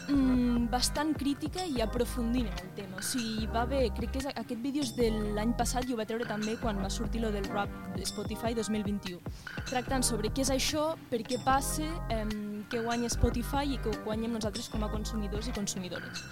mm, 0.08 0.68
bastant 0.72 1.14
crítica 1.18 1.64
i 1.66 1.80
aprofundint 1.84 2.48
en 2.48 2.58
el 2.62 2.70
tema. 2.76 2.98
O 2.98 3.04
sigui, 3.04 3.46
va 3.52 3.62
haver, 3.62 3.84
crec 3.96 4.12
que 4.14 4.22
és, 4.22 4.28
aquest 4.32 4.62
vídeo 4.64 4.84
és 4.84 4.94
de 4.96 5.10
l'any 5.36 5.54
passat 5.58 5.88
i 5.88 5.94
ho 5.94 6.00
va 6.00 6.06
treure 6.08 6.26
també 6.28 6.56
quan 6.62 6.80
va 6.82 6.90
sortir 6.90 7.22
lo 7.24 7.32
del 7.34 7.48
rap 7.52 7.72
de 7.96 8.06
Spotify 8.08 8.54
2021. 8.56 9.20
Tractant 9.68 10.06
sobre 10.06 10.32
què 10.32 10.44
és 10.46 10.52
això, 10.54 10.90
per 11.12 11.22
què 11.26 11.40
passa, 11.44 11.88
eh, 12.14 12.24
què 12.68 12.82
guanya 12.84 13.10
Spotify 13.12 13.74
i 13.74 13.80
què 13.84 13.94
guanyem 14.04 14.36
nosaltres 14.36 14.68
com 14.68 14.84
a 14.84 14.92
consumidors 14.92 15.48
i 15.48 15.56
consumidores. 15.56 16.24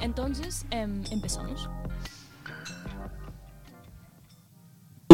Entonces, 0.00 0.64
eh, 0.70 0.86
empezamos. 1.10 1.68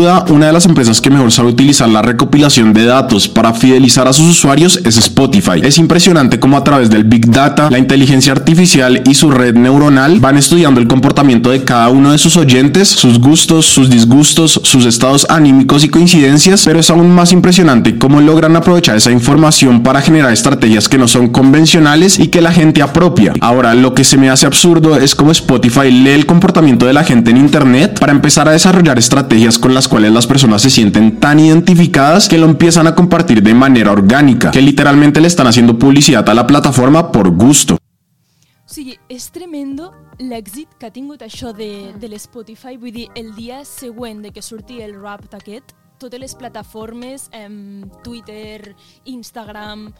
Una 0.00 0.46
de 0.46 0.52
las 0.52 0.64
empresas 0.66 1.00
que 1.00 1.10
mejor 1.10 1.30
sabe 1.30 1.50
utilizar 1.50 1.88
la 1.88 2.00
recopilación 2.00 2.72
de 2.72 2.86
datos 2.86 3.28
para 3.28 3.52
fidelizar 3.52 4.08
a 4.08 4.12
sus 4.12 4.26
usuarios 4.26 4.80
es 4.84 4.96
Spotify. 4.96 5.60
Es 5.62 5.78
impresionante 5.78 6.40
cómo 6.40 6.56
a 6.56 6.64
través 6.64 6.88
del 6.88 7.04
Big 7.04 7.30
Data, 7.30 7.70
la 7.70 7.78
inteligencia 7.78 8.32
artificial 8.32 9.02
y 9.06 9.14
su 9.14 9.30
red 9.30 9.54
neuronal 9.54 10.18
van 10.20 10.38
estudiando 10.38 10.80
el 10.80 10.88
comportamiento 10.88 11.50
de 11.50 11.64
cada 11.64 11.88
uno 11.90 12.12
de 12.12 12.18
sus 12.18 12.36
oyentes, 12.36 12.88
sus 12.88 13.18
gustos, 13.18 13.66
sus 13.66 13.90
disgustos, 13.90 14.60
sus 14.64 14.86
estados 14.86 15.26
anímicos 15.28 15.84
y 15.84 15.88
coincidencias, 15.88 16.62
pero 16.64 16.80
es 16.80 16.88
aún 16.90 17.14
más 17.14 17.32
impresionante 17.32 17.98
cómo 17.98 18.20
logran 18.20 18.56
aprovechar 18.56 18.96
esa 18.96 19.10
información 19.10 19.82
para 19.82 20.00
generar 20.00 20.32
estrategias 20.32 20.88
que 20.88 20.98
no 20.98 21.08
son 21.08 21.28
convencionales 21.28 22.18
y 22.18 22.28
que 22.28 22.40
la 22.40 22.52
gente 22.52 22.82
apropia. 22.82 23.34
Ahora, 23.40 23.74
lo 23.74 23.94
que 23.94 24.04
se 24.04 24.16
me 24.16 24.30
hace 24.30 24.46
absurdo 24.46 24.96
es 24.96 25.14
cómo 25.14 25.32
Spotify 25.32 25.90
lee 25.90 26.10
el 26.10 26.26
comportamiento 26.26 26.86
de 26.86 26.94
la 26.94 27.04
gente 27.04 27.30
en 27.30 27.36
Internet 27.36 27.98
para 28.00 28.12
empezar 28.12 28.48
a 28.48 28.52
desarrollar 28.52 28.98
estrategias 28.98 29.58
con 29.58 29.74
las 29.74 29.89
cuales 29.90 30.12
las 30.12 30.26
personas 30.26 30.62
se 30.62 30.70
sienten 30.70 31.20
tan 31.20 31.38
identificadas 31.38 32.28
que 32.28 32.38
lo 32.38 32.46
empiezan 32.46 32.86
a 32.86 32.94
compartir 32.94 33.42
de 33.42 33.52
manera 33.52 33.92
orgánica, 33.92 34.50
que 34.50 34.62
literalmente 34.62 35.20
le 35.20 35.26
están 35.26 35.46
haciendo 35.46 35.78
publicidad 35.78 36.26
a 36.26 36.32
la 36.32 36.46
plataforma 36.46 37.12
por 37.12 37.28
gusto. 37.28 37.74
O 37.74 38.72
sigui, 38.72 38.94
és 39.10 39.24
tremendo 39.34 39.90
l'èxit 40.22 40.76
que 40.78 40.86
ha 40.86 40.92
tingut 40.94 41.24
això 41.26 41.50
de, 41.50 41.90
de 41.98 42.06
l'Spotify. 42.06 42.76
Vull 42.78 42.94
dir, 42.94 43.08
el 43.18 43.32
dia 43.34 43.64
següent 43.66 44.20
de 44.22 44.30
que 44.30 44.44
surti 44.46 44.78
el 44.84 44.94
rap 44.94 45.26
aquest, 45.34 45.74
totes 46.00 46.20
les 46.20 46.34
plataformes, 46.34 47.28
em, 47.36 47.84
Twitter, 48.02 48.74
Instagram, 49.04 49.92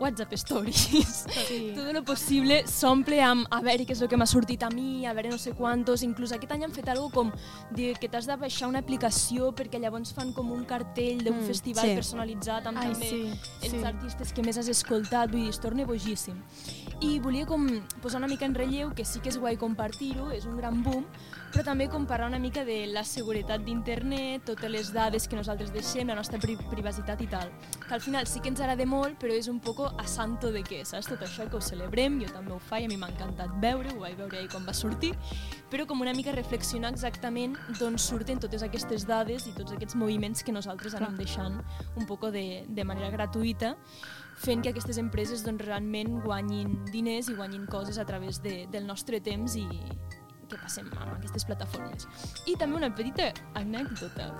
WhatsApp 0.00 0.32
Stories, 0.38 1.24
sí. 1.48 1.72
tot 1.76 1.90
lo 1.92 2.04
possible 2.06 2.62
s'omple 2.70 3.20
amb 3.24 3.48
a 3.50 3.60
veure 3.64 3.86
què 3.88 3.96
és 3.96 4.02
el 4.04 4.10
que 4.12 4.18
m'ha 4.20 4.28
sortit 4.30 4.62
a 4.62 4.70
mi, 4.70 5.04
a 5.06 5.12
veure 5.16 5.32
no 5.34 5.38
sé 5.42 5.52
quantos, 5.58 6.04
inclús 6.06 6.32
aquest 6.36 6.52
any 6.54 6.64
han 6.68 6.74
fet 6.76 6.88
algo 6.92 7.08
com 7.14 7.32
de 7.74 7.92
que 7.98 8.08
t'has 8.08 8.28
de 8.30 8.36
baixar 8.38 8.68
una 8.70 8.82
aplicació 8.84 9.50
perquè 9.56 9.80
llavors 9.82 10.14
fan 10.14 10.32
com 10.36 10.52
un 10.54 10.64
cartell 10.68 11.24
d'un 11.24 11.38
Mm, 11.38 11.46
festival 11.46 11.86
sí. 11.86 11.94
personalitzat 11.94 12.66
amb 12.66 12.78
Ai, 12.80 12.92
també 12.92 13.08
sí, 13.08 13.20
els 13.62 13.72
sí. 13.72 13.82
artistes 13.84 14.32
que 14.34 14.42
més 14.42 14.58
has 14.58 14.68
escoltat, 14.68 15.30
vull 15.30 15.44
dir, 15.46 15.52
es 15.54 15.60
torna 15.62 15.84
bojíssim. 15.88 16.36
I 17.00 17.18
volia 17.22 17.46
com 17.46 17.66
posar 18.02 18.18
una 18.18 18.26
mica 18.30 18.44
en 18.46 18.56
relleu 18.58 18.90
que 18.94 19.04
sí 19.06 19.20
que 19.22 19.30
és 19.30 19.38
guai 19.38 19.56
compartir-ho, 19.56 20.30
és 20.34 20.46
un 20.50 20.56
gran 20.58 20.82
boom, 20.82 21.04
però 21.52 21.64
també 21.64 21.86
com 21.88 22.04
parlar 22.06 22.28
una 22.28 22.38
mica 22.38 22.64
de 22.64 22.76
la 22.92 23.02
seguretat 23.08 23.62
d'internet, 23.64 24.44
totes 24.50 24.70
les 24.70 24.90
dades 24.92 25.26
que 25.28 25.36
nosaltres 25.38 25.72
deixem, 25.72 26.08
la 26.08 26.16
nostra 26.18 26.40
pri 26.42 26.58
privacitat 26.68 27.22
i 27.24 27.28
tal. 27.30 27.50
Que 27.86 27.94
al 27.96 28.04
final 28.04 28.28
sí 28.28 28.42
que 28.44 28.52
ens 28.52 28.60
agrada 28.60 28.84
molt, 28.86 29.16
però 29.22 29.32
és 29.32 29.48
un 29.48 29.60
poco 29.64 29.88
a 29.88 30.06
santo 30.06 30.52
de 30.52 30.62
què, 30.66 30.82
saps? 30.84 31.08
Tot 31.08 31.24
això 31.24 31.48
que 31.48 31.56
ho 31.56 31.62
celebrem, 31.64 32.20
jo 32.20 32.28
també 32.34 32.52
ho 32.52 32.60
faig, 32.60 32.84
a 32.84 32.92
mi 32.92 33.00
m'ha 33.00 33.10
encantat 33.14 33.56
veure, 33.62 33.94
ho 33.94 34.04
vaig 34.04 34.18
veure 34.20 34.38
ahir 34.38 34.52
quan 34.52 34.68
va 34.68 34.76
sortir, 34.76 35.14
però 35.72 35.88
com 35.88 36.04
una 36.04 36.14
mica 36.16 36.36
reflexionar 36.36 36.92
exactament 36.92 37.56
d'on 37.80 37.98
surten 37.98 38.40
totes 38.44 38.62
aquestes 38.66 39.08
dades 39.08 39.48
i 39.48 39.56
tots 39.56 39.72
aquests 39.72 39.96
moviments 39.96 40.44
que 40.44 40.52
nosaltres 40.52 40.94
anem 41.00 41.16
deixant 41.16 41.60
un 41.96 42.06
poco 42.06 42.30
de, 42.30 42.64
de 42.68 42.84
manera 42.84 43.10
gratuïta 43.14 43.74
fent 44.38 44.62
que 44.62 44.70
aquestes 44.70 45.00
empreses 45.02 45.42
doncs, 45.44 45.64
realment 45.66 46.20
guanyin 46.22 46.76
diners 46.92 47.28
i 47.28 47.34
guanyin 47.34 47.66
coses 47.66 47.98
a 47.98 48.06
través 48.06 48.42
de, 48.44 48.66
del 48.70 48.86
nostre 48.86 49.20
temps 49.20 49.56
i 49.58 49.66
que 50.48 50.56
passem 50.58 50.86
amb 50.96 51.14
aquestes 51.18 51.44
plataformes. 51.44 52.06
I 52.46 52.56
també 52.56 52.76
una 52.76 52.90
petita 52.94 53.32
anècdota, 53.54 54.30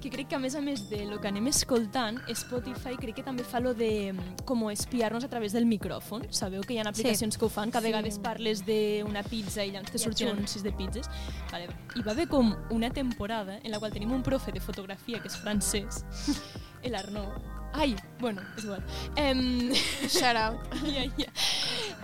que 0.00 0.10
crec 0.10 0.28
que 0.28 0.36
a 0.36 0.38
més 0.38 0.54
a 0.54 0.60
més 0.60 0.88
de 0.90 1.04
lo 1.06 1.20
que 1.20 1.28
anem 1.28 1.46
escoltant, 1.48 2.20
Spotify 2.34 2.96
crec 3.00 3.16
que 3.16 3.22
també 3.26 3.44
fa 3.44 3.60
lo 3.60 3.74
de 3.74 4.12
mm, 4.12 4.44
com 4.44 4.64
espiar-nos 4.70 5.24
a 5.24 5.28
través 5.28 5.52
del 5.52 5.66
micròfon. 5.66 6.26
Sabeu 6.30 6.62
que 6.62 6.74
hi 6.74 6.78
ha 6.78 6.88
aplicacions 6.88 7.34
Sí. 7.34 7.38
que 7.40 7.44
ho 7.46 7.48
fan, 7.48 7.70
que 7.70 7.78
a 7.78 7.80
Sí. 7.80 7.86
vegades 7.88 8.18
parles 8.18 8.64
d'una 8.66 9.22
pizza 9.22 9.64
i 9.64 9.70
llavors 9.72 9.90
te 9.90 9.96
I 9.98 10.00
surten 10.00 10.28
surt. 10.28 10.36
anuncis 10.38 10.62
de 10.62 10.72
pizzas. 10.72 11.08
Vale. 11.50 11.68
Hi 11.96 12.02
va 12.02 12.12
haver 12.12 12.28
com 12.28 12.54
una 12.70 12.90
temporada 12.90 13.58
en 13.62 13.70
la 13.70 13.78
qual 13.78 13.92
tenim 13.92 14.12
un 14.12 14.22
profe 14.22 14.52
de 14.52 14.60
fotografia 14.60 15.20
que 15.20 15.28
és 15.28 15.36
francès, 15.36 16.04
el 16.82 16.94
Arnaud, 16.94 17.32
Ai, 17.74 17.96
bueno, 18.20 18.40
és 18.56 18.64
igual. 18.64 18.82
Em... 19.16 19.72
Shout 20.08 20.36
out. 20.36 20.74
ja, 20.94 21.02
ja. 21.18 21.30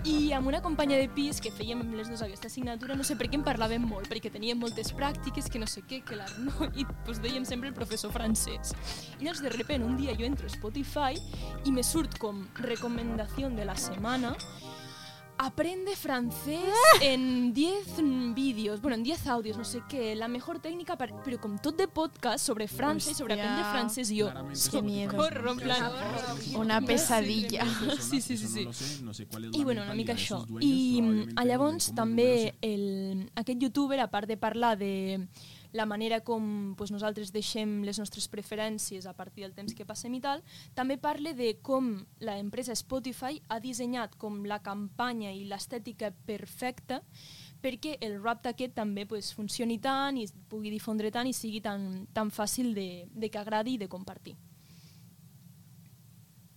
I 0.03 0.33
amb 0.35 0.49
una 0.51 0.59
companya 0.65 0.97
de 0.99 1.07
pis 1.15 1.39
que 1.41 1.53
fèiem 1.55 1.85
les 1.95 2.09
dues 2.11 2.25
aquesta 2.25 2.49
assignatura, 2.51 2.97
no 2.99 3.07
sé 3.07 3.15
per 3.21 3.29
què 3.31 3.39
en 3.39 3.45
parlàvem 3.47 3.85
molt, 3.87 4.09
perquè 4.11 4.33
teníem 4.35 4.59
moltes 4.59 4.91
pràctiques, 4.97 5.47
que 5.47 5.63
no 5.63 5.69
sé 5.71 5.85
què, 5.87 6.01
que 6.03 6.19
l'Arnau, 6.19 6.67
i 6.75 6.87
pues, 7.07 7.23
dèiem 7.23 7.47
sempre 7.47 7.71
el 7.71 7.77
professor 7.77 8.11
francès. 8.11 8.75
I 9.21 9.29
llavors, 9.29 9.45
de 9.47 9.55
repente, 9.55 9.87
un 9.87 9.95
dia 10.01 10.17
jo 10.19 10.27
entro 10.27 10.51
a 10.51 10.55
Spotify 10.57 11.15
i 11.63 11.71
me 11.71 11.87
surt 11.87 12.19
com 12.19 12.43
recomendació 12.67 13.53
de 13.55 13.69
la 13.69 13.79
setmana 13.79 14.35
Aprende 15.43 15.97
francés 15.97 16.61
en 17.01 17.55
10 17.55 18.35
vídeos, 18.35 18.83
bueno, 18.83 18.97
en 18.97 19.03
10 19.03 19.27
audios, 19.29 19.57
no 19.57 19.65
sé 19.65 19.81
qué, 19.89 20.15
la 20.15 20.29
mejor 20.29 20.59
técnica, 20.59 20.99
para, 20.99 21.23
pero 21.23 21.41
con 21.41 21.59
tot 21.59 21.79
de 21.79 21.89
podcast 21.89 22.45
sobre 22.45 22.69
Francia 22.69 23.13
y 23.13 23.15
sobre 23.15 23.35
Hostia. 23.35 23.51
aprender 23.51 23.73
francés, 23.73 24.11
y 24.11 24.17
yo, 24.17 24.31
Qué 24.71 24.83
miedo. 24.83 25.13
socorro, 25.13 25.53
en 25.53 25.59
plan, 25.59 25.93
Una 26.57 26.83
pesadilla. 26.83 27.65
Sí, 27.99 28.21
sí, 28.21 28.37
sí, 28.37 28.47
sí. 28.47 28.69
I 29.55 29.65
bueno, 29.65 29.83
una 29.83 29.95
mica 29.95 30.13
això. 30.13 30.45
I 30.61 31.33
a 31.37 31.45
llavors 31.47 31.95
també 31.97 32.55
el, 32.61 33.31
aquest 33.35 33.63
youtuber, 33.63 33.99
a 34.01 34.11
part 34.11 34.29
de 34.29 34.37
parlar 34.37 34.77
de 34.77 35.27
la 35.73 35.87
manera 35.87 36.21
com 36.27 36.75
pues, 36.77 36.91
nosaltres 36.91 37.33
deixem 37.33 37.81
les 37.87 37.99
nostres 37.99 38.27
preferències 38.29 39.07
a 39.07 39.15
partir 39.15 39.45
del 39.45 39.55
temps 39.55 39.75
que 39.75 39.87
passem 39.87 40.15
i 40.15 40.21
tal, 40.21 40.43
també 40.75 40.99
parla 40.99 41.33
de 41.37 41.55
com 41.63 41.93
la 42.21 42.39
empresa 42.39 42.75
Spotify 42.75 43.41
ha 43.49 43.61
dissenyat 43.61 44.17
com 44.21 44.45
la 44.45 44.61
campanya 44.63 45.33
i 45.33 45.47
l'estètica 45.49 46.11
perfecta 46.27 47.01
perquè 47.61 47.99
el 48.01 48.19
rap 48.23 48.43
d'aquest 48.45 48.75
també 48.75 49.07
pues, 49.07 49.35
funcioni 49.37 49.79
tant 49.79 50.19
i 50.19 50.27
pugui 50.51 50.73
difondre 50.73 51.11
tant 51.15 51.29
i 51.29 51.37
sigui 51.37 51.61
tan, 51.61 52.07
tan 52.13 52.31
fàcil 52.31 52.75
de, 52.75 53.07
de 53.13 53.31
que 53.31 53.39
agradi 53.39 53.77
i 53.77 53.83
de 53.83 53.89
compartir. 53.89 54.39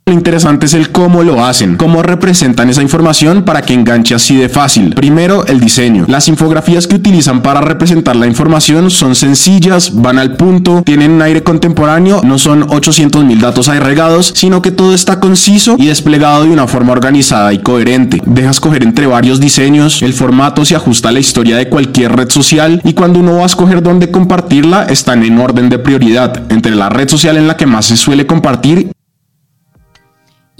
Lo 0.05 0.11
interesante 0.11 0.65
es 0.65 0.73
el 0.73 0.91
cómo 0.91 1.23
lo 1.23 1.45
hacen, 1.45 1.77
cómo 1.77 2.03
representan 2.03 2.69
esa 2.69 2.81
información 2.81 3.43
para 3.43 3.61
que 3.61 3.73
enganche 3.73 4.13
así 4.13 4.35
de 4.35 4.49
fácil. 4.49 4.95
Primero, 4.95 5.45
el 5.45 5.61
diseño. 5.61 6.03
Las 6.09 6.27
infografías 6.27 6.87
que 6.87 6.95
utilizan 6.95 7.41
para 7.41 7.61
representar 7.61 8.17
la 8.17 8.27
información 8.27 8.91
son 8.91 9.15
sencillas, 9.15 10.01
van 10.01 10.19
al 10.19 10.35
punto, 10.35 10.81
tienen 10.85 11.11
un 11.11 11.21
aire 11.21 11.41
contemporáneo, 11.41 12.19
no 12.21 12.37
son 12.37 12.63
800 12.63 13.23
mil 13.23 13.39
datos 13.39 13.69
ahí 13.69 13.79
regados, 13.79 14.33
sino 14.35 14.61
que 14.61 14.71
todo 14.71 14.93
está 14.93 15.21
conciso 15.21 15.77
y 15.79 15.85
desplegado 15.85 16.43
de 16.43 16.51
una 16.51 16.67
forma 16.67 16.91
organizada 16.91 17.53
y 17.53 17.59
coherente. 17.59 18.21
Dejas 18.25 18.59
coger 18.59 18.83
entre 18.83 19.07
varios 19.07 19.39
diseños, 19.39 20.01
el 20.01 20.11
formato 20.11 20.65
se 20.65 20.75
ajusta 20.75 21.09
a 21.09 21.13
la 21.13 21.21
historia 21.21 21.55
de 21.55 21.69
cualquier 21.69 22.13
red 22.13 22.29
social 22.29 22.81
y 22.83 22.93
cuando 22.93 23.19
uno 23.19 23.37
va 23.37 23.43
a 23.43 23.45
escoger 23.45 23.81
dónde 23.81 24.11
compartirla, 24.11 24.83
están 24.83 25.23
en 25.23 25.39
orden 25.39 25.69
de 25.69 25.79
prioridad, 25.79 26.51
entre 26.51 26.75
la 26.75 26.89
red 26.89 27.07
social 27.07 27.37
en 27.37 27.47
la 27.47 27.55
que 27.55 27.67
más 27.67 27.85
se 27.85 27.95
suele 27.95 28.27
compartir 28.27 28.91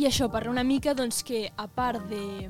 I 0.04 0.08
això, 0.10 0.26
parla 0.28 0.52
una 0.52 0.66
mica 0.68 0.92
doncs, 0.94 1.22
que 1.24 1.46
a 1.56 1.64
part 1.72 2.10
de 2.10 2.50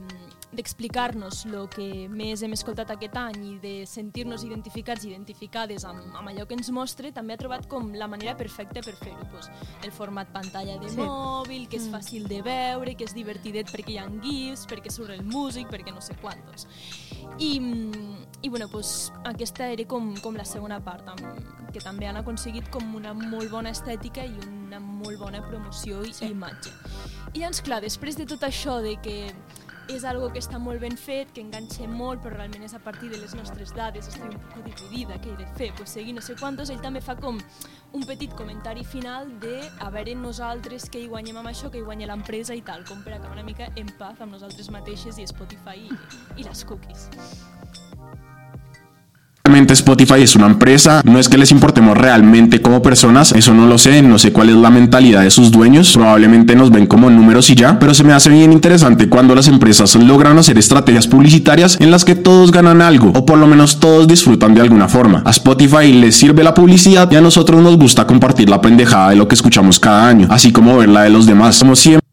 d'explicar-nos 0.54 1.44
el 1.50 1.68
que 1.70 2.08
més 2.10 2.42
hem 2.46 2.54
escoltat 2.54 2.92
aquest 2.94 3.16
any 3.18 3.40
i 3.46 3.54
de 3.62 3.74
sentir-nos 3.90 4.44
identificats 4.46 5.06
i 5.06 5.10
identificades 5.12 5.86
amb, 5.86 6.16
amb 6.18 6.30
allò 6.30 6.48
que 6.50 6.54
ens 6.58 6.70
mostra, 6.74 7.12
també 7.14 7.34
ha 7.34 7.42
trobat 7.42 7.68
com 7.70 7.92
la 7.98 8.08
manera 8.10 8.34
perfecta 8.38 8.82
per 8.86 8.94
fer-ho. 8.98 9.26
Pues, 9.32 9.50
el 9.86 9.92
format 9.92 10.30
pantalla 10.34 10.80
de 10.82 10.90
Sí. 10.90 10.98
mòbil, 10.98 11.68
que 11.70 11.78
és 11.78 11.88
Mm. 11.88 11.94
fàcil 11.94 12.28
de 12.28 12.42
veure, 12.42 12.96
que 12.96 13.04
és 13.04 13.14
divertidet 13.14 13.70
perquè 13.70 13.90
hi 13.90 13.98
ha 13.98 14.08
gifs, 14.22 14.66
perquè 14.66 14.90
surt 14.90 15.12
el 15.12 15.24
músic, 15.24 15.68
perquè 15.70 15.94
no 15.94 16.02
sé 16.02 16.16
quantos. 16.16 16.68
I, 17.38 17.60
i 18.42 18.50
bueno, 18.50 18.68
pues, 18.68 19.12
aquesta 19.26 19.70
era 19.70 19.86
com, 19.86 20.16
com 20.22 20.36
la 20.36 20.46
segona 20.46 20.80
part, 20.84 21.08
amb, 21.08 21.72
que 21.72 21.80
també 21.80 22.08
han 22.08 22.18
aconseguit 22.18 22.70
com 22.70 22.96
una 22.96 23.14
molt 23.14 23.50
bona 23.52 23.70
estètica 23.70 24.26
i 24.26 24.38
una 24.48 24.80
molt 24.80 25.20
bona 25.20 25.48
promoció 25.48 26.04
i 26.04 26.14
sí. 26.14 26.26
imatge. 26.26 26.72
I 27.34 27.42
llavors, 27.42 27.64
clar, 27.66 27.80
després 27.82 28.14
de 28.14 28.28
tot 28.30 28.44
això 28.46 28.78
de 28.84 28.94
que 29.02 29.18
és 29.90 30.04
algo 30.06 30.30
que 30.32 30.40
està 30.40 30.60
molt 30.62 30.80
ben 30.80 30.94
fet, 30.96 31.32
que 31.34 31.42
enganxa 31.42 31.88
molt, 31.90 32.22
però 32.22 32.38
realment 32.38 32.62
és 32.64 32.76
a 32.78 32.80
partir 32.80 33.10
de 33.10 33.18
les 33.18 33.34
nostres 33.36 33.74
dades, 33.74 34.08
estic 34.08 34.28
un 34.30 34.38
poc 34.54 34.68
dividida, 34.68 35.18
què 35.18 35.34
he 35.34 35.40
de 35.42 35.48
fer? 35.58 35.72
Pues 35.76 35.96
seguir 35.98 36.14
no 36.14 36.22
sé 36.22 36.38
quantos, 36.40 36.70
ell 36.70 36.84
també 36.84 37.02
fa 37.02 37.18
com 37.20 37.42
un 37.94 38.06
petit 38.06 38.38
comentari 38.38 38.86
final 38.86 39.34
de 39.42 39.58
a 39.82 39.90
veure 39.94 40.16
nosaltres 40.16 40.88
què 40.94 41.02
hi 41.02 41.10
guanyem 41.10 41.42
amb 41.42 41.52
això, 41.52 41.74
què 41.74 41.82
hi 41.82 41.88
guanya 41.90 42.14
l'empresa 42.14 42.54
i 42.54 42.62
tal, 42.62 42.86
com 42.86 43.02
per 43.04 43.18
acabar 43.18 43.34
una 43.34 43.50
mica 43.50 43.72
en 43.76 43.90
paz 43.98 44.22
amb 44.22 44.38
nosaltres 44.38 44.70
mateixes 44.72 45.18
i 45.18 45.28
Spotify 45.28 45.90
i, 45.90 46.02
i 46.38 46.48
les 46.48 46.64
cookies. 46.70 47.10
Realmente 49.46 49.74
Spotify 49.74 50.22
es 50.22 50.38
una 50.38 50.46
empresa, 50.46 51.02
no 51.04 51.20
es 51.20 51.28
que 51.28 51.38
les 51.38 51.52
importemos 51.52 51.98
realmente 51.98 52.62
como 52.62 52.82
personas, 52.82 53.34
eso 53.34 53.54
no 53.54 53.68
lo 53.68 53.78
sé, 53.78 54.02
no 54.02 54.18
sé 54.18 54.32
cuál 54.32 54.48
es 54.48 54.56
la 54.56 54.70
mentalidad 54.70 55.22
de 55.22 55.30
sus 55.32 55.52
dueños, 55.52 55.92
probablemente 55.94 56.56
nos 56.56 56.72
ven 56.72 56.88
como 56.88 57.10
números 57.10 57.50
y 57.50 57.56
ya, 57.56 57.78
pero 57.78 57.94
se 57.94 58.06
me 58.06 58.14
hace 58.14 58.30
bien 58.30 58.54
interesante 58.54 59.10
cuando 59.10 59.36
las 59.36 59.50
empresas 59.50 59.96
logran 59.96 60.38
hacer 60.38 60.58
estrategias 60.58 61.10
publicitarias 61.10 61.78
en 61.82 61.92
las 61.92 62.06
que 62.06 62.16
todos 62.16 62.54
ganan 62.54 62.82
algo, 62.82 63.12
o 63.14 63.26
por 63.26 63.38
lo 63.38 63.46
menos 63.46 63.82
todos 63.82 64.08
disfrutan 64.08 64.54
de 64.54 64.62
alguna 64.62 64.88
forma. 64.88 65.22
A 65.26 65.32
Spotify 65.32 65.92
les 65.92 66.16
sirve 66.16 66.42
la 66.42 66.54
publicidad 66.54 67.12
y 67.12 67.18
a 67.18 67.22
nosotros 67.22 67.62
nos 67.62 67.78
gusta 67.78 68.08
compartir 68.08 68.50
la 68.50 68.62
pendejada 68.62 69.10
de 69.10 69.18
lo 69.18 69.28
que 69.28 69.36
escuchamos 69.36 69.78
cada 69.78 70.08
año, 70.08 70.30
así 70.32 70.54
como 70.54 70.78
ver 70.78 70.88
la 70.88 71.02
de 71.02 71.10
los 71.10 71.26
demás, 71.26 71.60
como 71.60 71.76
siempre. 71.76 72.08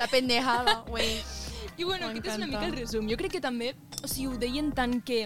La 0.00 0.08
pendejada, 0.08 0.82
güey. 0.88 1.22
I 1.82 1.84
bueno, 1.84 2.06
aquest 2.06 2.26
és 2.26 2.36
una 2.36 2.46
mica 2.46 2.66
el 2.66 2.74
resum. 2.76 3.06
Jo 3.10 3.16
crec 3.18 3.32
que 3.32 3.40
també, 3.42 3.72
o 4.04 4.06
sigui, 4.06 4.28
ho 4.30 4.36
deien 4.38 4.68
tant 4.76 5.00
que 5.02 5.24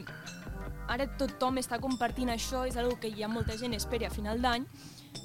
ara 0.88 1.08
tothom 1.18 1.60
està 1.62 1.80
compartint 1.82 2.30
això, 2.32 2.64
és 2.68 2.76
algo 2.76 2.98
que 3.00 3.12
ja 3.16 3.28
molta 3.28 3.56
gent 3.58 3.74
espera 3.76 4.08
a 4.08 4.14
final 4.14 4.42
d'any. 4.42 4.66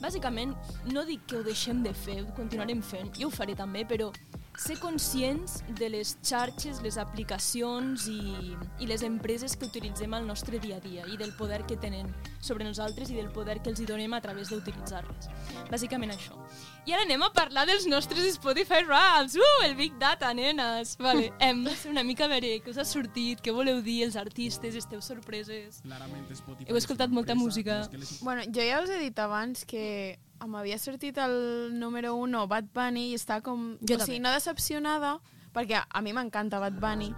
Bàsicament, 0.01 0.53
no 0.93 1.03
dic 1.05 1.25
que 1.27 1.39
ho 1.39 1.43
deixem 1.43 1.81
de 1.83 1.93
fer, 1.93 2.21
ho 2.23 2.35
continuarem 2.37 2.81
fent, 2.81 3.11
jo 3.19 3.27
ho 3.27 3.33
faré 3.33 3.55
també, 3.59 3.83
però 3.85 4.11
ser 4.57 4.77
conscients 4.79 5.61
de 5.79 5.89
les 5.89 6.17
xarxes, 6.23 6.81
les 6.83 6.97
aplicacions 7.01 8.07
i, 8.11 8.55
i 8.79 8.89
les 8.89 9.03
empreses 9.07 9.55
que 9.55 9.65
utilitzem 9.65 10.13
al 10.13 10.27
nostre 10.27 10.59
dia 10.59 10.77
a 10.77 10.83
dia 10.83 11.07
i 11.07 11.17
del 11.17 11.33
poder 11.37 11.63
que 11.67 11.79
tenen 11.79 12.11
sobre 12.39 12.67
nosaltres 12.67 13.09
i 13.09 13.17
del 13.17 13.31
poder 13.31 13.61
que 13.61 13.71
els 13.71 13.81
hi 13.81 13.87
donem 13.89 14.13
a 14.13 14.21
través 14.21 14.51
d'utilitzar-les. 14.51 15.31
Bàsicament 15.71 16.13
això. 16.13 16.37
I 16.81 16.93
ara 16.95 17.03
anem 17.05 17.21
a 17.21 17.29
parlar 17.29 17.67
dels 17.69 17.83
nostres 17.85 18.25
Spotify 18.33 18.81
Raps. 18.87 19.35
Uh, 19.37 19.65
el 19.67 19.75
Big 19.77 19.93
Data, 20.01 20.31
nenes. 20.33 20.95
Vale. 20.97 21.31
Hem 21.39 21.63
de 21.63 21.75
ser 21.77 21.91
una 21.91 22.01
mica 22.03 22.25
a 22.25 22.29
veure 22.31 22.55
què 22.63 22.71
us 22.73 22.79
ha 22.81 22.85
sortit, 22.89 23.41
què 23.45 23.53
voleu 23.53 23.83
dir 23.85 23.99
els 24.07 24.17
artistes, 24.17 24.73
esteu 24.79 25.01
sorpreses. 25.05 25.83
Heu 25.85 26.79
escoltat 26.79 27.13
molta 27.13 27.35
música. 27.37 27.83
Bueno, 28.25 28.47
jo 28.49 28.65
ja 28.65 28.81
us 28.81 28.89
he 28.89 28.97
dit 28.97 29.19
abans 29.21 29.61
que 29.69 30.17
m'havia 30.41 30.79
sortit 30.81 31.19
el 31.21 31.77
número 31.77 32.15
1 32.17 32.47
Bad 32.49 32.71
Bunny 32.73 33.11
i 33.11 33.19
està 33.19 33.43
com... 33.45 33.75
Jo 33.77 33.93
o 33.93 33.99
també. 33.99 34.07
sigui, 34.07 34.23
no 34.23 34.31
decepcionada, 34.33 35.19
perquè 35.53 35.83
a 35.85 36.01
mi 36.01 36.15
m'encanta 36.17 36.57
Bad 36.63 36.79
Bunny, 36.81 37.11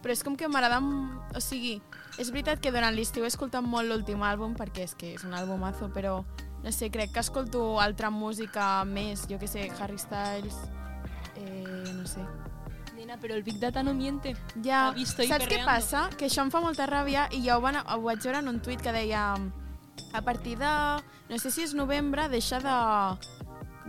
però 0.00 0.16
és 0.16 0.24
com 0.24 0.38
que 0.40 0.48
m'agrada... 0.48 0.80
O 1.36 1.44
sigui, 1.44 1.82
és 2.16 2.32
veritat 2.32 2.64
que 2.64 2.72
durant 2.72 2.96
l'estiu 2.96 3.28
he 3.28 3.28
escoltat 3.28 3.60
molt 3.60 3.92
l'últim 3.92 4.24
àlbum, 4.24 4.56
perquè 4.56 4.88
és 4.88 4.96
que 4.96 5.12
és 5.18 5.28
un 5.28 5.36
àlbumazo, 5.36 5.92
però 5.92 6.22
no 6.62 6.72
sé, 6.72 6.90
crec 6.90 7.12
que 7.12 7.20
escolto 7.20 7.80
altra 7.80 8.10
música 8.10 8.84
més, 8.84 9.26
jo 9.30 9.38
que 9.38 9.48
sé, 9.50 9.68
Harry 9.80 9.98
Styles, 9.98 10.56
eh, 11.36 11.92
no 11.92 12.06
sé. 12.06 12.22
Nena, 12.94 13.18
però 13.18 13.34
el 13.34 13.42
Big 13.42 13.58
Data 13.58 13.82
no 13.82 13.94
miente. 13.94 14.36
Ja, 14.62 14.92
saps 14.94 15.16
què 15.16 15.26
perreando. 15.26 15.66
passa? 15.66 16.04
Que 16.18 16.28
això 16.28 16.44
em 16.44 16.52
fa 16.54 16.60
molta 16.62 16.86
ràbia 16.86 17.26
i 17.34 17.42
ja 17.46 17.56
ho, 17.58 17.64
van, 17.64 17.80
ho 17.82 18.00
vaig 18.04 18.22
veure 18.22 18.38
en 18.38 18.52
un 18.52 18.60
tuit 18.62 18.82
que 18.82 18.94
deia 18.94 19.32
a 20.12 20.22
partir 20.22 20.58
de, 20.58 20.72
no 21.28 21.38
sé 21.38 21.50
si 21.50 21.64
és 21.64 21.74
novembre, 21.74 22.28
deixa 22.28 22.60
de, 22.62 22.76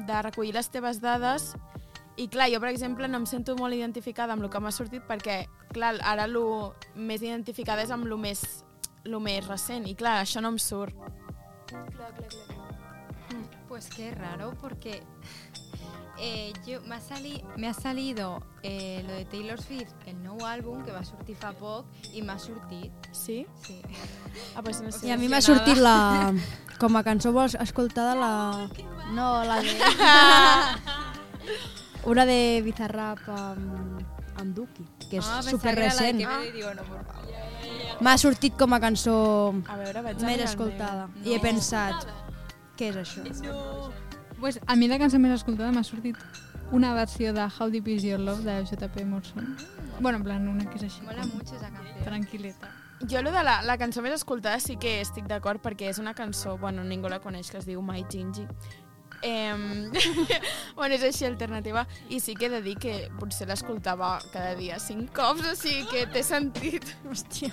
de 0.08 0.22
recollir 0.26 0.56
les 0.56 0.70
teves 0.74 1.02
dades 1.04 1.54
i 2.16 2.28
clar, 2.30 2.50
jo 2.54 2.60
per 2.62 2.70
exemple 2.70 3.08
no 3.10 3.22
em 3.22 3.28
sento 3.30 3.56
molt 3.58 3.74
identificada 3.74 4.34
amb 4.34 4.46
el 4.46 4.52
que 4.54 4.62
m'ha 4.62 4.74
sortit 4.74 5.06
perquè 5.10 5.44
clar, 5.74 5.96
ara 6.02 6.28
el 6.30 6.38
més 6.96 7.22
identificada 7.22 7.86
és 7.86 7.94
amb 7.94 8.06
el 8.06 8.18
més, 8.18 8.64
lo 9.06 9.20
més 9.20 9.46
recent 9.48 9.88
i 9.90 9.96
clar, 9.98 10.22
això 10.22 10.42
no 10.42 10.54
em 10.54 10.62
surt. 10.62 10.98
Clar, 11.68 11.88
clar, 11.98 12.12
clar. 12.18 12.62
Pues 13.74 13.90
qué 13.90 14.12
raro, 14.12 14.54
porque 14.62 15.02
eh, 16.20 16.54
yo 16.64 16.80
me 16.82 16.94
ha, 16.96 17.02
sali- 17.02 17.44
me 17.58 17.68
ha 17.68 17.74
salido 17.74 18.44
eh, 18.62 19.04
lo 19.08 19.14
de 19.14 19.26
Taylor 19.26 19.60
Swift, 19.60 19.90
el 20.06 20.22
nuevo 20.22 20.46
álbum 20.46 20.84
que 20.84 20.92
va 20.92 21.00
a 21.00 21.04
sortir 21.04 21.36
fa 21.36 21.54
poc, 21.58 21.88
i 22.14 22.22
m'ha 22.22 22.38
sortit. 22.38 22.92
Sí? 23.12 23.48
Sí. 23.66 23.82
Ah, 24.56 24.62
pues 24.62 24.80
no 24.82 24.92
sé. 24.92 25.08
I 25.08 25.12
a 25.12 25.18
mi 25.18 25.28
m'ha 25.28 25.42
sortit 25.42 25.78
la... 25.82 26.32
Com 26.78 26.96
a 26.98 27.02
cançó 27.04 27.32
vols 27.34 27.56
escoltada 27.66 28.14
la... 28.14 28.70
No, 29.18 29.42
la 29.44 29.58
de... 29.58 29.74
Una 32.14 32.26
de 32.30 32.62
Bizarrap 32.66 33.26
amb, 33.34 34.02
amb 34.38 34.54
Duki, 34.54 34.86
que 35.10 35.18
és 35.18 35.26
Ah, 35.26 35.42
pensava 35.42 35.50
super 35.50 35.74
que 35.74 35.80
era 35.88 35.96
la 35.96 36.02
de 36.02 36.12
recent. 36.12 36.20
Digo, 36.54 36.74
no, 36.78 36.84
por 36.84 37.06
favor. 37.10 37.34
M'ha 38.06 38.18
sortit 38.22 38.54
com 38.60 38.74
a 38.76 38.80
cançó 38.84 39.18
A 39.66 39.78
veure, 39.82 40.02
vaig 40.06 40.22
més 40.22 40.42
escoltada. 40.46 41.08
meu. 41.08 41.26
I 41.26 41.34
he 41.34 41.38
No. 41.38 41.42
pensat, 41.50 42.06
què 42.78 42.90
és 42.92 42.98
això? 42.98 43.92
Pues 44.40 44.60
a 44.68 44.76
mi 44.76 44.90
la 44.92 45.00
cançó 45.00 45.20
més 45.22 45.36
escoltada 45.38 45.72
m'ha 45.72 45.86
sortit 45.88 46.18
una 46.74 46.94
versió 46.94 47.34
de 47.34 47.44
How 47.46 47.70
Deep 47.70 47.88
Is 47.88 48.04
Your 48.04 48.20
Love 48.20 48.44
de 48.44 48.66
JP 48.66 49.06
Morrison. 49.06 49.56
Bueno, 50.00 50.18
en 50.18 50.24
plan, 50.24 50.48
una 50.48 50.66
que 50.66 50.80
és 50.80 50.88
així. 50.88 51.04
Mola 51.06 51.22
com 51.22 51.38
mucho 51.38 51.56
esa 51.56 51.70
canción. 51.70 52.02
Tranquil·leta. 52.04 52.72
Jo, 53.10 53.22
lo 53.22 53.32
de 53.32 53.44
la, 53.44 53.62
la 53.62 53.78
cançó 53.78 54.02
més 54.02 54.16
escoltada 54.16 54.60
sí 54.64 54.78
que 54.80 54.96
estic 55.04 55.28
d'acord 55.30 55.62
perquè 55.62 55.90
és 55.92 56.00
una 56.00 56.14
cançó, 56.18 56.58
bueno, 56.58 56.86
ningú 56.88 57.12
la 57.12 57.20
coneix, 57.20 57.52
que 57.52 57.60
es 57.60 57.68
diu 57.68 57.82
My 57.84 58.06
Gingy. 58.10 58.48
Eh, 59.24 59.90
bueno, 60.76 60.96
és 60.96 61.04
així 61.08 61.26
alternativa. 61.26 61.86
I 62.12 62.20
sí 62.20 62.36
que 62.36 62.48
he 62.48 62.52
de 62.52 62.62
dir 62.62 62.76
que 62.82 63.08
potser 63.20 63.48
l'escoltava 63.48 64.18
cada 64.34 64.54
dia 64.60 64.80
cinc 64.84 65.14
cops, 65.16 65.48
o 65.48 65.56
sigui 65.58 65.88
que 65.90 66.06
té 66.12 66.24
sentit. 66.28 66.86
Hòstia. 67.10 67.50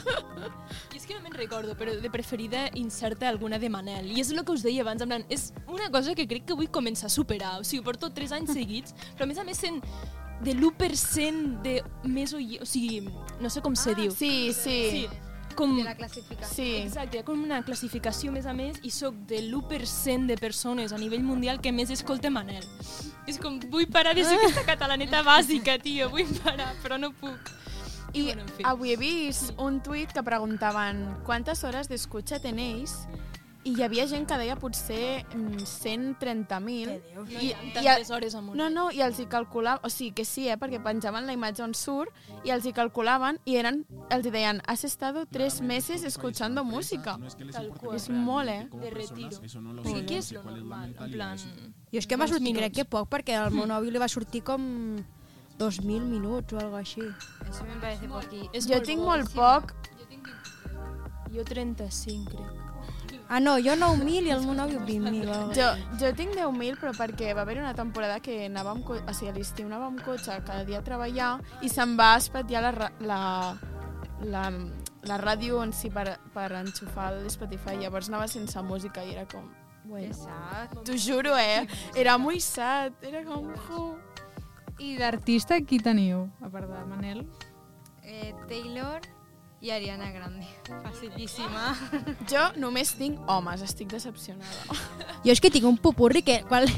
I 0.90 0.98
és 0.98 1.06
que 1.06 1.14
no 1.14 1.22
me'n 1.24 1.38
recordo, 1.38 1.76
però 1.78 1.94
de 1.94 2.12
preferida 2.12 2.66
incerta 2.74 3.30
alguna 3.30 3.60
de 3.62 3.70
Manel. 3.72 4.10
I 4.10 4.20
és 4.24 4.34
el 4.34 4.42
que 4.44 4.56
us 4.58 4.66
deia 4.66 4.82
abans, 4.84 5.06
en 5.06 5.14
plan, 5.14 5.26
és 5.30 5.50
una 5.70 5.88
cosa 5.94 6.16
que 6.18 6.26
crec 6.28 6.48
que 6.50 6.58
vull 6.58 6.70
començar 6.74 7.08
a 7.08 7.14
superar. 7.14 7.58
O 7.60 7.66
sigui, 7.66 7.84
porto 7.86 8.10
3 8.12 8.40
anys 8.40 8.56
seguits, 8.58 8.96
però 9.14 9.28
a 9.28 9.30
més 9.30 9.38
a 9.38 9.46
més 9.46 9.62
sent 9.62 9.80
de 10.40 10.54
l'1% 10.56 11.60
de 11.62 11.80
més 12.08 12.34
oy... 12.34 12.58
O 12.60 12.66
sigui, 12.68 13.04
no 13.40 13.50
sé 13.52 13.62
com 13.62 13.76
se 13.78 13.94
diu. 13.94 14.10
Sí, 14.10 14.50
sí. 14.56 14.78
sí. 14.90 15.29
Com... 15.58 15.76
De 15.76 15.84
la 15.84 15.94
classificació. 15.98 16.54
Sí. 16.54 16.68
Exacte, 16.84 17.18
hi 17.18 17.20
ha 17.20 17.26
com 17.26 17.42
una 17.42 17.60
classificació 17.66 18.32
més 18.32 18.46
a 18.46 18.54
més 18.56 18.78
i 18.86 18.92
sóc 18.94 19.16
de 19.28 19.40
l'1% 19.42 20.30
de 20.30 20.36
persones 20.40 20.92
a 20.92 20.98
nivell 21.00 21.24
mundial 21.26 21.60
que 21.60 21.72
més 21.72 21.90
escolta 21.90 22.30
Manel. 22.30 22.64
És 23.28 23.38
com, 23.38 23.58
vull 23.70 23.88
parar 23.92 24.14
de 24.16 24.24
ser 24.24 24.38
aquesta 24.38 24.64
catalaneta 24.72 25.22
bàsica, 25.26 25.78
tio, 25.82 26.08
vull 26.12 26.28
parar, 26.44 26.72
però 26.84 26.98
no 27.00 27.12
puc. 27.12 27.50
I 28.12 28.24
bueno, 28.26 28.42
en 28.42 28.48
fi. 28.56 28.64
avui 28.66 28.90
he 28.90 28.96
vist 28.98 29.52
un 29.62 29.78
tuit 29.86 30.10
que 30.10 30.22
preguntaven 30.26 31.04
quantes 31.26 31.62
hores 31.62 31.86
d'escutxa 31.90 32.40
tenéis 32.42 32.96
i 33.70 33.76
hi 33.76 33.84
havia 33.84 34.06
gent 34.10 34.26
que 34.26 34.36
deia 34.40 34.56
potser 34.58 35.22
mm, 35.22 35.62
130.000. 35.62 36.96
No 37.14 37.24
hi 37.28 37.52
ha 37.52 37.60
tantes 37.76 38.10
hores 38.10 38.34
amunt. 38.34 38.56
No, 38.58 38.66
no, 38.72 38.88
i 38.94 39.02
els 39.04 39.20
hi 39.22 39.26
calculaven, 39.30 39.84
o 39.86 39.90
sigui 39.92 40.12
que 40.18 40.26
sí, 40.26 40.48
eh, 40.50 40.56
perquè 40.60 40.80
penjaven 40.82 41.28
la 41.28 41.36
imatge 41.36 41.62
on 41.64 41.74
surt 41.78 42.14
i 42.46 42.54
els 42.54 42.66
hi 42.66 42.74
calculaven 42.76 43.38
i 43.46 43.58
eren, 43.60 43.84
els 44.10 44.26
hi 44.26 44.34
deien, 44.34 44.62
has 44.66 44.84
estado 44.88 45.26
tres 45.30 45.60
meses 45.60 46.04
escuchando 46.08 46.64
música. 46.64 47.16
Tal 47.52 47.70
qual. 47.76 47.94
És 47.98 48.08
molt, 48.10 48.50
eh? 48.50 48.66
De 48.82 48.90
retiro. 48.94 49.30
Perquè 49.84 50.04
què 50.08 50.18
és 50.18 50.32
lo 50.34 50.42
normal? 50.46 50.94
En 50.98 51.14
plan... 51.14 51.46
Jo 51.90 51.98
és 51.98 52.06
que 52.06 52.18
m'ha 52.18 52.28
sortit, 52.30 52.54
crec 52.56 52.76
que 52.80 52.86
poc, 52.86 53.08
perquè 53.10 53.38
al 53.38 53.54
meu 53.54 53.68
nòvio 53.74 53.94
li 53.94 54.02
va 54.02 54.10
sortir 54.10 54.42
com 54.46 54.64
2.000 55.60 56.10
minuts 56.10 56.56
o 56.56 56.58
algo 56.62 56.80
així. 56.80 57.04
Eso 57.46 57.66
me 57.68 57.78
parece 57.82 58.08
poquí. 58.10 58.46
És 58.56 58.66
Jo 58.70 58.82
tinc 58.82 59.04
molt 59.04 59.30
poc. 59.36 59.74
Jo 61.30 61.44
35, 61.46 62.34
crec. 62.34 62.59
Ah, 63.30 63.38
no, 63.38 63.52
jo 63.62 63.76
9.000 63.78 64.26
i 64.26 64.30
el 64.34 64.40
meu 64.42 64.56
nòvio 64.58 64.80
20.000. 64.82 65.28
o 65.28 65.32
algo 65.36 65.52
Jo, 65.54 65.68
jo 66.00 66.08
tinc 66.18 66.32
10.000, 66.34 66.80
però 66.80 66.90
perquè 66.98 67.30
va 67.36 67.42
haver 67.46 67.60
una 67.62 67.74
temporada 67.78 68.18
que 68.18 68.46
anava 68.46 68.72
amb, 68.74 68.82
co- 68.84 68.98
o 68.98 69.12
sigui, 69.14 69.30
a 69.30 69.34
l'estiu 69.36 69.68
anava 69.70 69.86
amb 69.86 70.02
cotxe 70.02 70.34
cada 70.44 70.64
dia 70.66 70.80
a 70.80 70.82
treballar 70.82 71.36
i 71.62 71.68
se'm 71.70 71.94
va 71.96 72.16
espatllar 72.18 72.64
la, 72.74 72.90
la, 73.06 73.20
la, 74.26 74.44
la 75.06 75.18
ràdio 75.22 75.62
en 75.62 75.70
si 75.72 75.90
per, 75.94 76.18
per 76.34 76.50
enxufar 76.58 77.12
l'Spotify. 77.22 77.76
Llavors 77.78 78.08
anava 78.10 78.26
sense 78.26 78.60
música 78.66 79.04
i 79.06 79.14
era 79.14 79.24
com... 79.30 79.46
Bueno, 79.84 80.10
t'ho 80.84 80.96
juro, 80.98 81.36
eh? 81.38 81.66
Era 81.94 82.18
muy 82.18 82.40
sad. 82.40 82.92
Era 83.02 83.22
com... 83.24 83.46
I 84.80 84.96
d'artista 84.98 85.58
qui 85.62 85.78
teniu, 85.78 86.26
a 86.42 86.48
part 86.50 86.66
de 86.66 86.84
Manel? 86.88 87.22
Eh, 88.02 88.34
Taylor 88.48 89.00
i 89.60 89.70
Ariana 89.70 90.10
Grande. 90.10 90.46
Facilíssima. 90.82 91.74
Jo 92.30 92.46
només 92.56 92.94
tinc 92.96 93.20
homes, 93.28 93.62
estic 93.62 93.90
decepcionada. 93.92 94.78
Jo 95.24 95.34
és 95.34 95.40
que 95.42 95.50
tinc 95.52 95.66
un 95.68 95.76
pupurri 95.76 96.22
que... 96.24 96.40
Qual... 96.48 96.68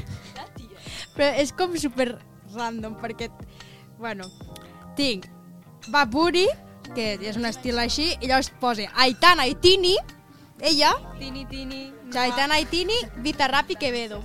Però 1.14 1.28
és 1.38 1.52
com 1.54 1.76
super 1.78 2.08
random, 2.56 2.96
perquè... 2.98 3.30
Bueno, 4.00 4.26
tinc 4.98 5.28
Baburi, 5.92 6.48
que 6.96 7.14
és 7.22 7.38
un 7.38 7.46
estil 7.46 7.78
així, 7.78 8.10
i 8.18 8.26
llavors 8.26 8.50
posa 8.58 8.88
Aitana 9.04 9.46
i 9.46 9.54
Tini, 9.54 9.94
ella, 10.62 10.92
Tini, 11.20 11.46
Tini. 11.50 11.84
Aitana 12.18 12.58
i 12.58 12.66
Tini, 12.70 12.98
Bizarrap 13.22 13.70
i 13.70 13.78
Quevedo. 13.78 14.22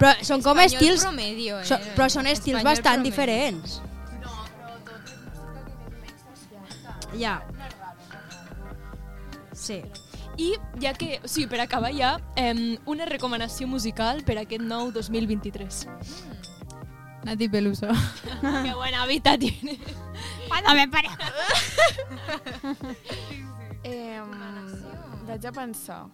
Però 0.00 0.10
són 0.26 0.42
com 0.42 0.58
Espanyol 0.58 0.80
estils... 0.80 1.04
promedio, 1.04 1.58
eh? 1.60 1.66
so, 1.68 1.76
però 1.94 2.08
són 2.10 2.26
estils 2.26 2.58
Espanyol 2.58 2.70
bastant 2.72 3.02
promedio. 3.02 3.10
diferents. 3.12 3.82
Ja. 7.18 7.42
Sí. 9.52 9.82
I 10.36 10.56
ja 10.82 10.92
que, 10.98 11.20
o 11.22 11.28
sigui, 11.28 11.46
per 11.46 11.60
acabar 11.62 11.92
ja, 11.94 12.16
eh, 12.36 12.78
una 12.90 13.06
recomanació 13.06 13.68
musical 13.70 14.24
per 14.26 14.38
aquest 14.42 14.62
nou 14.62 14.90
2023. 14.92 15.86
Nati 17.24 17.48
Peluso. 17.48 17.88
Qué 18.40 18.74
buena 18.74 19.06
vida 19.06 19.38
tiene. 19.38 19.78
Cuando 20.48 20.74
me 20.74 20.88
pare. 20.88 21.08
Eh, 23.84 24.20
vaig 25.26 25.46
a 25.46 25.52
pensar. 25.52 26.06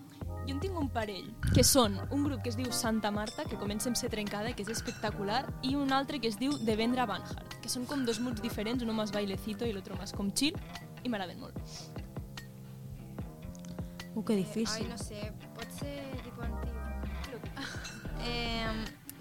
Jo 0.46 0.54
en 0.54 0.60
tinc 0.62 0.78
un 0.78 0.88
parell, 0.90 1.28
que 1.54 1.62
són 1.66 1.96
un 2.10 2.24
grup 2.26 2.42
que 2.42 2.50
es 2.50 2.56
diu 2.58 2.70
Santa 2.74 3.10
Marta, 3.14 3.44
que 3.46 3.58
comença 3.60 3.90
amb 3.90 3.98
ser 3.98 4.10
trencada, 4.12 4.54
que 4.56 4.64
és 4.64 4.70
espectacular, 4.72 5.44
i 5.62 5.76
un 5.78 5.92
altre 5.92 6.20
que 6.20 6.30
es 6.32 6.38
diu 6.40 6.56
Devendra 6.66 7.06
Banhart, 7.06 7.58
que 7.62 7.70
són 7.72 7.86
com 7.86 8.04
dos 8.08 8.20
moods 8.24 8.42
diferents, 8.42 8.82
uno 8.82 8.96
más 8.96 9.12
bailecito 9.14 9.68
i 9.68 9.74
l'altre 9.76 9.98
más 10.00 10.14
com 10.16 10.32
chill, 10.32 10.56
i 11.04 11.12
m'agraden 11.12 11.40
molt. 11.40 11.60
Uh, 14.14 14.24
que 14.24 14.36
difícil. 14.36 14.82
Ai, 14.82 14.88
no 14.90 14.98
sé, 14.98 15.30
pot 15.56 15.78
ser 15.78 15.94
tipus 16.24 16.44
antic. 16.48 16.74
Eh, 18.26 18.66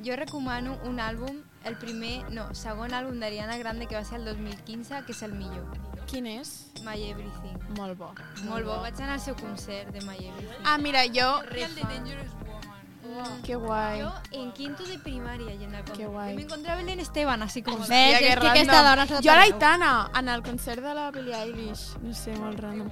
jo 0.03 0.15
recomano 0.15 0.79
un 0.87 0.99
àlbum, 0.99 1.43
el 1.65 1.77
primer, 1.79 2.23
no, 2.33 2.49
segon 2.55 2.95
àlbum 2.95 3.19
d'Ariana 3.19 3.59
Grande 3.61 3.87
que 3.87 3.95
va 3.95 4.03
ser 4.07 4.19
el 4.19 4.25
2015, 4.27 5.05
que 5.05 5.15
és 5.15 5.23
el 5.23 5.35
millor. 5.35 5.88
Quin 6.09 6.25
és? 6.25 6.51
My 6.83 6.97
Everything. 7.09 7.57
Molt 7.77 7.97
bo. 7.99 8.09
Molt 8.47 8.65
bo, 8.65 8.79
vaig 8.81 8.97
anar 9.01 9.17
al 9.17 9.21
seu 9.23 9.35
concert 9.37 9.91
de 9.93 10.01
My 10.07 10.15
Everything. 10.17 10.65
Ah, 10.65 10.77
mira, 10.81 11.03
jo... 11.05 11.27
El 11.53 11.75
de. 11.75 11.83
Dangerous 11.83 12.31
Woman. 12.41 13.41
Qué 13.43 13.55
guai. 13.55 13.99
Yo 13.99 14.11
en 14.31 14.51
quinto 14.53 14.83
de 14.85 14.97
primaria 14.99 15.53
yendo 15.55 15.77
al 15.77 15.85
concert. 15.85 16.09
guai. 16.09 16.35
Me 16.35 16.43
encontré 16.43 16.71
a 16.71 16.75
Belén 16.75 16.99
Esteban, 16.99 17.41
así 17.43 17.61
como... 17.61 17.77
Hòstia, 17.83 18.19
que 18.19 18.29
és 18.33 18.39
que 18.39 18.47
aquesta 18.47 18.83
dona 18.83 19.05
Jo 19.07 19.15
a 19.15 19.21
tallat. 19.21 19.37
l'Aitana, 19.37 20.11
en 20.19 20.29
el 20.29 20.43
concert 20.43 20.81
de 20.83 20.93
la 20.93 21.09
Billie 21.11 21.35
Eilish. 21.35 21.97
No 22.01 22.13
sé, 22.13 22.35
molt 22.37 22.59
random. 22.59 22.89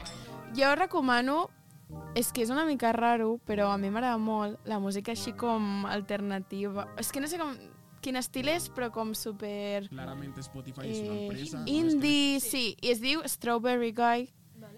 Jo 0.57 0.75
recomano, 0.75 1.49
és 2.15 2.31
que 2.33 2.43
és 2.43 2.49
una 2.49 2.65
mica 2.65 2.91
raro, 2.93 3.37
però 3.45 3.71
a 3.71 3.77
mi 3.77 3.89
m'agrada 3.89 4.17
molt 4.17 4.59
la 4.65 4.79
música 4.79 5.13
així 5.13 5.33
com 5.33 5.85
alternativa. 5.85 6.87
És 6.97 7.11
que 7.11 7.21
no 7.21 7.27
sé 7.27 7.37
com 7.37 7.53
quin 8.01 8.15
estil 8.19 8.47
és, 8.49 8.69
però 8.69 8.89
com 8.93 9.13
super... 9.15 9.87
Claramente 9.89 10.43
Spotify 10.43 10.85
és 10.89 10.99
una 11.03 11.13
Eh, 11.13 11.27
empresa. 11.27 11.61
indie, 11.65 12.39
sí. 12.39 12.75
I 12.81 12.91
es 12.93 13.01
diu 13.01 13.21
Strawberry 13.25 13.91
Guy, 13.91 14.29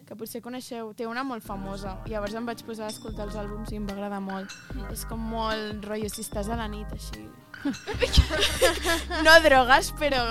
que 0.08 0.16
potser 0.18 0.42
coneixeu. 0.42 0.94
Té 0.98 1.06
una 1.08 1.24
molt 1.24 1.44
famosa. 1.46 1.98
I 2.08 2.16
llavors 2.16 2.34
em 2.36 2.46
vaig 2.48 2.64
posar 2.66 2.88
a 2.88 2.94
escoltar 2.94 3.28
els 3.28 3.36
àlbums 3.38 3.72
i 3.72 3.78
em 3.78 3.86
va 3.88 3.94
agradar 3.94 4.20
molt. 4.22 4.50
És 4.92 5.06
com 5.06 5.20
molt 5.20 5.86
rotllo, 5.86 6.10
si 6.10 6.22
estàs 6.26 6.50
a 6.50 6.56
la 6.58 6.68
nit, 6.68 6.88
així. 6.96 7.28
no 9.26 9.34
drogues, 9.44 9.92
però... 10.00 10.24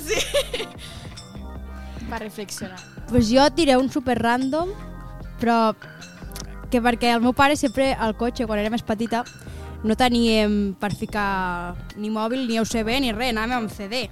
Sí. 0.00 0.20
Per 2.08 2.20
reflexionar. 2.20 2.78
Pues 3.08 3.28
jo 3.32 3.42
et 3.44 3.54
diré 3.58 3.76
un 3.80 3.90
super 3.90 4.16
random, 4.20 4.70
però 5.40 5.74
que 6.70 6.80
perquè 6.82 7.12
el 7.14 7.20
meu 7.24 7.32
pare 7.36 7.56
sempre 7.56 7.92
al 7.94 8.16
cotxe, 8.18 8.46
quan 8.46 8.58
era 8.60 8.70
més 8.72 8.82
petita, 8.86 9.24
no 9.84 9.96
teníem 10.00 10.74
per 10.80 10.94
ficar 10.96 11.76
ni 12.00 12.10
mòbil, 12.10 12.46
ni 12.48 12.58
USB, 12.60 12.88
ni 13.04 13.12
res, 13.12 13.34
anàvem 13.34 13.58
amb 13.62 13.72
CD. 13.72 14.06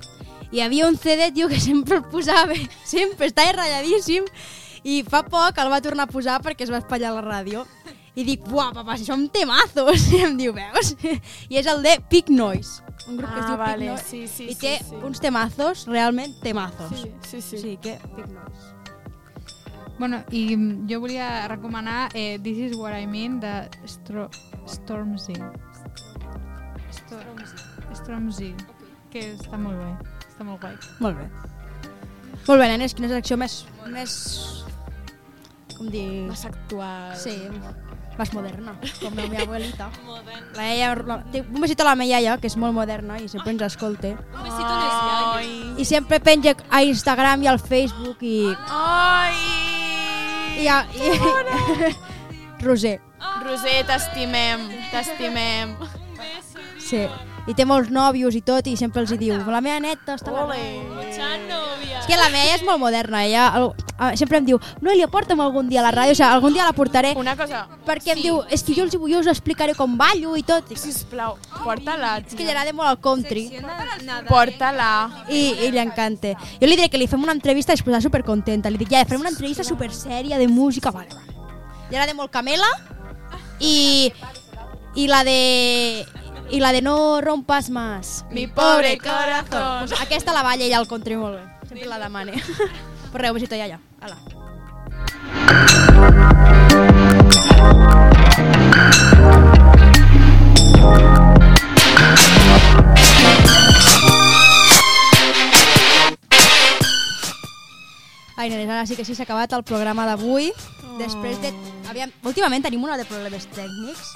I 0.52 0.58
hi 0.58 0.60
havia 0.66 0.86
un 0.86 0.98
CD, 1.00 1.30
tio, 1.32 1.48
que 1.48 1.60
sempre 1.68 1.96
el 1.96 2.04
posava, 2.12 2.54
sempre, 2.84 3.30
estava 3.32 3.54
ratlladíssim, 3.56 4.26
i 4.84 5.00
fa 5.08 5.22
poc 5.24 5.58
el 5.62 5.70
va 5.72 5.80
tornar 5.80 6.04
a 6.08 6.12
posar 6.12 6.40
perquè 6.44 6.66
es 6.66 6.72
va 6.72 6.80
espatllar 6.82 7.14
la 7.16 7.22
ràdio. 7.24 7.64
I 8.14 8.26
dic, 8.28 8.42
buah, 8.44 8.74
papa, 8.76 8.98
si 9.00 9.06
som 9.08 9.22
temazos! 9.32 10.10
I 10.12 10.18
em 10.26 10.34
diu, 10.36 10.52
veus? 10.52 10.92
I 11.48 11.56
és 11.56 11.68
el 11.72 11.80
de 11.86 11.94
Peak 12.12 12.28
Noise, 12.28 12.82
un 13.08 13.16
grup 13.16 13.32
que 13.32 13.40
es 13.40 13.46
Ah, 13.46 13.48
diu 13.48 13.56
vale, 13.62 13.86
Peak 13.86 13.94
Noise. 13.94 14.10
sí, 14.10 14.26
sí, 14.28 14.50
I 14.50 14.54
sí, 14.54 14.60
té 14.60 14.74
sí. 14.84 15.00
uns 15.08 15.22
temazos, 15.24 15.86
realment 15.88 16.34
temazos. 16.44 16.92
Sí, 17.00 17.08
sí, 17.30 17.40
sí. 17.40 17.58
Sí, 17.62 17.78
que 17.80 17.96
Peak 18.12 18.28
Noise. 18.28 18.68
Bueno, 19.98 20.22
i 20.30 20.56
jo 20.88 21.00
volia 21.00 21.46
recomanar 21.48 22.10
eh, 22.14 22.38
This 22.42 22.58
is 22.58 22.76
what 22.76 22.94
I 22.98 23.06
mean 23.06 23.40
de 23.40 23.68
Stro 23.86 24.28
Stormzy. 24.66 25.36
Stormzy. 26.90 27.56
Stormzy, 27.92 28.50
que 29.12 29.24
està 29.36 29.58
molt 29.60 29.76
bé, 29.76 29.90
està 30.26 30.46
molt 30.48 30.62
guai. 30.64 30.76
Molt 31.04 31.20
bé. 31.20 31.28
Molt 32.46 32.58
bé, 32.58 32.68
nenes, 32.72 32.96
quina 32.96 33.10
secció 33.12 33.36
més... 33.38 33.62
més... 33.92 34.14
com 35.76 35.90
dir... 35.92 36.06
Més 36.30 36.46
actual. 36.48 37.12
Sí, 37.20 37.36
més 38.18 38.32
moderna, 38.36 38.74
com 39.00 39.16
la 39.16 39.26
meva 39.26 39.46
abuelita. 39.46 39.88
La 40.56 40.66
iaia, 40.68 40.92
la, 41.08 41.18
té 41.32 41.42
un 41.42 41.60
besito 41.62 41.84
a 41.84 41.90
la 41.90 41.96
meva 41.98 42.10
iaia, 42.10 42.36
que 42.40 42.50
és 42.50 42.56
molt 42.60 42.76
moderna 42.76 43.18
i 43.22 43.28
sempre 43.32 43.54
ens 43.54 43.64
escolta. 43.66 44.12
Un 44.12 44.46
besito 44.46 44.68
a 44.68 44.78
les 44.78 44.96
iaies. 45.00 45.80
I 45.82 45.88
sempre 45.88 46.20
penja 46.20 46.54
a 46.70 46.82
Instagram 46.86 47.42
i 47.46 47.50
al 47.52 47.60
Facebook 47.62 48.22
i... 48.22 48.38
Ai! 48.68 49.34
I, 50.62 50.68
a, 50.68 50.82
i, 50.94 51.92
Roser. 52.66 52.98
Roser, 53.42 53.80
t'estimem, 53.88 54.68
t'estimem. 54.92 55.76
Sí. 56.78 57.06
I 57.50 57.54
té 57.58 57.64
molts 57.66 57.90
nòvios 57.90 58.34
i 58.38 58.42
tot, 58.46 58.66
i 58.70 58.76
sempre 58.78 59.02
els 59.02 59.10
hi 59.10 59.18
diu, 59.18 59.34
la 59.50 59.60
meva 59.60 59.80
neta 59.82 60.14
està 60.14 60.30
a 60.30 60.44
la. 60.46 60.56
És 60.56 62.06
que 62.06 62.16
la 62.18 62.28
meva 62.32 62.54
és 62.56 62.62
molt 62.66 62.78
moderna, 62.82 63.24
ella 63.26 63.48
el- 63.58 64.16
sempre 64.18 64.38
em 64.38 64.46
diu, 64.46 64.58
Noelia, 64.80 65.06
porta'm 65.08 65.40
algun 65.40 65.68
dia 65.68 65.80
a 65.80 65.84
la 65.84 65.92
ràdio, 65.94 66.12
o 66.12 66.14
sigui, 66.18 66.28
algun 66.28 66.52
dia 66.54 66.64
la 66.66 66.72
portaré. 66.72 67.12
Una 67.16 67.36
cosa... 67.36 67.64
Perquè 67.86 68.16
em 68.16 68.22
diu, 68.22 68.40
és 68.50 68.62
que 68.66 68.74
jo 68.74 68.82
els, 68.86 68.94
jo 68.94 69.18
us 69.20 69.28
explicaré 69.30 69.74
com 69.74 69.96
ballo 69.98 70.34
i 70.36 70.42
tot. 70.42 70.70
Sisplau, 70.78 71.36
porta-la, 71.64 72.16
És 72.22 72.34
que 72.34 72.42
li 72.42 72.50
agrada 72.50 72.72
molt 72.72 72.90
el 72.90 72.98
country. 73.02 73.44
Porta-la. 74.28 74.90
I, 75.28 75.42
i 75.66 75.70
li 75.70 75.78
encanta. 75.82 76.34
Jo 76.60 76.66
li 76.66 76.74
diré 76.76 76.88
que 76.90 76.98
li 76.98 77.06
fem 77.10 77.22
una 77.22 77.34
entrevista 77.36 77.72
i 77.74 77.78
es 77.78 77.82
posarà 77.86 78.00
supercontenta. 78.02 78.70
Li 78.70 78.78
dic, 78.82 78.90
ja, 78.90 79.04
farem 79.06 79.22
una 79.26 79.30
entrevista 79.34 79.62
super 79.66 79.90
sèria 79.94 80.38
de 80.38 80.48
música. 80.48 80.90
Vale, 80.90 81.10
vale. 81.14 81.38
Li 81.90 81.96
agrada 81.98 82.14
molt 82.18 82.32
Camela 82.32 82.66
i, 83.60 84.10
i 84.96 85.06
la 85.10 85.22
de... 85.28 85.38
I 86.52 86.60
la 86.60 86.70
de 86.70 86.82
no 86.82 87.22
rompas 87.22 87.70
más. 87.70 88.26
Mi 88.30 88.46
pobre 88.46 88.98
corazón. 88.98 89.88
Pues 89.88 89.98
aquesta 89.98 90.34
la 90.34 90.42
balla 90.42 90.66
ella 90.66 90.76
al 90.76 90.86
country 90.86 91.16
molt 91.16 91.38
bé. 91.38 91.66
Sempre 91.66 91.88
la 91.88 91.98
demane. 91.98 92.32
Pues 92.32 93.22
res, 93.22 93.30
un 93.30 93.34
besito, 93.34 93.54
iaia. 93.54 93.80
Hala. 94.02 94.18
Ai, 108.36 108.50
nenes, 108.50 108.68
ara 108.68 108.86
sí 108.86 108.96
que 108.96 109.04
sí 109.06 109.14
s'ha 109.14 109.24
acabat 109.24 109.52
el 109.56 109.64
programa 109.64 110.04
d'avui. 110.04 110.52
Després 111.00 111.40
de... 111.40 111.52
Aviam, 111.88 112.12
últimament 112.28 112.60
tenim 112.64 112.84
una 112.84 113.00
de 113.00 113.08
problemes 113.08 113.48
tècnics. 113.56 114.12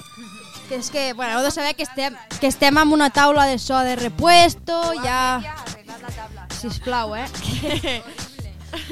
Que 0.67 0.75
és 0.75 0.89
que, 0.91 1.13
bueno, 1.13 1.37
heu 1.37 1.43
de 1.45 1.51
saber 1.51 1.75
que 1.75 1.83
estem, 1.87 2.15
que 2.41 2.47
estem 2.51 2.75
amb 2.77 2.91
una 2.93 3.09
taula 3.09 3.45
de 3.47 3.57
so 3.57 3.79
de 3.87 3.95
repuesto, 3.95 4.75
ja... 5.03 5.39
Sisplau, 6.57 7.15
eh? 7.15 7.27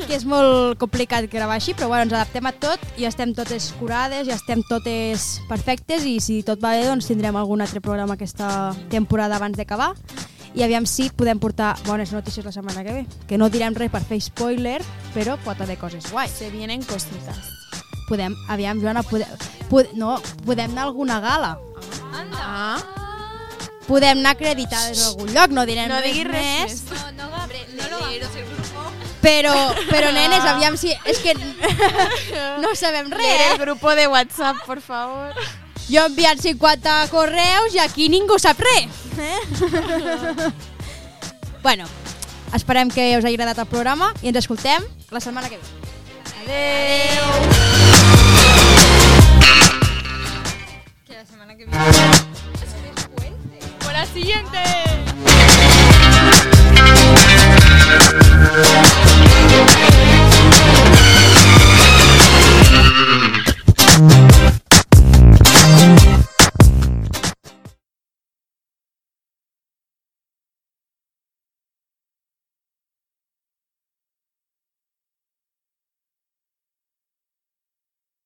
que 0.07 0.15
és 0.15 0.23
molt 0.27 0.77
complicat 0.79 1.27
gravar 1.31 1.57
així, 1.57 1.73
però 1.75 1.89
bueno, 1.91 2.05
ens 2.05 2.13
adaptem 2.15 2.47
a 2.47 2.53
tot 2.53 2.81
i 2.99 3.07
estem 3.09 3.33
totes 3.35 3.71
curades, 3.79 4.27
ja 4.29 4.37
estem 4.37 4.63
totes 4.69 5.41
perfectes 5.49 6.05
i 6.07 6.19
si 6.23 6.41
tot 6.47 6.63
va 6.63 6.75
bé 6.77 6.85
doncs 6.87 7.09
tindrem 7.09 7.35
algun 7.35 7.65
altre 7.65 7.83
programa 7.83 8.15
aquesta 8.15 8.71
temporada 8.93 9.35
abans 9.39 9.57
d'acabar 9.59 9.93
i 10.55 10.63
aviam 10.63 10.87
si 10.87 11.09
podem 11.11 11.39
portar 11.39 11.75
bones 11.83 12.13
notícies 12.15 12.45
la 12.45 12.53
setmana 12.55 12.85
que 12.85 12.93
ve. 12.93 13.03
Que 13.27 13.37
no 13.37 13.51
direm 13.51 13.75
res 13.75 13.91
per 13.91 14.05
fer 14.07 14.21
spoiler, 14.23 14.79
però 15.11 15.35
pot 15.43 15.59
haver 15.59 15.75
coses 15.77 16.07
guais. 16.11 16.31
Se 16.31 16.49
vienen 16.49 16.83
cositas. 16.87 17.64
Podem, 18.07 18.35
aviam, 18.49 18.81
Joana, 18.81 19.01
podem, 19.03 19.27
pod, 19.69 19.89
no, 19.97 20.19
podem 20.45 20.71
anar 20.71 20.83
a 20.83 20.89
alguna 20.91 21.19
gala. 21.19 21.57
Ah. 22.37 22.77
Podem 23.87 24.19
anar 24.19 24.35
acreditades 24.35 25.01
a 25.01 25.09
algun 25.11 25.33
lloc, 25.33 25.51
no 25.53 25.65
direm 25.65 25.89
No 25.89 25.99
res 26.01 26.23
res 26.25 26.31
més. 26.33 26.81
No, 26.89 27.11
no, 27.17 27.29
Gabriel, 27.35 27.67
no 27.77 27.89
lo 27.89 28.03
hagas. 28.05 28.39
Però, 29.25 29.53
però 29.89 30.11
nenes, 30.13 30.45
aviam 30.45 30.77
si... 30.77 30.91
És 31.09 31.17
que 31.23 31.33
no 32.63 32.75
sabem 32.77 33.09
res, 33.09 33.25
Leer 33.25 33.41
eh? 33.41 33.51
el 33.55 33.61
grupo 33.63 33.95
de 33.97 34.07
WhatsApp, 34.07 34.61
por 34.67 34.81
favor. 34.85 35.33
Jo 35.89 36.03
he 36.03 36.09
enviat 36.11 36.41
50 36.41 36.93
correus 37.09 37.73
i 37.73 37.81
aquí 37.81 38.09
ningú 38.09 38.37
sap 38.41 38.61
res. 38.61 39.01
Eh? 39.17 39.39
bueno, 41.65 41.89
esperem 42.53 42.93
que 42.93 43.15
us 43.17 43.25
hagi 43.25 43.37
agradat 43.37 43.65
el 43.65 43.69
programa 43.69 44.13
i 44.21 44.29
ens 44.29 44.43
escoltem 44.43 44.85
la 45.09 45.21
setmana 45.21 45.49
que 45.49 45.57
ve. 45.57 45.94
Adiós. 46.47 47.47
Que 51.05 51.13
la 51.13 51.25
semana 51.25 51.55
que 51.55 51.65
viene. 51.65 51.89
Es 51.89 53.05
puente. 53.15 53.59
Por 53.79 53.91
la 53.93 54.05
siguiente. 54.05 54.59
Thank 59.57 59.89
you. 59.89 59.94